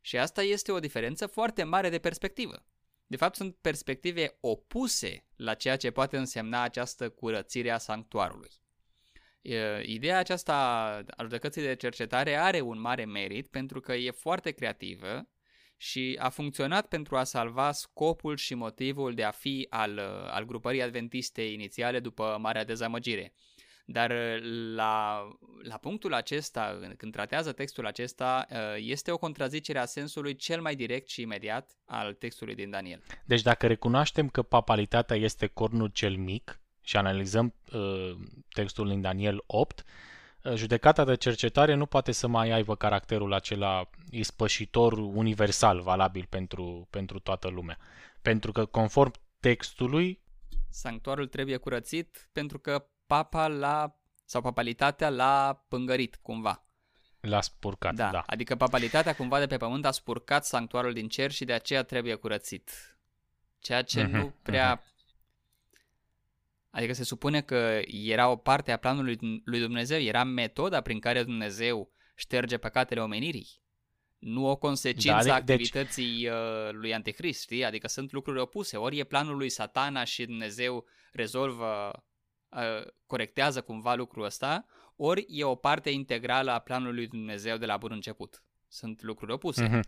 și 0.00 0.18
asta 0.18 0.42
este 0.42 0.72
o 0.72 0.78
diferență 0.78 1.26
foarte 1.26 1.62
mare 1.62 1.88
de 1.88 1.98
perspectivă. 1.98 2.66
De 3.06 3.16
fapt, 3.16 3.34
sunt 3.34 3.56
perspective 3.60 4.36
opuse 4.40 5.26
la 5.36 5.54
ceea 5.54 5.76
ce 5.76 5.90
poate 5.90 6.16
însemna 6.16 6.62
această 6.62 7.08
curățire 7.10 7.70
a 7.70 7.78
sanctuarului. 7.78 8.50
Ideea 9.82 10.18
aceasta 10.18 10.54
a 11.16 11.22
judecății 11.22 11.62
de 11.62 11.74
cercetare 11.74 12.34
are 12.34 12.60
un 12.60 12.80
mare 12.80 13.04
merit 13.04 13.46
pentru 13.46 13.80
că 13.80 13.94
e 13.94 14.10
foarte 14.10 14.50
creativă 14.50 15.28
și 15.76 16.16
a 16.20 16.28
funcționat 16.28 16.88
pentru 16.88 17.16
a 17.16 17.24
salva 17.24 17.72
scopul 17.72 18.36
și 18.36 18.54
motivul 18.54 19.14
de 19.14 19.24
a 19.24 19.30
fi 19.30 19.66
al, 19.70 19.98
al 20.30 20.44
grupării 20.44 20.82
adventiste 20.82 21.42
inițiale 21.42 22.00
după 22.00 22.36
Marea 22.40 22.64
Dezamăgire. 22.64 23.34
Dar 23.88 24.12
la, 24.74 25.22
la 25.62 25.76
punctul 25.76 26.14
acesta, 26.14 26.78
când 26.96 27.12
tratează 27.12 27.52
textul 27.52 27.86
acesta, 27.86 28.46
este 28.76 29.10
o 29.10 29.18
contrazicere 29.18 29.78
a 29.78 29.84
sensului 29.84 30.36
cel 30.36 30.60
mai 30.60 30.74
direct 30.74 31.08
și 31.08 31.20
imediat 31.20 31.70
al 31.84 32.14
textului 32.14 32.54
din 32.54 32.70
Daniel. 32.70 33.02
Deci 33.24 33.42
dacă 33.42 33.66
recunoaștem 33.66 34.28
că 34.28 34.42
papalitatea 34.42 35.16
este 35.16 35.46
cornul 35.46 35.88
cel 35.88 36.16
mic, 36.16 36.60
și 36.86 36.96
analizăm 36.96 37.54
uh, 37.72 38.16
textul 38.48 38.88
din 38.88 39.00
Daniel 39.00 39.42
8, 39.46 39.84
uh, 40.42 40.54
judecata 40.54 41.04
de 41.04 41.16
cercetare 41.16 41.74
nu 41.74 41.86
poate 41.86 42.12
să 42.12 42.26
mai 42.26 42.50
aibă 42.50 42.76
caracterul 42.76 43.32
acela 43.32 43.90
ispășitor 44.10 44.92
universal, 44.92 45.80
valabil 45.80 46.26
pentru, 46.28 46.86
pentru 46.90 47.18
toată 47.18 47.48
lumea. 47.48 47.78
Pentru 48.22 48.52
că, 48.52 48.64
conform 48.64 49.12
textului... 49.40 50.20
Sanctuarul 50.70 51.26
trebuie 51.26 51.56
curățit 51.56 52.28
pentru 52.32 52.58
că 52.58 52.86
papa 53.06 53.48
la 53.48 53.96
sau 54.24 54.40
papalitatea 54.40 55.08
l-a 55.08 55.64
pângărit 55.68 56.16
cumva. 56.22 56.64
L-a 57.20 57.40
spurcat, 57.40 57.94
da. 57.94 58.10
da. 58.10 58.22
Adică 58.26 58.56
papalitatea 58.56 59.14
cumva 59.14 59.38
de 59.38 59.46
pe 59.46 59.56
pământ 59.56 59.84
a 59.84 59.90
spurcat 59.90 60.44
sanctuarul 60.44 60.92
din 60.92 61.08
cer 61.08 61.30
și 61.30 61.44
de 61.44 61.52
aceea 61.52 61.82
trebuie 61.82 62.14
curățit. 62.14 62.70
Ceea 63.58 63.82
ce 63.82 64.04
uh-huh, 64.04 64.10
nu 64.10 64.34
prea 64.42 64.80
uh-huh. 64.80 64.94
Adică 66.76 66.92
se 66.92 67.04
supune 67.04 67.40
că 67.40 67.80
era 67.86 68.28
o 68.28 68.36
parte 68.36 68.72
a 68.72 68.76
planului 68.76 69.42
lui 69.44 69.60
Dumnezeu, 69.60 70.00
era 70.00 70.24
metoda 70.24 70.80
prin 70.80 71.00
care 71.00 71.22
Dumnezeu 71.22 71.90
șterge 72.14 72.56
păcatele 72.56 73.00
omenirii. 73.00 73.48
Nu 74.18 74.46
o 74.46 74.56
consecință 74.56 75.08
da, 75.08 75.16
a 75.16 75.22
deci- 75.22 75.30
activității 75.30 76.22
deci... 76.22 76.32
lui 76.72 76.94
Antichrist, 76.94 77.42
știi? 77.42 77.64
Adică 77.64 77.88
sunt 77.88 78.12
lucruri 78.12 78.40
opuse. 78.40 78.76
Ori 78.76 78.98
e 78.98 79.04
planul 79.04 79.36
lui 79.36 79.48
satana 79.48 80.04
și 80.04 80.24
Dumnezeu 80.24 80.84
rezolvă, 81.12 81.92
uh, 82.48 82.86
corectează 83.06 83.60
cumva 83.60 83.94
lucrul 83.94 84.24
ăsta, 84.24 84.66
ori 84.96 85.26
e 85.28 85.44
o 85.44 85.54
parte 85.54 85.90
integrală 85.90 86.50
a 86.50 86.58
planului 86.58 86.94
lui 86.94 87.06
Dumnezeu 87.06 87.56
de 87.56 87.66
la 87.66 87.76
bun 87.76 87.92
început. 87.92 88.42
Sunt 88.68 89.02
lucruri 89.02 89.32
opuse. 89.32 89.68
Mm-hmm. 89.68 89.80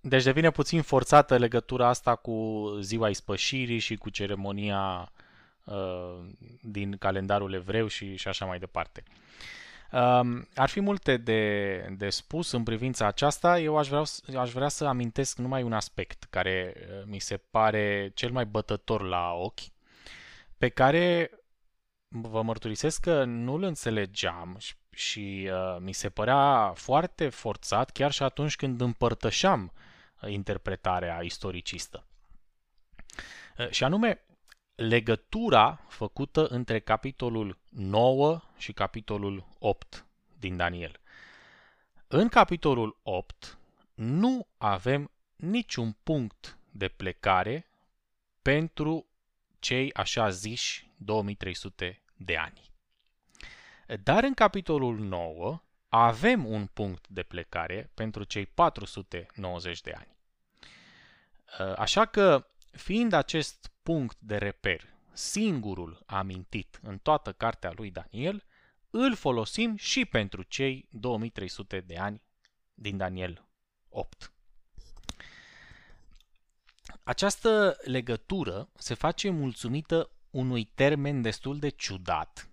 Deci 0.00 0.22
devine 0.22 0.50
puțin 0.50 0.82
forțată 0.82 1.36
legătura 1.36 1.88
asta 1.88 2.16
cu 2.16 2.66
ziua 2.80 3.08
ispășirii 3.08 3.78
și 3.78 3.96
cu 3.96 4.10
ceremonia 4.10 5.12
Uh, 5.64 6.26
din 6.62 6.96
calendarul 6.96 7.52
evreu 7.52 7.86
și, 7.86 8.16
și 8.16 8.28
așa 8.28 8.44
mai 8.44 8.58
departe. 8.58 9.02
Um, 9.92 10.48
ar 10.54 10.68
fi 10.68 10.80
multe 10.80 11.16
de, 11.16 11.76
de 11.96 12.10
spus 12.10 12.50
în 12.50 12.62
privința 12.62 13.06
aceasta. 13.06 13.58
Eu 13.58 13.78
aș 13.78 13.88
vrea, 13.88 14.02
aș 14.40 14.50
vrea 14.50 14.68
să 14.68 14.84
amintesc 14.84 15.38
numai 15.38 15.62
un 15.62 15.72
aspect 15.72 16.26
care 16.30 16.74
uh, 16.76 17.02
mi 17.06 17.18
se 17.18 17.36
pare 17.36 18.10
cel 18.14 18.30
mai 18.30 18.44
bătător 18.44 19.02
la 19.02 19.32
ochi, 19.32 19.60
pe 20.58 20.68
care 20.68 21.30
vă 22.20 22.42
mărturisesc 22.42 23.00
că 23.00 23.24
nu-l 23.24 23.62
înțelegeam 23.62 24.56
și, 24.58 24.74
și 24.90 25.50
uh, 25.52 25.76
mi 25.80 25.92
se 25.92 26.10
părea 26.10 26.72
foarte 26.74 27.28
forțat 27.28 27.90
chiar 27.90 28.12
și 28.12 28.22
atunci 28.22 28.56
când 28.56 28.80
împărtășeam 28.80 29.72
interpretarea 30.26 31.20
istoricistă. 31.20 32.06
Uh, 33.58 33.70
și 33.70 33.84
anume, 33.84 34.24
legătura 34.74 35.80
făcută 35.88 36.46
între 36.46 36.80
capitolul 36.80 37.58
9 37.70 38.40
și 38.56 38.72
capitolul 38.72 39.46
8 39.58 40.06
din 40.38 40.56
Daniel. 40.56 41.00
În 42.06 42.28
capitolul 42.28 42.98
8 43.02 43.58
nu 43.94 44.46
avem 44.56 45.10
niciun 45.36 45.96
punct 46.02 46.58
de 46.70 46.88
plecare 46.88 47.66
pentru 48.42 49.06
cei 49.58 49.92
așa 49.92 50.30
ziși 50.30 50.90
2300 50.96 52.03
de 52.24 52.36
ani. 52.36 52.72
Dar 54.02 54.24
în 54.24 54.34
capitolul 54.34 54.98
9 54.98 55.62
avem 55.88 56.46
un 56.46 56.66
punct 56.66 57.08
de 57.08 57.22
plecare 57.22 57.90
pentru 57.94 58.24
cei 58.24 58.46
490 58.46 59.80
de 59.80 59.92
ani. 59.92 60.16
Așa 61.76 62.04
că, 62.04 62.46
fiind 62.70 63.12
acest 63.12 63.72
punct 63.82 64.16
de 64.18 64.36
reper, 64.36 64.94
singurul 65.12 66.02
amintit 66.06 66.80
în 66.82 66.98
toată 66.98 67.32
cartea 67.32 67.72
lui 67.76 67.90
Daniel, 67.90 68.44
îl 68.90 69.14
folosim 69.14 69.76
și 69.76 70.04
pentru 70.04 70.42
cei 70.42 70.88
2300 70.90 71.80
de 71.80 71.96
ani 71.96 72.22
din 72.74 72.96
Daniel 72.96 73.48
8. 73.88 74.32
Această 77.02 77.76
legătură 77.84 78.68
se 78.74 78.94
face 78.94 79.30
mulțumită 79.30 80.10
unui 80.34 80.64
termen 80.64 81.22
destul 81.22 81.58
de 81.58 81.68
ciudat, 81.68 82.48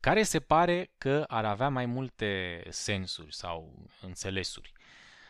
care 0.00 0.22
se 0.22 0.40
pare 0.40 0.90
că 0.98 1.24
ar 1.28 1.44
avea 1.44 1.68
mai 1.68 1.86
multe 1.86 2.62
sensuri 2.68 3.34
sau 3.34 3.88
înțelesuri. 4.00 4.72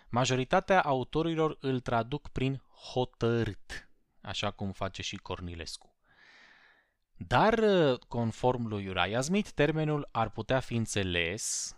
Majoritatea 0.09 0.83
autorilor 0.83 1.57
îl 1.61 1.81
traduc 1.81 2.29
prin 2.29 2.63
hotărât 2.93 3.89
așa 4.27 4.51
cum 4.51 4.73
face 4.73 5.03
și 5.03 5.17
Cornilescu. 5.17 5.95
Dar, 7.17 7.61
conform 8.09 8.67
lui 8.67 8.89
Uriah 8.89 9.23
Smith, 9.23 9.51
termenul 9.55 10.09
ar 10.13 10.31
putea 10.31 10.61
fi 10.61 10.75
înțeles, 10.75 11.77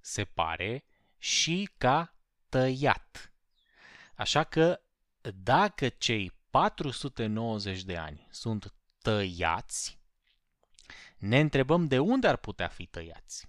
se 0.00 0.24
pare, 0.24 0.84
și 1.18 1.70
ca 1.78 2.14
tăiat. 2.48 3.32
Așa 4.14 4.44
că, 4.44 4.80
dacă 5.34 5.88
cei 5.88 6.32
490 6.50 7.82
de 7.82 7.96
ani 7.96 8.28
sunt 8.30 8.74
tăiați, 9.02 9.98
ne 11.18 11.40
întrebăm 11.40 11.86
de 11.86 11.98
unde 11.98 12.26
ar 12.26 12.36
putea 12.36 12.68
fi 12.68 12.86
tăiați. 12.86 13.48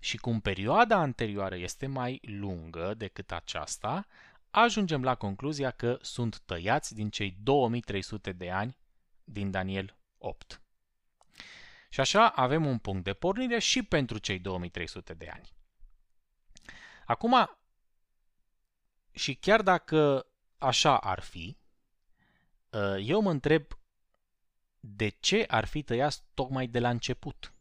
Și 0.00 0.16
cum 0.16 0.40
perioada 0.40 0.96
anterioară 0.96 1.56
este 1.56 1.86
mai 1.86 2.20
lungă 2.22 2.94
decât 2.94 3.32
aceasta, 3.32 4.06
ajungem 4.50 5.02
la 5.02 5.14
concluzia 5.14 5.70
că 5.70 5.98
sunt 6.00 6.38
tăiați 6.38 6.94
din 6.94 7.10
cei 7.10 7.36
2300 7.42 8.32
de 8.32 8.50
ani 8.50 8.76
din 9.24 9.50
Daniel 9.50 9.96
8. 10.18 10.60
Și 11.88 12.00
așa 12.00 12.28
avem 12.28 12.66
un 12.66 12.78
punct 12.78 13.04
de 13.04 13.14
pornire 13.14 13.58
și 13.58 13.82
pentru 13.82 14.18
cei 14.18 14.38
2300 14.38 15.14
de 15.14 15.28
ani. 15.28 15.54
Acum, 17.06 17.58
și 19.10 19.34
chiar 19.34 19.62
dacă 19.62 20.26
așa 20.58 20.98
ar 20.98 21.20
fi, 21.20 21.56
ă, 21.58 21.65
eu 22.98 23.20
mă 23.20 23.30
întreb 23.30 23.64
de 24.80 25.08
ce 25.08 25.44
ar 25.48 25.64
fi 25.64 25.82
tăiați 25.82 26.22
tocmai 26.34 26.66
de 26.66 26.78
la 26.78 26.90
început 26.90 27.54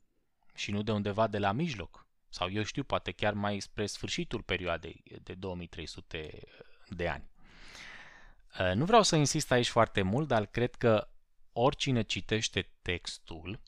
și 0.56 0.72
nu 0.72 0.82
de 0.82 0.92
undeva 0.92 1.28
de 1.28 1.38
la 1.38 1.52
mijloc. 1.52 2.08
Sau 2.30 2.52
eu 2.52 2.64
știu, 2.64 2.84
poate 2.84 3.12
chiar 3.12 3.34
mai 3.34 3.60
spre 3.60 3.86
sfârșitul 3.86 4.42
perioadei 4.42 5.04
de 5.24 5.34
2300 5.34 6.40
de 6.90 7.08
ani. 7.08 7.30
Uh, 8.60 8.72
nu 8.76 8.86
vreau 8.86 9.04
să 9.04 9.16
insist 9.16 9.52
aici 9.52 9.70
foarte 9.70 10.02
mult, 10.02 10.28
dar 10.28 10.46
cred 10.46 10.76
că 10.76 11.08
oricine 11.54 12.02
citește 12.02 12.70
textul 12.82 13.60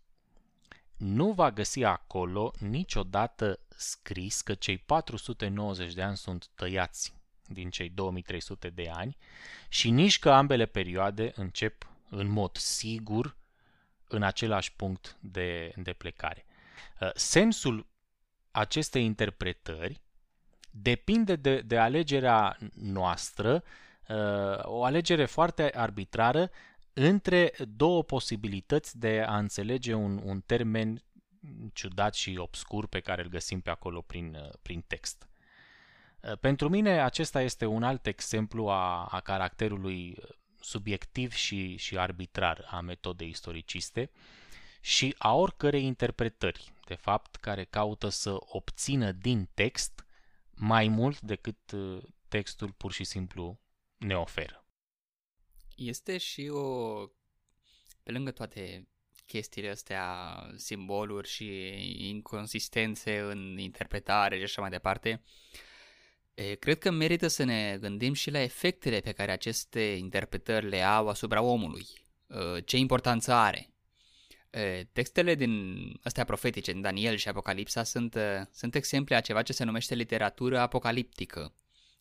nu 0.98 1.32
va 1.32 1.52
găsi 1.52 1.84
acolo 1.84 2.54
niciodată 2.60 3.60
scris 3.76 4.42
că 4.42 4.54
cei 4.54 4.78
490 4.78 5.94
de 5.94 6.02
ani 6.02 6.18
sunt 6.18 6.48
tăiați 6.56 7.17
din 7.48 7.70
cei 7.70 7.90
2300 7.90 8.70
de 8.70 8.90
ani 8.94 9.18
și 9.70 9.90
nici 9.90 10.20
că 10.20 10.30
ambele 10.30 10.66
perioade 10.66 11.32
încep 11.36 11.92
în 12.10 12.28
mod 12.28 12.56
sigur 12.56 13.38
în 14.08 14.24
același 14.24 14.74
punct 14.74 15.18
de, 15.20 15.74
de 15.76 15.94
plecare. 15.94 16.46
Uh, 17.00 17.10
sensul 17.14 17.88
acestei 18.52 19.04
interpretări 19.04 20.02
depinde 20.72 21.36
de, 21.36 21.62
de 21.62 21.78
alegerea 21.78 22.58
noastră 22.74 23.64
uh, 24.08 24.60
o 24.62 24.84
alegere 24.84 25.26
foarte 25.26 25.72
arbitrară 25.76 26.52
între 26.94 27.54
două 27.76 28.04
posibilități 28.04 29.00
de 29.00 29.24
a 29.28 29.38
înțelege 29.38 29.94
un, 29.94 30.22
un 30.24 30.42
termen 30.42 31.04
ciudat 31.74 32.14
și 32.14 32.38
obscur 32.38 32.88
pe 32.88 33.00
care 33.00 33.22
îl 33.22 33.30
găsim 33.30 33.62
pe 33.62 33.70
acolo 33.70 34.02
prin, 34.02 34.36
uh, 34.36 34.50
prin 34.62 34.84
text. 34.88 35.28
Uh, 36.22 36.38
pentru 36.38 36.70
mine 36.70 37.02
acesta 37.02 37.42
este 37.42 37.66
un 37.66 37.84
alt 37.84 38.06
exemplu 38.06 38.68
a, 38.68 39.06
a 39.06 39.20
caracterului 39.20 40.18
subiectiv 40.60 41.34
și, 41.34 41.76
și 41.76 41.98
arbitrar 41.98 42.68
a 42.70 42.80
metodei 42.80 43.30
istoriciste 43.30 44.12
și 44.82 45.16
a 45.18 45.34
oricărei 45.34 45.84
interpretări, 45.84 46.72
de 46.86 46.96
fapt, 46.96 47.36
care 47.36 47.64
caută 47.64 48.10
să 48.10 48.38
obțină 48.40 49.12
din 49.12 49.50
text 49.54 50.06
mai 50.56 50.88
mult 50.88 51.22
decât 51.22 51.72
uh, 51.72 52.04
textul 52.28 52.72
pur 52.72 52.92
și 52.92 53.04
simplu 53.04 53.60
ne 53.98 54.18
oferă. 54.18 54.66
Este 55.76 56.18
și 56.18 56.48
o, 56.52 56.96
pe 58.04 58.12
lângă 58.12 58.32
toate 58.32 58.88
chestiile 59.26 59.70
astea, 59.70 60.36
simboluri 60.56 61.28
și 61.28 61.48
inconsistențe 62.10 63.20
în 63.20 63.58
interpretare 63.58 64.38
și 64.38 64.44
așa 64.44 64.62
mai 64.62 64.70
departe, 64.70 65.22
cred 66.60 66.78
că 66.78 66.92
merită 66.92 67.28
să 67.28 67.44
ne 67.44 67.78
gândim 67.82 68.14
și 68.14 68.32
la 68.32 68.40
efectele 68.40 69.00
pe 69.00 69.12
care 69.12 69.32
aceste 69.32 69.82
interpretări 69.82 70.70
le 70.70 70.82
au 70.82 71.08
asupra 71.08 71.42
omului. 71.42 71.86
Ce 72.66 72.78
importanță 72.78 73.34
are. 73.34 73.70
Textele 74.92 75.36
din 75.36 75.78
astea 76.04 76.24
profetice, 76.24 76.72
în 76.72 76.82
Daniel 76.82 77.16
și 77.16 77.28
Apocalipsa, 77.28 77.84
sunt, 77.84 78.18
sunt 78.52 78.76
exemple 78.76 79.16
a 79.16 79.22
ceva 79.22 79.42
ce 79.42 79.54
se 79.54 79.64
numește 79.64 79.96
literatură 79.96 80.60
apocaliptică, 80.60 81.54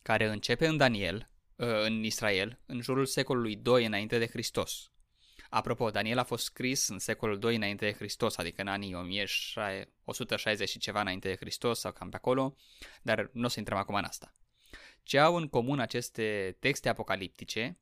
care 0.02 0.26
începe 0.26 0.66
în 0.66 0.76
Daniel, 0.76 1.30
în 1.56 2.04
Israel, 2.04 2.58
în 2.66 2.80
jurul 2.80 3.06
secolului 3.06 3.56
2 3.56 3.84
înainte 3.84 4.18
de 4.18 4.26
Hristos. 4.26 4.90
Apropo, 5.50 5.90
Daniel 5.90 6.18
a 6.18 6.24
fost 6.24 6.44
scris 6.44 6.88
în 6.88 6.98
secolul 6.98 7.38
2 7.38 7.56
înainte 7.56 7.86
de 7.86 7.92
Hristos, 7.92 8.36
adică 8.36 8.60
în 8.60 8.68
anii 8.68 8.94
1160 8.94 10.68
și 10.68 10.78
ceva 10.78 11.00
înainte 11.00 11.28
de 11.28 11.36
Hristos 11.36 11.78
sau 11.78 11.92
cam 11.92 12.10
pe 12.10 12.16
acolo, 12.16 12.56
dar 13.02 13.30
nu 13.32 13.44
o 13.44 13.48
să 13.48 13.58
intrăm 13.58 13.78
acum 13.78 13.94
în 13.94 14.04
asta. 14.04 14.34
Ce 15.02 15.18
au 15.18 15.36
în 15.36 15.48
comun 15.48 15.80
aceste 15.80 16.56
texte 16.60 16.88
apocaliptice 16.88 17.78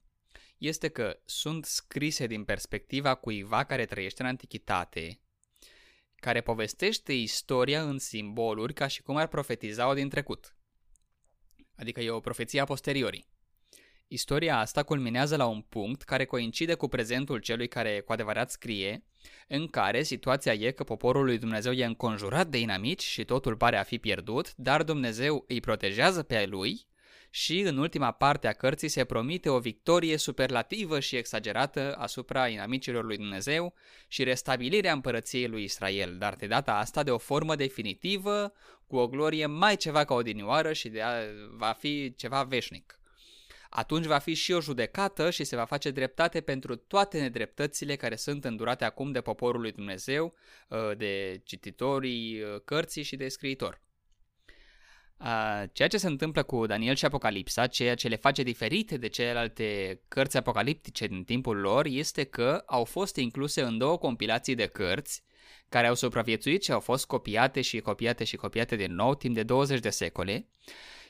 este 0.59 0.89
că 0.89 1.21
sunt 1.25 1.65
scrise 1.65 2.27
din 2.27 2.45
perspectiva 2.45 3.15
cuiva 3.15 3.65
care 3.65 3.85
trăiește 3.85 4.23
în 4.23 4.29
antichitate, 4.29 5.21
care 6.17 6.41
povestește 6.41 7.13
istoria 7.13 7.83
în 7.83 7.99
simboluri 7.99 8.75
ca 8.75 8.87
și 8.87 9.03
cum 9.03 9.17
ar 9.17 9.27
profetiza-o 9.27 9.95
din 9.95 10.09
trecut. 10.09 10.57
Adică 11.77 12.01
e 12.01 12.11
o 12.11 12.21
profeție 12.21 12.61
a 12.61 12.65
posteriori. 12.65 13.27
Istoria 14.15 14.59
asta 14.59 14.83
culminează 14.83 15.37
la 15.37 15.47
un 15.47 15.61
punct 15.61 16.03
care 16.03 16.25
coincide 16.25 16.75
cu 16.75 16.89
prezentul 16.89 17.39
celui 17.39 17.69
care 17.69 18.01
cu 18.01 18.13
adevărat 18.13 18.51
scrie, 18.51 19.05
în 19.49 19.67
care 19.67 20.03
situația 20.03 20.53
e 20.53 20.71
că 20.71 20.85
poporul 20.85 21.25
lui 21.25 21.39
Dumnezeu 21.39 21.73
e 21.73 21.85
înconjurat 21.85 22.47
de 22.47 22.59
inamici 22.59 23.03
și 23.03 23.25
totul 23.25 23.57
pare 23.57 23.77
a 23.77 23.83
fi 23.83 23.99
pierdut, 23.99 24.55
dar 24.57 24.83
Dumnezeu 24.83 25.45
îi 25.49 25.61
protejează 25.61 26.23
pe 26.23 26.37
ai 26.37 26.47
lui 26.47 26.87
și 27.31 27.61
în 27.61 27.77
ultima 27.79 28.11
parte 28.11 28.47
a 28.47 28.53
cărții 28.53 28.89
se 28.89 29.05
promite 29.05 29.49
o 29.49 29.59
victorie 29.59 30.17
superlativă 30.17 31.01
și 31.01 31.17
exagerată 31.17 31.95
asupra 31.99 32.49
inamicilor 32.49 33.05
lui 33.05 33.17
Dumnezeu 33.17 33.75
și 34.09 34.25
restabilirea 34.25 34.93
împărăției 34.93 35.49
lui 35.49 35.63
Israel, 35.63 36.17
dar 36.19 36.35
de 36.35 36.47
data 36.47 36.79
asta 36.79 37.03
de 37.03 37.11
o 37.11 37.19
formă 37.19 37.57
definitivă, 37.57 38.53
cu 38.87 38.97
o 38.97 39.09
glorie 39.09 39.47
mai 39.47 39.77
ceva 39.77 40.05
ca 40.05 40.15
odinioară 40.15 40.73
și 40.73 40.89
de 40.89 41.03
a, 41.03 41.13
va 41.57 41.73
fi 41.79 42.15
ceva 42.17 42.43
veșnic. 42.43 42.99
Atunci 43.77 44.07
va 44.07 44.19
fi 44.19 44.35
și 44.35 44.53
o 44.53 44.61
judecată 44.61 45.31
și 45.31 45.45
se 45.45 45.57
va 45.57 45.65
face 45.65 45.91
dreptate 45.91 46.41
pentru 46.41 46.77
toate 46.77 47.21
nedreptățile 47.21 47.97
care 47.97 48.17
sunt 48.17 48.45
îndurate 48.45 48.85
acum 48.85 49.13
de 49.13 49.21
poporul 49.21 49.61
lui 49.61 49.73
Dumnezeu, 49.73 50.35
uh, 50.69 50.97
de 50.97 51.41
cititorii 51.45 52.41
uh, 52.41 52.61
cărții 52.65 53.03
și 53.03 53.17
de 53.17 53.29
scriitor. 53.29 53.83
Ceea 55.73 55.89
ce 55.89 55.97
se 55.97 56.07
întâmplă 56.07 56.43
cu 56.43 56.67
Daniel 56.67 56.95
și 56.95 57.05
Apocalipsa, 57.05 57.67
ceea 57.67 57.95
ce 57.95 58.09
le 58.09 58.17
face 58.17 58.43
diferite 58.43 58.97
de 58.97 59.09
celelalte 59.09 60.01
cărți 60.09 60.37
apocaliptice 60.37 61.07
din 61.07 61.25
timpul 61.25 61.57
lor, 61.57 61.87
este 61.87 62.25
că 62.25 62.63
au 62.67 62.85
fost 62.85 63.17
incluse 63.17 63.63
în 63.63 63.79
două 63.79 63.99
compilații 63.99 64.55
de 64.55 64.67
cărți 64.67 65.23
care 65.69 65.87
au 65.87 65.95
supraviețuit 65.95 66.65
și 66.65 66.73
au 66.73 66.81
fost 66.81 67.07
copiate 67.07 67.61
și 67.61 67.81
copiate 67.81 68.25
și 68.25 68.37
copiate 68.37 68.77
din 68.77 68.95
nou 68.95 69.15
timp 69.15 69.35
de 69.35 69.43
20 69.43 69.81
de 69.81 69.91
secole 69.91 70.49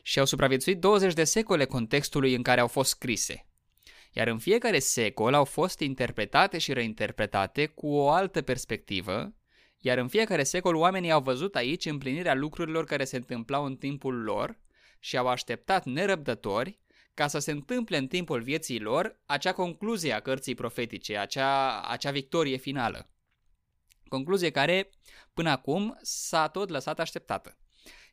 și 0.06 0.18
au 0.18 0.24
supraviețuit 0.24 0.80
20 0.80 1.12
de 1.12 1.24
secole 1.24 1.64
contextului 1.64 2.34
în 2.34 2.42
care 2.42 2.60
au 2.60 2.66
fost 2.66 2.90
scrise. 2.90 3.46
Iar 4.12 4.26
în 4.26 4.38
fiecare 4.38 4.78
secol 4.78 5.34
au 5.34 5.44
fost 5.44 5.80
interpretate 5.80 6.58
și 6.58 6.72
reinterpretate 6.72 7.66
cu 7.66 7.86
o 7.86 8.10
altă 8.10 8.42
perspectivă, 8.42 9.34
iar 9.78 9.98
în 9.98 10.08
fiecare 10.08 10.42
secol 10.42 10.74
oamenii 10.74 11.10
au 11.10 11.22
văzut 11.22 11.56
aici 11.56 11.84
împlinirea 11.84 12.34
lucrurilor 12.34 12.84
care 12.84 13.04
se 13.04 13.16
întâmplau 13.16 13.64
în 13.64 13.76
timpul 13.76 14.22
lor 14.22 14.58
și 14.98 15.16
au 15.16 15.28
așteptat 15.28 15.84
nerăbdători 15.84 16.80
ca 17.14 17.26
să 17.26 17.38
se 17.38 17.50
întâmple 17.50 17.96
în 17.96 18.06
timpul 18.06 18.42
vieții 18.42 18.80
lor 18.80 19.20
acea 19.26 19.52
concluzie 19.52 20.12
a 20.12 20.20
cărții 20.20 20.54
profetice, 20.54 21.16
acea, 21.16 21.80
acea 21.82 22.10
victorie 22.10 22.56
finală. 22.56 23.10
Concluzie 24.08 24.50
care, 24.50 24.90
până 25.34 25.50
acum, 25.50 25.98
s-a 26.02 26.48
tot 26.48 26.68
lăsat 26.68 27.00
așteptată. 27.00 27.58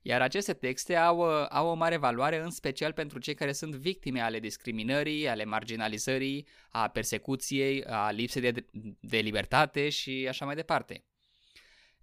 Iar 0.02 0.22
aceste 0.22 0.54
texte 0.54 0.95
au, 0.95 1.41
uh, 1.41 1.45
au 1.49 1.68
o 1.68 1.74
mare 1.74 1.97
valoare, 1.97 2.38
în 2.38 2.49
special 2.49 2.93
pentru 2.93 3.20
cei 3.20 3.34
care 3.34 3.52
sunt 3.52 3.76
victime 3.76 4.22
ale 4.22 4.39
discriminării, 4.39 5.28
ale 5.28 5.43
marginalizării, 5.43 6.47
a 6.70 6.88
persecuției, 6.88 7.84
a 7.84 8.12
lipsei 8.12 8.52
de, 8.52 8.66
de 8.99 9.18
libertate 9.18 9.89
și 9.89 10.26
așa 10.30 10.45
mai 10.45 10.56
departe. 10.56 11.04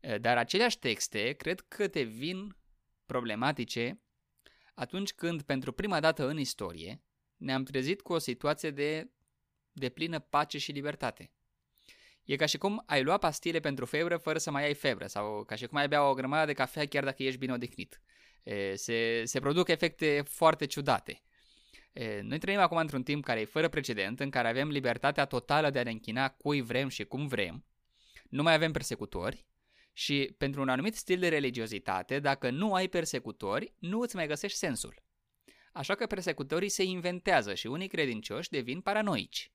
Uh, 0.00 0.20
dar 0.20 0.36
aceleași 0.36 0.78
texte 0.78 1.32
cred 1.32 1.60
că 1.60 1.86
devin 1.86 2.56
problematice 3.06 4.00
atunci 4.74 5.12
când, 5.12 5.42
pentru 5.42 5.72
prima 5.72 6.00
dată 6.00 6.28
în 6.28 6.38
istorie, 6.38 7.02
ne-am 7.36 7.62
trezit 7.64 8.00
cu 8.00 8.12
o 8.12 8.18
situație 8.18 8.70
de, 8.70 9.10
de 9.72 9.88
plină 9.88 10.18
pace 10.18 10.58
și 10.58 10.72
libertate. 10.72 11.32
E 12.28 12.36
ca 12.36 12.46
și 12.46 12.58
cum 12.58 12.82
ai 12.86 13.02
lua 13.02 13.18
pastile 13.18 13.60
pentru 13.60 13.84
febră 13.84 14.16
fără 14.16 14.38
să 14.38 14.50
mai 14.50 14.64
ai 14.64 14.74
febră 14.74 15.06
sau 15.06 15.44
ca 15.44 15.54
și 15.54 15.66
cum 15.66 15.78
ai 15.78 15.88
bea 15.88 16.08
o 16.08 16.14
grămadă 16.14 16.46
de 16.46 16.52
cafea 16.52 16.86
chiar 16.86 17.04
dacă 17.04 17.22
ești 17.22 17.38
bine 17.38 17.52
odihnit. 17.52 18.00
E, 18.42 18.74
se, 18.74 19.24
se 19.24 19.40
produc 19.40 19.68
efecte 19.68 20.22
foarte 20.26 20.66
ciudate. 20.66 21.22
E, 21.92 22.20
noi 22.20 22.38
trăim 22.38 22.58
acum 22.58 22.76
într-un 22.76 23.02
timp 23.02 23.24
care 23.24 23.40
e 23.40 23.44
fără 23.44 23.68
precedent, 23.68 24.20
în 24.20 24.30
care 24.30 24.48
avem 24.48 24.68
libertatea 24.68 25.24
totală 25.24 25.70
de 25.70 25.78
a 25.78 25.82
ne 25.82 25.90
închina 25.90 26.28
cui 26.28 26.60
vrem 26.60 26.88
și 26.88 27.04
cum 27.04 27.26
vrem. 27.26 27.64
Nu 28.28 28.42
mai 28.42 28.54
avem 28.54 28.72
persecutori 28.72 29.46
și 29.92 30.34
pentru 30.38 30.60
un 30.60 30.68
anumit 30.68 30.94
stil 30.94 31.18
de 31.18 31.28
religiozitate, 31.28 32.18
dacă 32.18 32.50
nu 32.50 32.74
ai 32.74 32.88
persecutori, 32.88 33.72
nu 33.78 34.00
îți 34.00 34.16
mai 34.16 34.26
găsești 34.26 34.58
sensul. 34.58 35.02
Așa 35.72 35.94
că 35.94 36.06
persecutorii 36.06 36.68
se 36.68 36.82
inventează 36.82 37.54
și 37.54 37.66
unii 37.66 37.88
credincioși 37.88 38.50
devin 38.50 38.80
paranoici. 38.80 39.50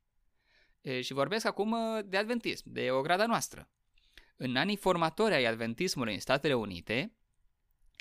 Și 1.02 1.14
vorbesc 1.14 1.46
acum 1.46 1.76
de 2.06 2.18
adventism, 2.18 2.64
de 2.72 2.92
o 2.92 3.02
grada 3.02 3.26
noastră. 3.26 3.70
În 4.36 4.56
anii 4.56 4.76
formatori 4.76 5.34
ai 5.34 5.46
adventismului 5.46 6.14
în 6.14 6.20
Statele 6.20 6.54
Unite, 6.54 7.14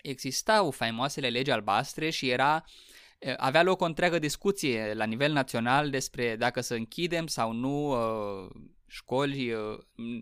existau 0.03 0.70
faimoasele 0.70 1.28
legi 1.28 1.51
albastre 1.51 2.11
și 2.11 2.28
era 2.28 2.64
avea 3.37 3.62
loc 3.62 3.80
o 3.80 3.85
întreagă 3.85 4.18
discuție 4.18 4.95
la 4.95 5.05
nivel 5.05 5.33
național 5.33 5.91
despre 5.91 6.37
dacă 6.37 6.61
să 6.61 6.74
închidem 6.74 7.26
sau 7.26 7.53
nu 7.53 7.97
școli, 8.87 9.55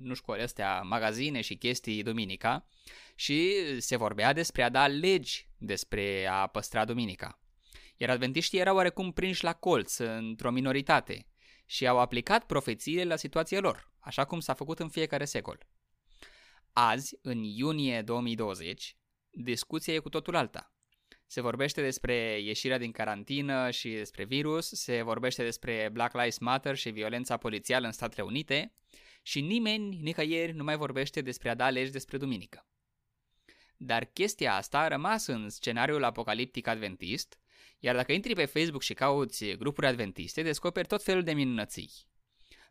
nu 0.00 0.14
școli 0.14 0.42
astea, 0.42 0.80
magazine 0.80 1.40
și 1.40 1.56
chestii 1.56 2.02
duminica 2.02 2.66
și 3.14 3.52
se 3.80 3.96
vorbea 3.96 4.32
despre 4.32 4.62
a 4.62 4.68
da 4.68 4.86
legi 4.86 5.48
despre 5.58 6.26
a 6.26 6.46
păstra 6.46 6.84
duminica. 6.84 7.40
Iar 7.96 8.10
adventiștii 8.10 8.58
erau 8.58 8.76
oarecum 8.76 9.12
prinși 9.12 9.44
la 9.44 9.52
colț, 9.52 9.96
într-o 9.98 10.50
minoritate 10.50 11.29
și 11.70 11.86
au 11.86 11.98
aplicat 11.98 12.46
profețiile 12.46 13.04
la 13.04 13.16
situația 13.16 13.60
lor, 13.60 13.92
așa 13.98 14.24
cum 14.24 14.40
s-a 14.40 14.54
făcut 14.54 14.78
în 14.78 14.88
fiecare 14.88 15.24
secol. 15.24 15.66
Azi, 16.72 17.18
în 17.22 17.42
iunie 17.42 18.02
2020, 18.02 18.96
discuția 19.30 19.94
e 19.94 19.98
cu 19.98 20.08
totul 20.08 20.36
alta. 20.36 20.74
Se 21.26 21.40
vorbește 21.40 21.82
despre 21.82 22.40
ieșirea 22.40 22.78
din 22.78 22.90
carantină 22.92 23.70
și 23.70 23.90
despre 23.90 24.24
virus, 24.24 24.68
se 24.68 25.02
vorbește 25.02 25.42
despre 25.42 25.88
Black 25.92 26.14
Lives 26.14 26.38
Matter 26.38 26.76
și 26.76 26.90
violența 26.90 27.36
polițială 27.36 27.86
în 27.86 27.92
Statele 27.92 28.22
Unite 28.22 28.74
și 29.22 29.40
nimeni, 29.40 29.96
nicăieri, 29.96 30.52
nu 30.52 30.64
mai 30.64 30.76
vorbește 30.76 31.20
despre 31.20 31.50
a 31.50 31.54
da 31.54 31.70
legi 31.70 31.90
despre 31.90 32.18
duminică. 32.18 32.66
Dar 33.76 34.04
chestia 34.04 34.54
asta 34.54 34.78
a 34.78 34.88
rămas 34.88 35.26
în 35.26 35.48
scenariul 35.48 36.04
apocaliptic 36.04 36.66
adventist 36.66 37.38
iar 37.78 37.94
dacă 37.94 38.12
intri 38.12 38.34
pe 38.34 38.44
Facebook 38.44 38.82
și 38.82 38.94
cauți 38.94 39.44
grupuri 39.50 39.86
adventiste, 39.86 40.42
descoperi 40.42 40.86
tot 40.86 41.02
felul 41.02 41.22
de 41.22 41.32
minunății. 41.32 41.90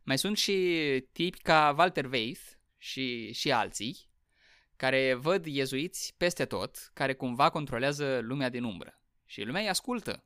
Mai 0.04 0.18
sunt 0.18 0.38
și 0.38 0.80
tipi 1.12 1.40
ca 1.40 1.76
Walter 1.78 2.06
Weith 2.06 2.42
și, 2.78 3.32
și 3.32 3.52
alții, 3.52 4.10
care 4.76 5.14
văd 5.14 5.46
iezuiți 5.46 6.14
peste 6.18 6.46
tot, 6.46 6.92
care 6.94 7.14
cumva 7.14 7.50
controlează 7.50 8.20
lumea 8.22 8.50
din 8.50 8.64
umbră. 8.64 9.02
Și 9.26 9.42
lumea 9.42 9.62
îi 9.62 9.70
ascultă. 9.70 10.24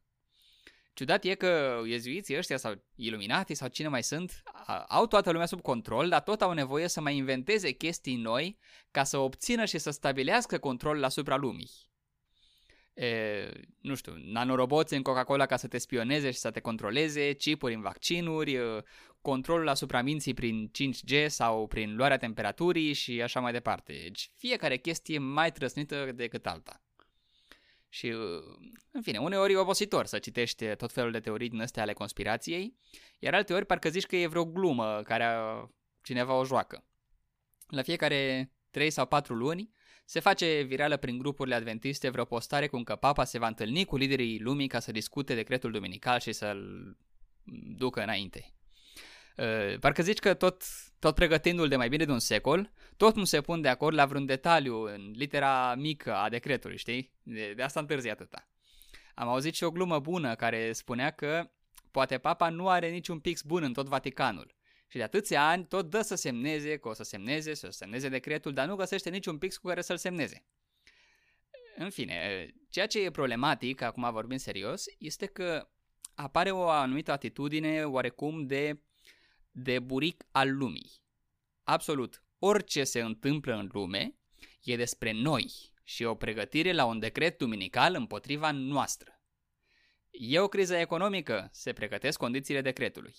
Ciudat 0.93 1.23
e 1.23 1.35
că 1.35 1.81
iezuiții 1.85 2.37
ăștia 2.37 2.57
sau 2.57 2.83
iluminatii 2.95 3.55
sau 3.55 3.67
cine 3.67 3.87
mai 3.87 4.03
sunt 4.03 4.43
au 4.87 5.07
toată 5.07 5.31
lumea 5.31 5.45
sub 5.45 5.61
control, 5.61 6.09
dar 6.09 6.21
tot 6.21 6.41
au 6.41 6.51
nevoie 6.51 6.87
să 6.87 7.01
mai 7.01 7.15
inventeze 7.15 7.71
chestii 7.71 8.15
noi 8.15 8.59
ca 8.91 9.03
să 9.03 9.17
obțină 9.17 9.65
și 9.65 9.77
să 9.77 9.89
stabilească 9.89 10.57
controlul 10.57 11.03
asupra 11.03 11.35
lumii. 11.35 11.71
E, 12.93 13.49
nu 13.81 13.95
știu, 13.95 14.13
nanoroboți 14.17 14.93
în 14.93 15.01
Coca-Cola 15.01 15.45
ca 15.45 15.57
să 15.57 15.67
te 15.67 15.77
spioneze 15.77 16.31
și 16.31 16.37
să 16.37 16.51
te 16.51 16.59
controleze, 16.59 17.33
chipuri 17.33 17.73
în 17.73 17.81
vaccinuri, 17.81 18.59
controlul 19.21 19.67
asupra 19.67 20.01
minții 20.01 20.33
prin 20.33 20.71
5G 20.71 21.25
sau 21.27 21.67
prin 21.67 21.95
luarea 21.95 22.17
temperaturii 22.17 22.93
și 22.93 23.21
așa 23.21 23.39
mai 23.39 23.51
departe. 23.51 23.93
Deci 23.93 24.29
fiecare 24.35 24.77
chestie 24.77 25.17
mai 25.17 25.51
trăsnită 25.51 26.11
decât 26.15 26.45
alta. 26.45 26.81
Și, 27.89 28.07
în 28.91 29.01
fine, 29.01 29.17
uneori 29.17 29.53
e 29.53 29.57
obositor 29.57 30.05
să 30.05 30.19
citești 30.19 30.75
tot 30.75 30.91
felul 30.91 31.11
de 31.11 31.19
teorii 31.19 31.49
din 31.49 31.61
astea 31.61 31.83
ale 31.83 31.93
conspirației, 31.93 32.77
iar 33.19 33.33
alte 33.33 33.53
ori 33.53 33.65
parcă 33.65 33.89
zici 33.89 34.05
că 34.05 34.15
e 34.15 34.27
vreo 34.27 34.45
glumă 34.45 35.01
care 35.03 35.25
cineva 36.01 36.33
o 36.33 36.45
joacă. 36.45 36.85
La 37.67 37.81
fiecare 37.81 38.51
3 38.71 38.89
sau 38.89 39.05
4 39.05 39.33
luni 39.33 39.69
se 40.05 40.19
face 40.19 40.61
virală 40.61 40.97
prin 40.97 41.17
grupurile 41.17 41.55
adventiste 41.55 42.09
vreo 42.09 42.25
postare 42.25 42.67
cum 42.67 42.83
că 42.83 42.95
papa 42.95 43.23
se 43.23 43.39
va 43.39 43.47
întâlni 43.47 43.85
cu 43.85 43.95
liderii 43.95 44.39
lumii 44.39 44.67
ca 44.67 44.79
să 44.79 44.91
discute 44.91 45.35
decretul 45.35 45.71
duminical 45.71 46.19
și 46.19 46.31
să-l 46.31 46.95
ducă 47.77 48.01
înainte. 48.01 48.53
Uh, 49.37 49.79
parcă 49.79 50.01
zici 50.01 50.19
că 50.19 50.33
tot, 50.33 50.63
tot 50.99 51.15
pregătindu-l 51.15 51.67
de 51.67 51.75
mai 51.75 51.89
bine 51.89 52.05
de 52.05 52.11
un 52.11 52.19
secol, 52.19 52.71
tot 52.97 53.15
nu 53.15 53.23
se 53.23 53.41
pun 53.41 53.61
de 53.61 53.67
acord 53.67 53.95
la 53.95 54.05
vreun 54.05 54.25
detaliu 54.25 54.83
în 54.83 55.11
litera 55.15 55.75
mică 55.75 56.15
a 56.15 56.29
decretului, 56.29 56.77
știi? 56.77 57.11
De, 57.23 57.53
de 57.55 57.63
asta 57.63 57.79
întârzi 57.79 58.09
atâta. 58.09 58.47
Am 59.13 59.27
auzit 59.27 59.55
și 59.55 59.63
o 59.63 59.71
glumă 59.71 59.99
bună 59.99 60.35
care 60.35 60.71
spunea 60.71 61.11
că 61.11 61.49
poate 61.91 62.17
papa 62.17 62.49
nu 62.49 62.69
are 62.69 62.89
niciun 62.89 63.19
pix 63.19 63.41
bun 63.41 63.63
în 63.63 63.73
tot 63.73 63.87
Vaticanul. 63.87 64.55
Și 64.93 64.99
de 64.99 65.05
atâția 65.05 65.47
ani 65.47 65.65
tot 65.65 65.89
dă 65.89 66.01
să 66.01 66.15
semneze, 66.15 66.77
că 66.77 66.87
o 66.87 66.93
să 66.93 67.03
semneze, 67.03 67.53
să 67.53 67.69
semneze 67.69 68.09
decretul, 68.09 68.53
dar 68.53 68.67
nu 68.67 68.75
găsește 68.75 69.09
niciun 69.09 69.37
pix 69.37 69.57
cu 69.57 69.67
care 69.67 69.81
să-l 69.81 69.97
semneze. 69.97 70.45
În 71.75 71.89
fine, 71.89 72.47
ceea 72.69 72.87
ce 72.87 72.99
e 72.99 73.11
problematic, 73.11 73.81
acum 73.81 74.11
vorbim 74.11 74.37
serios, 74.37 74.85
este 74.97 75.25
că 75.25 75.69
apare 76.15 76.51
o 76.51 76.69
anumită 76.69 77.11
atitudine 77.11 77.83
oarecum 77.83 78.45
de 78.45 78.81
de 79.51 79.79
buric 79.79 80.25
al 80.31 80.55
lumii. 80.55 80.91
Absolut 81.63 82.23
orice 82.39 82.83
se 82.83 83.01
întâmplă 83.01 83.55
în 83.55 83.69
lume 83.71 84.15
e 84.63 84.75
despre 84.75 85.11
noi 85.11 85.51
și 85.83 86.03
o 86.03 86.15
pregătire 86.15 86.73
la 86.73 86.85
un 86.85 86.99
decret 86.99 87.37
duminical 87.37 87.95
împotriva 87.95 88.51
noastră. 88.51 89.21
E 90.09 90.39
o 90.39 90.47
criză 90.47 90.75
economică, 90.75 91.49
se 91.51 91.73
pregătesc 91.73 92.17
condițiile 92.17 92.61
decretului. 92.61 93.15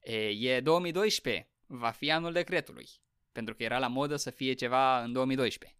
E, 0.00 0.16
e 0.28 0.60
2012, 0.60 1.48
va 1.66 1.90
fi 1.90 2.10
anul 2.10 2.32
decretului, 2.32 2.88
pentru 3.32 3.54
că 3.54 3.62
era 3.62 3.78
la 3.78 3.86
modă 3.86 4.16
să 4.16 4.30
fie 4.30 4.52
ceva 4.52 5.02
în 5.02 5.12
2012. 5.12 5.78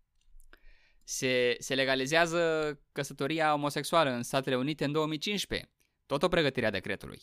Se, 1.03 1.57
se 1.59 1.75
legalizează 1.75 2.81
căsătoria 2.93 3.51
homosexuală 3.51 4.11
în 4.11 4.23
Statele 4.23 4.57
Unite 4.57 4.85
în 4.85 4.93
2015, 4.93 5.71
tot 6.07 6.23
o 6.23 6.29
pregătire 6.29 6.67
a 6.67 6.71
decretului. 6.71 7.23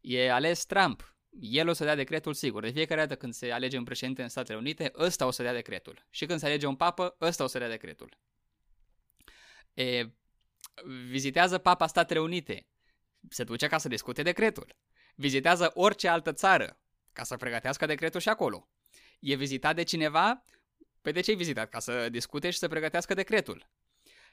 E 0.00 0.30
ales 0.30 0.64
Trump, 0.64 1.16
el 1.40 1.68
o 1.68 1.72
să 1.72 1.84
dea 1.84 1.94
decretul 1.94 2.34
sigur. 2.34 2.62
De 2.62 2.70
fiecare 2.70 3.00
dată 3.00 3.16
când 3.16 3.32
se 3.32 3.50
alege 3.50 3.78
un 3.78 3.84
președinte 3.84 4.22
în 4.22 4.28
Statele 4.28 4.58
Unite, 4.58 4.92
ăsta 4.96 5.26
o 5.26 5.30
să 5.30 5.42
dea 5.42 5.52
decretul. 5.52 6.06
Și 6.10 6.26
când 6.26 6.38
se 6.38 6.46
alege 6.46 6.66
un 6.66 6.76
papă, 6.76 7.16
ăsta 7.20 7.44
o 7.44 7.46
să 7.46 7.58
dea 7.58 7.68
decretul. 7.68 8.18
E, 9.74 10.10
vizitează 11.08 11.58
papa 11.58 11.86
Statele 11.86 12.20
Unite. 12.20 12.66
Se 13.28 13.44
duce 13.44 13.66
ca 13.66 13.78
să 13.78 13.88
discute 13.88 14.22
decretul. 14.22 14.76
Vizitează 15.18 15.70
orice 15.74 16.08
altă 16.08 16.32
țară 16.32 16.78
ca 17.12 17.24
să 17.24 17.36
pregătească 17.36 17.86
decretul 17.86 18.20
și 18.20 18.28
acolo. 18.28 18.68
E 19.20 19.34
vizitat 19.34 19.74
de 19.74 19.82
cineva? 19.82 20.42
Pe 21.02 21.10
de 21.10 21.20
ce 21.20 21.30
ai 21.30 21.36
vizitat? 21.36 21.68
Ca 21.68 21.78
să 21.78 22.08
discute 22.08 22.50
și 22.50 22.58
să 22.58 22.68
pregătească 22.68 23.14
decretul. 23.14 23.68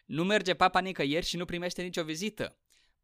Nu 0.06 0.24
merge 0.24 0.54
papa 0.54 0.80
nicăieri 0.80 1.26
și 1.26 1.38
nu 1.38 1.46
primește 1.46 1.82
nicio 1.82 2.04
vizită. 2.04 2.58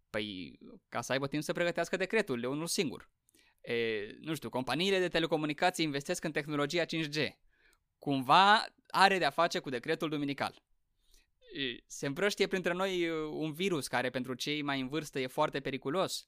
Păi, 0.10 0.58
ca 0.90 1.02
să 1.02 1.12
aibă 1.12 1.28
timp 1.28 1.44
să 1.44 1.54
pregătească 1.54 1.98
decretul, 1.98 2.44
e 2.44 2.48
unul 2.48 2.68
singur 2.68 3.10
e, 3.62 4.18
nu 4.22 4.36
știu, 4.36 4.50
companiile 4.50 5.00
de 5.00 5.08
telecomunicații 5.08 5.86
investesc 5.86 6.24
în 6.24 6.32
tehnologia 6.32 6.86
5G. 6.86 7.28
Cumva 8.00 8.66
are 8.88 9.18
de-a 9.18 9.30
face 9.30 9.60
cu 9.60 9.70
decretul 9.70 10.10
duminical. 10.10 10.64
Se 11.88 12.06
împrăștie 12.06 12.48
printre 12.48 12.74
noi 12.74 13.10
un 13.30 13.54
virus 13.54 13.88
care 13.88 14.10
pentru 14.10 14.34
cei 14.34 14.62
mai 14.62 14.80
în 14.80 14.88
vârstă 14.88 15.20
e 15.20 15.28
foarte 15.28 15.60
periculos. 15.60 16.28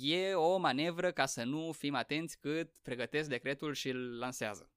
E 0.00 0.34
o 0.34 0.56
manevră 0.56 1.12
ca 1.12 1.26
să 1.26 1.44
nu 1.44 1.72
fim 1.72 1.94
atenți 1.94 2.38
cât 2.38 2.78
pregătesc 2.82 3.28
decretul 3.28 3.74
și 3.74 3.88
îl 3.88 4.18
lansează. 4.18 4.70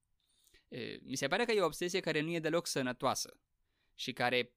Mi 1.02 1.16
se 1.16 1.28
pare 1.28 1.44
că 1.44 1.52
e 1.52 1.60
o 1.60 1.64
obsesie 1.64 2.00
care 2.00 2.20
nu 2.20 2.32
e 2.32 2.38
deloc 2.38 2.66
sănătoasă 2.66 3.40
și 3.94 4.12
care 4.12 4.52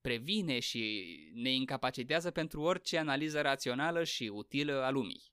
previne 0.00 0.58
și 0.58 1.04
ne 1.34 1.50
incapacitează 1.50 2.30
pentru 2.30 2.60
orice 2.60 2.98
analiză 2.98 3.40
rațională 3.40 4.04
și 4.04 4.30
utilă 4.32 4.82
a 4.82 4.90
lumii 4.90 5.32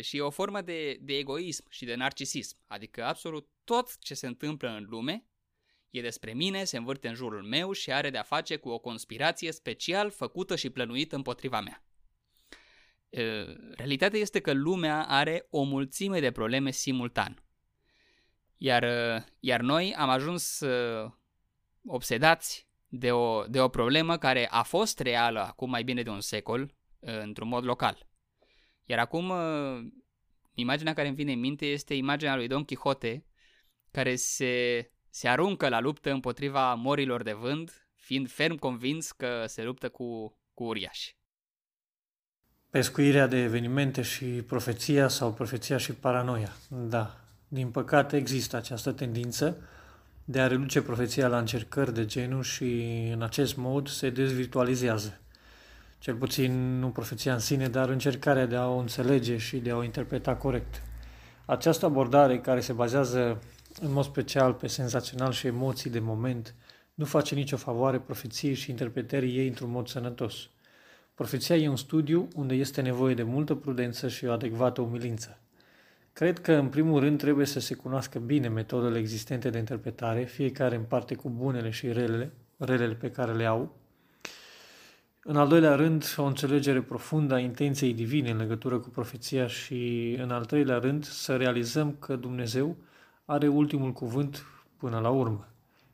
și 0.00 0.16
e 0.16 0.20
o 0.20 0.30
formă 0.30 0.60
de, 0.60 0.98
de 1.00 1.16
egoism 1.16 1.64
și 1.70 1.84
de 1.84 1.94
narcisism. 1.94 2.58
Adică 2.66 3.04
absolut 3.04 3.48
tot 3.64 3.98
ce 3.98 4.14
se 4.14 4.26
întâmplă 4.26 4.68
în 4.68 4.84
lume 4.88 5.26
e 5.90 6.00
despre 6.00 6.32
mine, 6.32 6.64
se 6.64 6.76
învârte 6.76 7.08
în 7.08 7.14
jurul 7.14 7.42
meu 7.42 7.72
și 7.72 7.92
are 7.92 8.10
de-a 8.10 8.22
face 8.22 8.56
cu 8.56 8.68
o 8.68 8.78
conspirație 8.78 9.52
special 9.52 10.10
făcută 10.10 10.56
și 10.56 10.70
plănuită 10.70 11.16
împotriva 11.16 11.60
mea. 11.60 11.84
Realitatea 13.76 14.18
este 14.18 14.40
că 14.40 14.52
lumea 14.52 15.04
are 15.08 15.46
o 15.50 15.62
mulțime 15.62 16.20
de 16.20 16.30
probleme 16.30 16.70
simultan. 16.70 17.42
Iar, 18.56 18.84
iar 19.40 19.60
noi 19.60 19.94
am 19.94 20.08
ajuns 20.08 20.60
obsedați 21.86 22.68
de 22.88 23.12
o, 23.12 23.46
de 23.46 23.60
o 23.60 23.68
problemă 23.68 24.18
care 24.18 24.48
a 24.50 24.62
fost 24.62 25.00
reală 25.00 25.40
acum 25.40 25.70
mai 25.70 25.84
bine 25.84 26.02
de 26.02 26.10
un 26.10 26.20
secol, 26.20 26.74
într-un 27.00 27.48
mod 27.48 27.64
local. 27.64 28.06
Iar 28.86 28.98
acum, 28.98 29.28
uh, 29.28 29.92
imaginea 30.54 30.92
care 30.92 31.06
îmi 31.06 31.16
vine 31.16 31.32
în 31.32 31.40
minte 31.40 31.66
este 31.66 31.94
imaginea 31.94 32.36
lui 32.36 32.46
Don 32.46 32.64
Quixote, 32.64 33.26
care 33.90 34.16
se, 34.16 34.90
se 35.10 35.28
aruncă 35.28 35.68
la 35.68 35.80
luptă 35.80 36.10
împotriva 36.10 36.74
morilor 36.74 37.22
de 37.22 37.32
vânt, 37.32 37.88
fiind 37.94 38.30
ferm 38.30 38.56
convins 38.56 39.12
că 39.12 39.46
se 39.46 39.62
luptă 39.62 39.88
cu, 39.88 40.38
cu 40.54 40.64
uriași. 40.64 41.16
Pescuirea 42.74 43.26
de 43.26 43.42
evenimente 43.42 44.02
și 44.02 44.24
profeția 44.24 45.08
sau 45.08 45.32
profeția 45.32 45.76
și 45.76 45.92
paranoia. 45.92 46.52
Da, 46.68 47.16
din 47.48 47.68
păcate 47.68 48.16
există 48.16 48.56
această 48.56 48.92
tendință 48.92 49.56
de 50.24 50.40
a 50.40 50.46
reduce 50.46 50.82
profeția 50.82 51.28
la 51.28 51.38
încercări 51.38 51.94
de 51.94 52.04
genul 52.04 52.42
și 52.42 52.82
în 53.12 53.22
acest 53.22 53.56
mod 53.56 53.88
se 53.88 54.10
dezvirtualizează 54.10 55.20
cel 55.98 56.14
puțin 56.14 56.78
nu 56.78 56.88
profeția 56.88 57.32
în 57.32 57.38
sine, 57.38 57.68
dar 57.68 57.88
încercarea 57.88 58.46
de 58.46 58.56
a 58.56 58.68
o 58.68 58.78
înțelege 58.78 59.36
și 59.36 59.56
de 59.56 59.70
a 59.70 59.76
o 59.76 59.84
interpreta 59.84 60.34
corect. 60.34 60.82
Această 61.44 61.86
abordare, 61.86 62.38
care 62.40 62.60
se 62.60 62.72
bazează 62.72 63.42
în 63.80 63.92
mod 63.92 64.04
special 64.04 64.52
pe 64.52 64.66
senzațional 64.66 65.32
și 65.32 65.46
emoții 65.46 65.90
de 65.90 65.98
moment, 65.98 66.54
nu 66.94 67.04
face 67.04 67.34
nicio 67.34 67.56
favoare 67.56 67.98
profeției 67.98 68.54
și 68.54 68.70
interpretării 68.70 69.36
ei 69.36 69.48
într-un 69.48 69.70
mod 69.70 69.88
sănătos. 69.88 70.48
Profeția 71.14 71.56
e 71.56 71.68
un 71.68 71.76
studiu 71.76 72.28
unde 72.34 72.54
este 72.54 72.80
nevoie 72.80 73.14
de 73.14 73.22
multă 73.22 73.54
prudență 73.54 74.08
și 74.08 74.24
o 74.24 74.32
adecvată 74.32 74.80
umilință. 74.80 75.38
Cred 76.12 76.38
că, 76.40 76.52
în 76.52 76.68
primul 76.68 77.00
rând, 77.00 77.18
trebuie 77.18 77.46
să 77.46 77.60
se 77.60 77.74
cunoască 77.74 78.18
bine 78.18 78.48
metodele 78.48 78.98
existente 78.98 79.50
de 79.50 79.58
interpretare, 79.58 80.24
fiecare 80.24 80.76
în 80.76 80.82
parte 80.82 81.14
cu 81.14 81.30
bunele 81.30 81.70
și 81.70 81.92
relele, 81.92 82.32
relele 82.56 82.94
pe 82.94 83.10
care 83.10 83.32
le 83.32 83.44
au, 83.44 83.76
în 85.26 85.36
al 85.36 85.48
doilea 85.48 85.74
rând, 85.74 86.14
o 86.16 86.24
înțelegere 86.24 86.82
profundă 86.82 87.34
a 87.34 87.38
intenției 87.38 87.94
divine 87.94 88.30
în 88.30 88.36
legătură 88.36 88.78
cu 88.78 88.88
profeția 88.88 89.46
și, 89.46 90.14
în 90.20 90.30
al 90.30 90.44
treilea 90.44 90.78
rând, 90.78 91.04
să 91.04 91.36
realizăm 91.36 91.96
că 91.98 92.16
Dumnezeu 92.16 92.76
are 93.24 93.48
ultimul 93.48 93.92
cuvânt 93.92 94.46
până 94.76 94.98
la 94.98 95.08
urmă. 95.08 95.48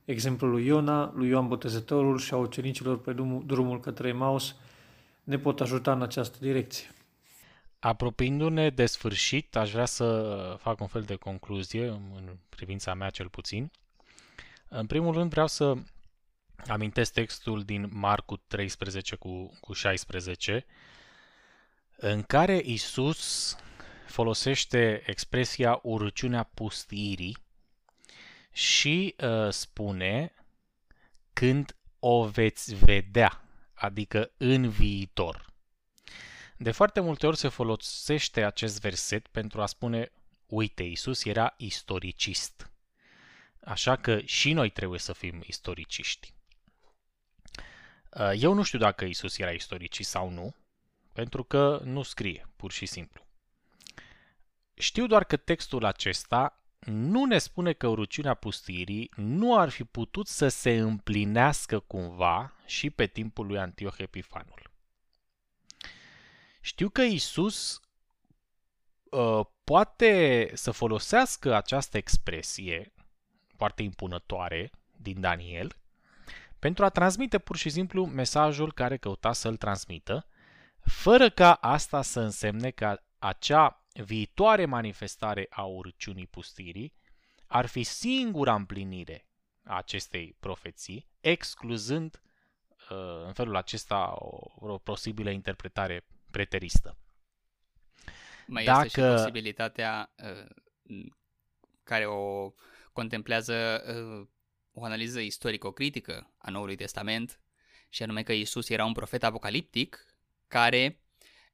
Exemplul 0.05 0.51
lui 0.51 0.67
Iona, 0.67 1.13
lui 1.15 1.29
Ioan 1.29 1.49
Botezătorul 1.49 2.19
și 2.19 2.35
a 2.35 2.37
ucenicilor 2.37 3.01
pe 3.01 3.13
drumul 3.47 3.81
către 3.81 4.09
Emaus 4.09 4.57
ne 5.31 5.39
pot 5.39 5.61
ajuta 5.61 5.93
în 5.93 6.03
această 6.03 6.39
direcție. 6.41 6.89
Apropiindu-ne 7.79 8.71
de 8.71 8.87
sfârșit, 8.87 9.57
aș 9.57 9.71
vrea 9.71 9.85
să 9.85 10.57
fac 10.61 10.81
un 10.81 10.87
fel 10.87 11.03
de 11.03 11.15
concluzie, 11.15 11.87
în 11.89 12.37
privința 12.49 12.95
mea 12.95 13.11
cel 13.11 13.29
puțin. 13.29 13.71
În 14.69 14.87
primul 14.87 15.15
rând 15.15 15.31
vreau 15.31 15.47
să 15.47 15.75
amintesc 16.67 17.13
textul 17.13 17.63
din 17.63 17.89
Marcu 17.93 18.37
13 18.37 19.17
cu, 19.17 19.59
cu 19.61 19.73
16, 19.73 20.67
în 21.97 22.23
care 22.23 22.61
Isus 22.65 23.57
folosește 24.07 25.03
expresia 25.07 25.79
urăciunea 25.83 26.43
pustirii 26.43 27.37
și 28.53 29.15
uh, 29.19 29.49
spune 29.51 30.33
când 31.33 31.77
o 31.99 32.25
veți 32.25 32.75
vedea, 32.75 33.40
adică 33.81 34.31
în 34.37 34.69
viitor. 34.69 35.53
De 36.57 36.71
foarte 36.71 37.01
multe 37.01 37.27
ori 37.27 37.37
se 37.37 37.49
folosește 37.49 38.45
acest 38.45 38.81
verset 38.81 39.27
pentru 39.27 39.63
a 39.63 39.67
spune, 39.67 40.13
uite, 40.47 40.83
Isus 40.83 41.25
era 41.25 41.55
istoricist. 41.57 42.71
Așa 43.65 43.97
că 43.97 44.21
și 44.21 44.53
noi 44.53 44.71
trebuie 44.71 44.99
să 44.99 45.13
fim 45.13 45.43
istoriciști. 45.47 46.33
Uh, 48.11 48.33
eu 48.37 48.53
nu 48.53 48.63
știu 48.63 48.79
dacă 48.79 49.05
Isus 49.05 49.39
era 49.39 49.51
istoricist 49.51 50.11
sau 50.11 50.29
nu, 50.31 50.55
pentru 51.13 51.45
că 51.45 51.81
nu 51.85 52.03
scrie, 52.03 52.49
pur 52.57 52.73
și 52.73 52.87
simplu. 52.87 53.27
Știu 54.75 55.07
doar 55.07 55.25
că 55.25 55.37
textul 55.37 55.85
acesta 55.85 56.60
nu 56.87 57.25
ne 57.25 57.39
spune 57.39 57.73
că 57.73 57.87
urăciunea 57.87 58.35
pustirii 58.35 59.11
nu 59.17 59.59
ar 59.59 59.69
fi 59.69 59.85
putut 59.85 60.27
să 60.27 60.49
se 60.49 60.77
împlinească 60.79 61.79
cumva 61.79 62.53
și 62.67 62.91
pe 62.91 63.07
timpul 63.07 63.47
lui 63.47 63.59
Antioch 63.59 63.99
Epifanul. 63.99 64.71
Știu 66.61 66.89
că 66.89 67.03
Isus 67.03 67.81
uh, 69.11 69.47
poate 69.65 70.51
să 70.55 70.71
folosească 70.71 71.55
această 71.55 71.97
expresie 71.97 72.93
foarte 73.57 73.83
impunătoare 73.83 74.71
din 74.97 75.21
Daniel 75.21 75.75
pentru 76.59 76.85
a 76.85 76.89
transmite 76.89 77.39
pur 77.39 77.57
și 77.57 77.69
simplu 77.69 78.07
mesajul 78.07 78.73
care 78.73 78.97
căuta 78.97 79.33
să-l 79.33 79.57
transmită, 79.57 80.27
fără 80.85 81.31
ca 81.31 81.53
asta 81.53 82.03
să 82.03 82.21
însemne 82.21 82.71
că 82.71 83.01
acea 83.19 83.85
viitoare 83.93 84.65
manifestare 84.65 85.47
a 85.51 85.63
urciunii 85.63 86.27
pustirii 86.27 86.95
ar 87.47 87.67
fi 87.67 87.83
singura 87.83 88.55
împlinire 88.55 89.27
a 89.65 89.77
acestei 89.77 90.37
profeții, 90.41 91.09
excluzând 91.21 92.23
uh, 92.91 93.25
în 93.25 93.33
felul 93.33 93.57
acesta 93.57 94.15
o, 94.19 94.51
o 94.55 94.79
posibilă 94.79 95.31
interpretare 95.31 96.05
preteristă. 96.31 96.97
Mai 98.47 98.65
Dacă... 98.65 98.85
este 98.85 99.01
și 99.01 99.07
posibilitatea 99.07 100.13
uh, 100.17 100.47
care 101.83 102.07
o 102.07 102.53
contemplează 102.93 103.83
uh, 103.87 104.29
o 104.73 104.85
analiză 104.85 105.21
istorico-critică 105.21 106.35
a 106.39 106.51
Noului 106.51 106.77
Testament, 106.77 107.41
și 107.89 108.03
anume 108.03 108.23
că 108.23 108.33
Isus 108.33 108.69
era 108.69 108.85
un 108.85 108.93
profet 108.93 109.23
apocaliptic 109.23 110.07
care 110.49 111.01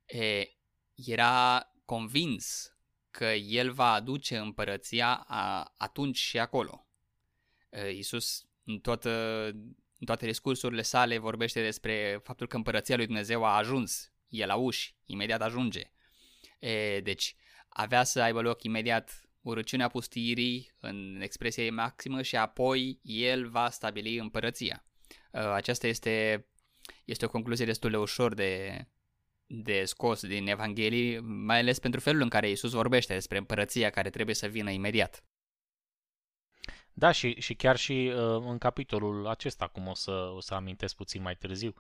e, 0.06 0.48
era 0.94 1.70
convins 1.86 2.76
că 3.10 3.24
el 3.32 3.72
va 3.72 3.92
aduce 3.92 4.36
împărăția 4.36 5.14
a, 5.14 5.74
atunci 5.76 6.18
și 6.18 6.38
acolo. 6.38 6.86
E, 7.70 7.90
Isus 7.90 8.46
în, 8.64 8.78
toată, 8.78 9.10
în 9.98 10.06
toate 10.06 10.26
discursurile 10.26 10.82
sale 10.82 11.18
vorbește 11.18 11.62
despre 11.62 12.20
faptul 12.22 12.46
că 12.46 12.56
împărăția 12.56 12.96
lui 12.96 13.06
Dumnezeu 13.06 13.44
a 13.44 13.56
ajuns, 13.56 14.12
e 14.28 14.46
la 14.46 14.54
uși, 14.54 14.96
imediat 15.04 15.42
ajunge. 15.42 15.90
E, 16.58 17.00
deci 17.00 17.36
avea 17.68 18.04
să 18.04 18.22
aibă 18.22 18.40
loc 18.40 18.62
imediat 18.62 19.20
urăciunea 19.40 19.88
pustirii 19.88 20.72
în 20.80 21.20
expresia 21.20 21.64
ei 21.64 21.70
maximă 21.70 22.22
și 22.22 22.36
apoi 22.36 23.00
el 23.02 23.48
va 23.48 23.70
stabili 23.70 24.18
împărăția. 24.18 24.84
Uh, 25.30 25.40
aceasta 25.40 25.86
este, 25.86 26.46
este 27.04 27.24
o 27.24 27.28
concluzie 27.28 27.64
destul 27.64 27.90
de 27.90 27.96
ușor 27.96 28.34
de, 28.34 28.86
de 29.46 29.84
scos 29.84 30.26
din 30.26 30.48
Evanghelii, 30.48 31.20
mai 31.20 31.58
ales 31.58 31.78
pentru 31.78 32.00
felul 32.00 32.22
în 32.22 32.28
care 32.28 32.50
Isus 32.50 32.72
vorbește 32.72 33.12
despre 33.14 33.38
împărăția 33.38 33.90
care 33.90 34.10
trebuie 34.10 34.34
să 34.34 34.46
vină 34.46 34.70
imediat. 34.70 35.24
Da, 36.92 37.10
și, 37.10 37.40
și 37.40 37.54
chiar 37.54 37.76
și 37.76 38.12
uh, 38.14 38.42
în 38.46 38.58
capitolul 38.58 39.26
acesta, 39.26 39.66
cum 39.66 39.86
o 39.86 39.94
să, 39.94 40.32
o 40.34 40.40
să 40.40 40.54
amintesc 40.54 40.94
puțin 40.96 41.22
mai 41.22 41.36
târziu. 41.36 41.74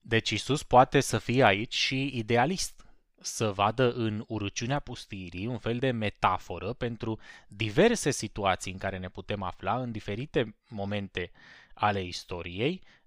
Deci 0.00 0.30
Isus 0.30 0.62
poate 0.62 1.00
să 1.00 1.18
fie 1.18 1.44
aici 1.44 1.74
și 1.74 2.10
idealist 2.14 2.86
să 3.20 3.52
vadă 3.52 3.92
în 3.92 4.24
urăciunea 4.28 4.78
pustirii 4.78 5.46
un 5.46 5.58
fel 5.58 5.78
de 5.78 5.90
metaforă 5.90 6.72
pentru 6.72 7.18
diverse 7.48 8.10
situații 8.10 8.72
în 8.72 8.78
care 8.78 8.98
ne 8.98 9.08
putem 9.08 9.42
afla 9.42 9.80
în 9.80 9.92
diferite 9.92 10.56
momente 10.68 11.30
ale 11.74 12.02
istoriei, 12.02 12.82
uh, 12.82 13.05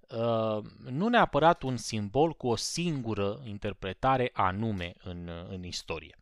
nu 0.83 1.07
neapărat 1.07 1.61
un 1.61 1.77
simbol 1.77 2.33
cu 2.33 2.47
o 2.47 2.55
singură 2.55 3.41
interpretare 3.45 4.29
anume 4.33 4.93
în, 5.03 5.29
în 5.49 5.63
istorie. 5.63 6.17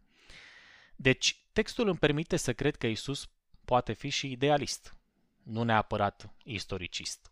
Deci, 0.96 1.42
textul 1.54 1.88
îmi 1.88 1.98
permite 1.98 2.38
să 2.38 2.54
cred 2.54 2.76
că 2.76 2.88
Isus 2.88 3.30
poate 3.66 3.94
fi 3.94 4.10
și 4.10 4.32
idealist, 4.32 4.98
nu 5.44 5.64
neapărat 5.64 6.34
istoricist. 6.44 7.32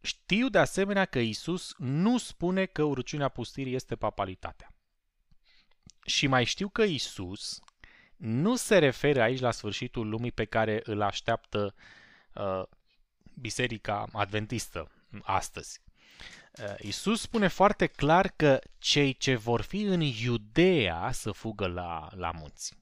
Știu 0.00 0.48
de 0.48 0.58
asemenea 0.58 1.04
că 1.04 1.18
Isus 1.18 1.74
nu 1.78 2.18
spune 2.18 2.66
că 2.66 2.82
urciunea 2.82 3.28
pustirii 3.28 3.74
este 3.74 3.96
papalitatea. 3.96 4.74
Și 6.04 6.26
mai 6.26 6.44
știu 6.44 6.68
că 6.68 6.82
Isus 6.82 7.60
nu 8.16 8.56
se 8.56 8.78
referă 8.78 9.22
aici 9.22 9.40
la 9.40 9.50
sfârșitul 9.50 10.08
lumii 10.08 10.32
pe 10.32 10.44
care 10.44 10.80
îl 10.84 11.02
așteaptă 11.02 11.74
uh, 12.34 12.62
Biserica 13.40 14.06
Adventistă 14.12 14.90
astăzi. 15.22 15.80
Uh, 16.58 16.74
Isus 16.78 17.20
spune 17.20 17.48
foarte 17.48 17.86
clar 17.86 18.28
că 18.28 18.60
cei 18.78 19.14
ce 19.14 19.36
vor 19.36 19.60
fi 19.60 19.80
în 19.80 20.00
Iudea 20.00 21.12
să 21.12 21.32
fugă 21.32 21.66
la, 21.66 22.08
la 22.14 22.30
munți. 22.30 22.74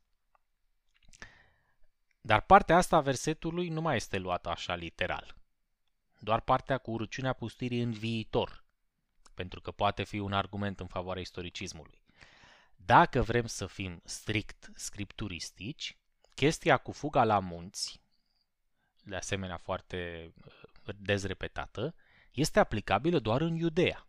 Dar 2.20 2.40
partea 2.40 2.76
asta 2.76 2.96
a 2.96 3.00
versetului 3.00 3.68
nu 3.68 3.80
mai 3.80 3.96
este 3.96 4.18
luată 4.18 4.48
așa 4.48 4.74
literal 4.74 5.34
doar 6.24 6.40
partea 6.40 6.78
cu 6.78 6.90
urăciunea 6.90 7.32
pustirii 7.32 7.80
în 7.80 7.92
viitor, 7.92 8.64
pentru 9.34 9.60
că 9.60 9.70
poate 9.70 10.04
fi 10.04 10.18
un 10.18 10.32
argument 10.32 10.80
în 10.80 10.86
favoarea 10.86 11.22
istoricismului. 11.22 12.02
Dacă 12.76 13.22
vrem 13.22 13.46
să 13.46 13.66
fim 13.66 14.00
strict 14.04 14.70
scripturistici, 14.74 15.98
chestia 16.34 16.76
cu 16.76 16.92
fuga 16.92 17.24
la 17.24 17.38
munți, 17.38 18.00
de 19.04 19.16
asemenea 19.16 19.56
foarte 19.56 20.30
uh, 20.44 20.94
dezrepetată, 20.98 21.94
este 22.32 22.58
aplicabilă 22.58 23.18
doar 23.18 23.40
în 23.40 23.54
Iudea. 23.54 24.06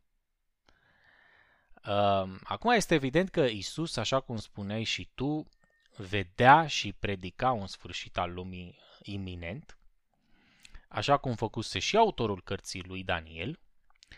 Uh, 1.88 2.36
acum 2.44 2.72
este 2.72 2.94
evident 2.94 3.30
că 3.30 3.42
Isus, 3.42 3.98
așa 3.98 4.20
cum 4.20 4.38
spuneai 4.38 4.84
și 4.84 5.10
tu, 5.16 5.50
vedea 5.96 6.68
și 6.68 6.94
predica 6.94 7.52
un 7.52 7.68
sfârșit 7.68 8.18
al 8.18 8.34
lumii 8.34 8.80
iminent, 9.02 9.78
așa 10.88 11.18
cum 11.18 11.36
făcuse 11.36 11.80
și 11.80 11.98
autorul 11.98 12.42
cărții 12.42 12.84
lui 12.84 13.04
Daniel 13.04 13.60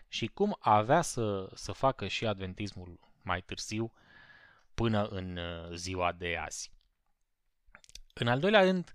și 0.07 0.27
cum 0.27 0.57
avea 0.59 1.01
să, 1.01 1.49
să 1.53 1.71
facă 1.71 2.07
și 2.07 2.25
adventismul 2.25 2.99
mai 3.21 3.41
târziu 3.41 3.93
până 4.73 5.05
în 5.07 5.37
uh, 5.37 5.73
ziua 5.73 6.11
de 6.11 6.37
azi. 6.37 6.71
În 8.13 8.27
al 8.27 8.39
doilea 8.39 8.61
rând, 8.61 8.91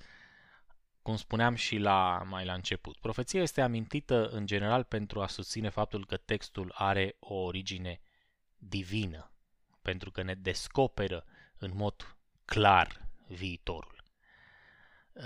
cum 1.02 1.16
spuneam 1.16 1.54
și 1.54 1.76
la, 1.76 2.22
mai 2.28 2.44
la 2.44 2.52
început, 2.52 2.98
profeția 2.98 3.42
este 3.42 3.60
amintită 3.60 4.28
în 4.28 4.46
general 4.46 4.84
pentru 4.84 5.20
a 5.20 5.26
susține 5.26 5.68
faptul 5.68 6.06
că 6.06 6.16
textul 6.16 6.72
are 6.74 7.16
o 7.18 7.34
origine 7.34 8.00
divină, 8.56 9.32
pentru 9.82 10.10
că 10.10 10.22
ne 10.22 10.34
descoperă 10.34 11.24
în 11.58 11.70
mod 11.74 12.16
clar 12.44 13.08
viitorul. 13.26 14.04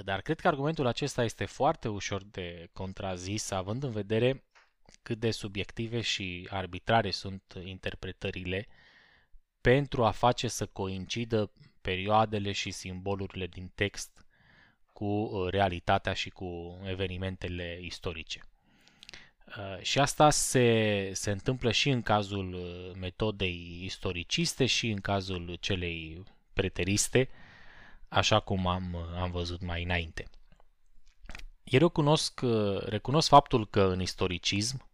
Dar 0.04 0.20
cred 0.20 0.40
că 0.40 0.48
argumentul 0.48 0.86
acesta 0.86 1.24
este 1.24 1.44
foarte 1.44 1.88
ușor 1.88 2.24
de 2.24 2.68
contrazis, 2.72 3.50
având 3.50 3.82
în 3.82 3.90
vedere 3.90 4.44
cât 5.02 5.18
de 5.18 5.30
subiective 5.30 6.00
și 6.00 6.48
arbitrare 6.50 7.10
sunt 7.10 7.42
interpretările 7.64 8.66
pentru 9.60 10.04
a 10.04 10.10
face 10.10 10.48
să 10.48 10.66
coincidă 10.66 11.52
perioadele 11.80 12.52
și 12.52 12.70
simbolurile 12.70 13.46
din 13.46 13.72
text 13.74 14.25
cu 14.96 15.04
uh, 15.04 15.50
realitatea 15.50 16.12
și 16.12 16.30
cu 16.30 16.78
evenimentele 16.84 17.78
istorice. 17.80 18.40
Uh, 19.46 19.82
și 19.82 19.98
asta 19.98 20.30
se, 20.30 21.10
se 21.12 21.30
întâmplă 21.30 21.70
și 21.70 21.90
în 21.90 22.02
cazul 22.02 22.52
uh, 22.52 22.96
metodei 22.98 23.80
istoriciste 23.82 24.66
și 24.66 24.90
în 24.90 25.00
cazul 25.00 25.56
celei 25.60 26.22
preteriste, 26.52 27.28
așa 28.08 28.40
cum 28.40 28.66
am, 28.66 28.96
am 28.96 29.30
văzut 29.30 29.62
mai 29.62 29.82
înainte. 29.82 30.24
Eu 31.64 31.78
recunosc, 31.78 32.40
recunosc 32.78 33.28
faptul 33.28 33.66
că 33.66 33.82
în 33.82 34.00
istoricism 34.00 34.88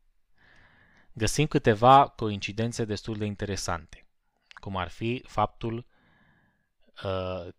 găsim 1.12 1.46
câteva 1.46 2.08
coincidențe 2.08 2.84
destul 2.84 3.16
de 3.16 3.24
interesante, 3.24 4.06
cum 4.60 4.76
ar 4.76 4.88
fi 4.88 5.22
faptul 5.26 5.76
uh, 5.76 5.84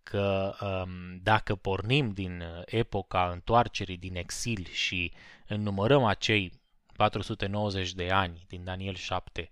că 0.03 0.55
um, 0.61 1.19
dacă 1.23 1.55
pornim 1.55 2.11
din 2.11 2.43
epoca 2.65 3.29
întoarcerii 3.29 3.97
din 3.97 4.15
exil 4.15 4.67
și 4.71 5.11
înnumărăm 5.47 6.03
acei 6.03 6.61
490 6.95 7.93
de 7.93 8.11
ani 8.11 8.45
din 8.47 8.63
Daniel 8.63 8.95
7, 8.95 9.51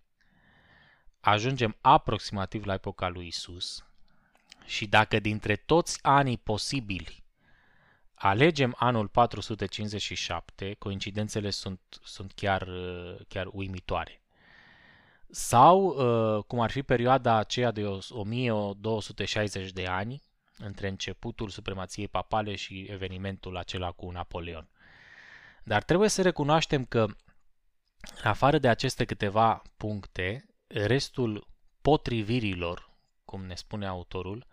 ajungem 1.20 1.78
aproximativ 1.82 2.66
la 2.66 2.74
epoca 2.74 3.08
lui 3.08 3.28
Isus, 3.28 3.86
și 4.66 4.88
dacă 4.88 5.20
dintre 5.20 5.56
toți 5.56 6.00
anii 6.02 6.38
posibili 6.38 7.24
alegem 8.14 8.76
anul 8.78 9.08
457, 9.08 10.74
coincidențele 10.74 11.50
sunt, 11.50 11.80
sunt 12.04 12.32
chiar, 12.32 12.68
chiar 13.28 13.48
uimitoare. 13.52 14.21
Sau 15.32 15.86
uh, 15.86 16.44
cum 16.44 16.60
ar 16.60 16.72
fi 16.72 16.84
perioada 16.84 17.36
aceea 17.36 17.72
de 17.72 17.86
1260 18.10 19.72
de 19.72 19.86
ani, 19.86 20.22
între 20.58 20.88
începutul 20.88 21.50
supremației 21.50 22.08
papale 22.08 22.56
și 22.56 22.88
evenimentul 22.90 23.58
acela 23.58 23.92
cu 23.92 24.12
Napoleon. 24.12 24.70
Dar 25.64 25.84
trebuie 25.84 26.10
să 26.10 26.22
recunoaștem 26.22 26.86
că, 26.86 27.08
afară 28.24 28.58
de 28.58 28.70
aceste 28.70 29.06
câteva 29.06 29.62
puncte, 29.78 30.46
restul 30.68 31.48
potrivirilor, 31.82 32.90
cum 33.26 33.46
ne 33.46 33.56
spune 33.56 33.88
autorul, 33.88 34.48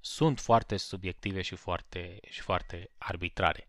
sunt 0.00 0.40
foarte 0.40 0.76
subiective 0.76 1.42
și 1.42 1.54
foarte, 1.54 2.18
și 2.28 2.40
foarte 2.40 2.90
arbitrare. 2.98 3.68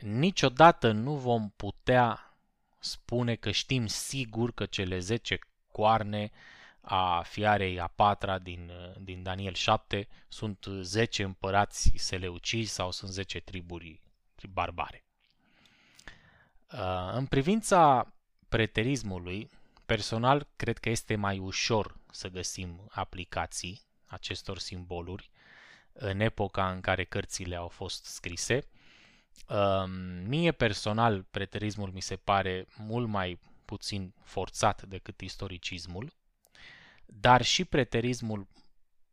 Niciodată 0.00 0.92
nu 0.92 1.14
vom 1.16 1.50
putea 1.50 2.36
spune 2.78 3.34
că 3.34 3.50
știm 3.50 3.86
sigur 3.86 4.52
că 4.52 4.66
cele 4.66 4.98
10 4.98 5.38
coarne 5.72 6.30
a 6.80 7.22
fiarei 7.22 7.80
a 7.80 7.86
patra 7.86 8.38
din, 8.38 8.70
din 8.98 9.22
Daniel 9.22 9.54
7 9.54 10.08
sunt 10.28 10.66
10 10.80 11.22
împărați 11.22 11.92
seleucizi 11.96 12.72
sau 12.72 12.90
sunt 12.90 13.10
10 13.10 13.40
triburi 13.40 14.00
barbare. 14.48 15.04
Uh, 16.72 17.12
în 17.12 17.26
privința 17.26 18.12
preterismului, 18.48 19.50
personal 19.86 20.46
cred 20.56 20.78
că 20.78 20.88
este 20.88 21.16
mai 21.16 21.38
ușor 21.38 21.96
să 22.10 22.28
găsim 22.28 22.88
aplicații 22.90 23.80
acestor 24.06 24.58
simboluri 24.58 25.30
în 25.92 26.20
epoca 26.20 26.70
în 26.70 26.80
care 26.80 27.04
cărțile 27.04 27.56
au 27.56 27.68
fost 27.68 28.04
scrise. 28.04 28.66
Uh, 29.48 29.84
mie 30.26 30.52
personal 30.52 31.22
preterismul 31.30 31.90
mi 31.92 32.00
se 32.00 32.16
pare 32.16 32.66
mult 32.76 33.08
mai 33.08 33.38
puțin 33.64 34.14
forțat 34.22 34.82
decât 34.82 35.20
istoricismul, 35.20 36.12
dar 37.06 37.42
și 37.42 37.64
preterismul 37.64 38.46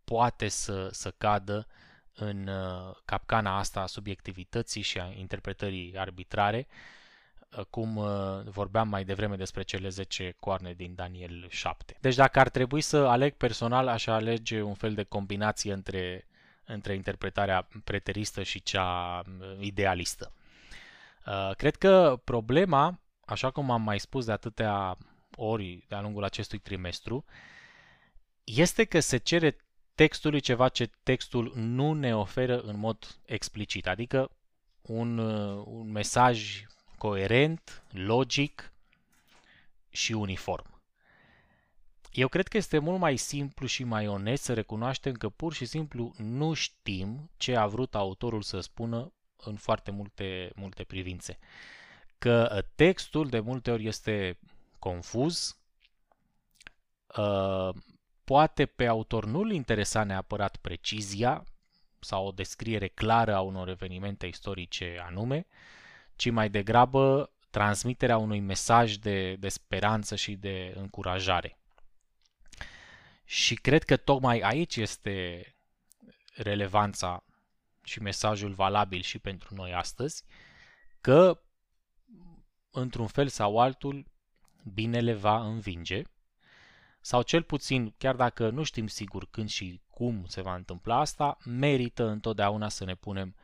poate 0.03 0.47
să, 0.47 0.89
să 0.91 1.11
cadă 1.17 1.67
în 2.19 2.47
uh, 2.47 2.95
capcana 3.05 3.57
asta 3.57 3.81
a 3.81 3.85
subiectivității 3.85 4.81
și 4.81 4.99
a 4.99 5.11
interpretării 5.15 5.93
arbitrare, 5.97 6.67
uh, 7.57 7.65
cum 7.69 7.95
uh, 7.95 8.07
vorbeam 8.43 8.87
mai 8.87 9.03
devreme 9.03 9.35
despre 9.35 9.61
cele 9.61 9.89
10 9.89 10.35
coarne 10.39 10.73
din 10.73 10.95
Daniel 10.95 11.47
7. 11.49 11.97
Deci 12.01 12.15
dacă 12.15 12.39
ar 12.39 12.49
trebui 12.49 12.81
să 12.81 12.97
aleg 12.97 13.33
personal, 13.33 13.87
aș 13.87 14.05
alege 14.07 14.61
un 14.61 14.73
fel 14.73 14.93
de 14.93 15.03
combinație 15.03 15.73
între, 15.73 16.27
între 16.65 16.93
interpretarea 16.93 17.67
preteristă 17.83 18.43
și 18.43 18.63
cea 18.63 19.23
idealistă. 19.59 20.33
Cred 21.57 21.75
că 21.75 22.21
problema, 22.23 22.99
așa 23.29 23.51
cum 23.51 23.71
am 23.71 23.81
mai 23.81 23.99
spus 23.99 24.25
de 24.25 24.31
atâtea 24.31 24.97
ori 25.35 25.85
de-a 25.87 26.01
lungul 26.01 26.23
acestui 26.23 26.59
trimestru, 26.59 27.25
este 28.43 28.83
că 28.83 28.99
se 28.99 29.17
cere 29.17 29.57
textului 29.95 30.39
ceva 30.39 30.69
ce 30.69 30.91
textul 31.03 31.51
nu 31.55 31.93
ne 31.93 32.15
oferă 32.15 32.59
în 32.59 32.77
mod 32.79 33.19
explicit, 33.25 33.87
adică 33.87 34.31
un, 34.81 35.17
uh, 35.17 35.63
un 35.65 35.91
mesaj 35.91 36.63
coerent, 36.97 37.83
logic 37.91 38.73
și 39.89 40.11
uniform. 40.11 40.81
Eu 42.11 42.27
cred 42.27 42.47
că 42.47 42.57
este 42.57 42.77
mult 42.77 42.99
mai 42.99 43.17
simplu 43.17 43.65
și 43.65 43.83
mai 43.83 44.07
onest 44.07 44.43
să 44.43 44.53
recunoaștem 44.53 45.13
că 45.13 45.29
pur 45.29 45.53
și 45.53 45.65
simplu 45.65 46.13
nu 46.17 46.53
știm 46.53 47.29
ce 47.37 47.55
a 47.55 47.67
vrut 47.67 47.95
autorul 47.95 48.41
să 48.41 48.59
spună 48.59 49.11
în 49.37 49.55
foarte 49.55 49.91
multe, 49.91 50.51
multe 50.55 50.83
privințe. 50.83 51.39
Că 52.19 52.51
uh, 52.55 52.63
textul 52.75 53.29
de 53.29 53.39
multe 53.39 53.71
ori 53.71 53.87
este 53.87 54.39
confuz, 54.79 55.57
uh, 57.17 57.69
poate 58.23 58.65
pe 58.65 58.85
autor 58.85 59.25
nu-l 59.25 59.51
interesa 59.51 60.03
neapărat 60.03 60.55
precizia 60.55 61.43
sau 61.99 62.25
o 62.25 62.31
descriere 62.31 62.87
clară 62.87 63.35
a 63.35 63.39
unor 63.39 63.69
evenimente 63.69 64.25
istorice 64.25 65.03
anume, 65.05 65.47
ci 66.15 66.29
mai 66.29 66.49
degrabă 66.49 67.31
transmiterea 67.49 68.17
unui 68.17 68.39
mesaj 68.39 68.93
de, 68.93 69.35
de 69.35 69.49
speranță 69.49 70.15
și 70.15 70.35
de 70.35 70.73
încurajare. 70.75 71.57
Și 73.25 73.55
cred 73.55 73.83
că 73.83 73.97
tocmai 73.97 74.39
aici 74.39 74.75
este 74.75 75.45
relevanța 76.33 77.23
și 77.83 78.01
mesajul 78.01 78.51
valabil 78.51 79.01
și 79.01 79.19
pentru 79.19 79.55
noi 79.55 79.73
astăzi, 79.73 80.23
că 81.01 81.41
într-un 82.71 83.07
fel 83.07 83.27
sau 83.27 83.59
altul 83.59 84.05
binele 84.73 85.13
va 85.13 85.45
învinge 85.45 86.01
sau 87.01 87.21
cel 87.21 87.43
puțin, 87.43 87.93
chiar 87.97 88.15
dacă 88.15 88.49
nu 88.49 88.63
știm 88.63 88.87
sigur 88.87 89.27
când 89.31 89.49
și 89.49 89.81
cum 89.89 90.25
se 90.25 90.41
va 90.41 90.55
întâmpla 90.55 90.99
asta, 90.99 91.37
merită 91.45 92.07
întotdeauna 92.07 92.69
să 92.69 92.85
ne 92.85 92.95
punem 92.95 93.35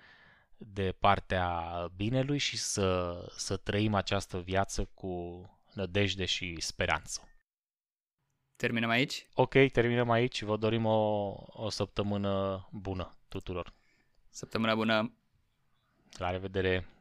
de 0.57 0.91
partea 0.91 1.61
binelui 1.95 2.37
și 2.37 2.57
să, 2.57 3.17
să 3.37 3.57
trăim 3.57 3.93
această 3.93 4.39
viață 4.39 4.85
cu 4.93 5.41
nădejde 5.73 6.25
și 6.25 6.61
speranță. 6.61 7.29
Terminăm 8.55 8.89
aici? 8.89 9.27
Ok, 9.33 9.53
terminăm 9.71 10.09
aici. 10.09 10.43
Vă 10.43 10.57
dorim 10.57 10.85
o, 10.85 11.33
o 11.47 11.69
săptămână 11.69 12.67
bună 12.71 13.17
tuturor. 13.27 13.73
Săptămână 14.29 14.75
bună! 14.75 15.17
La 16.17 16.31
revedere! 16.31 16.94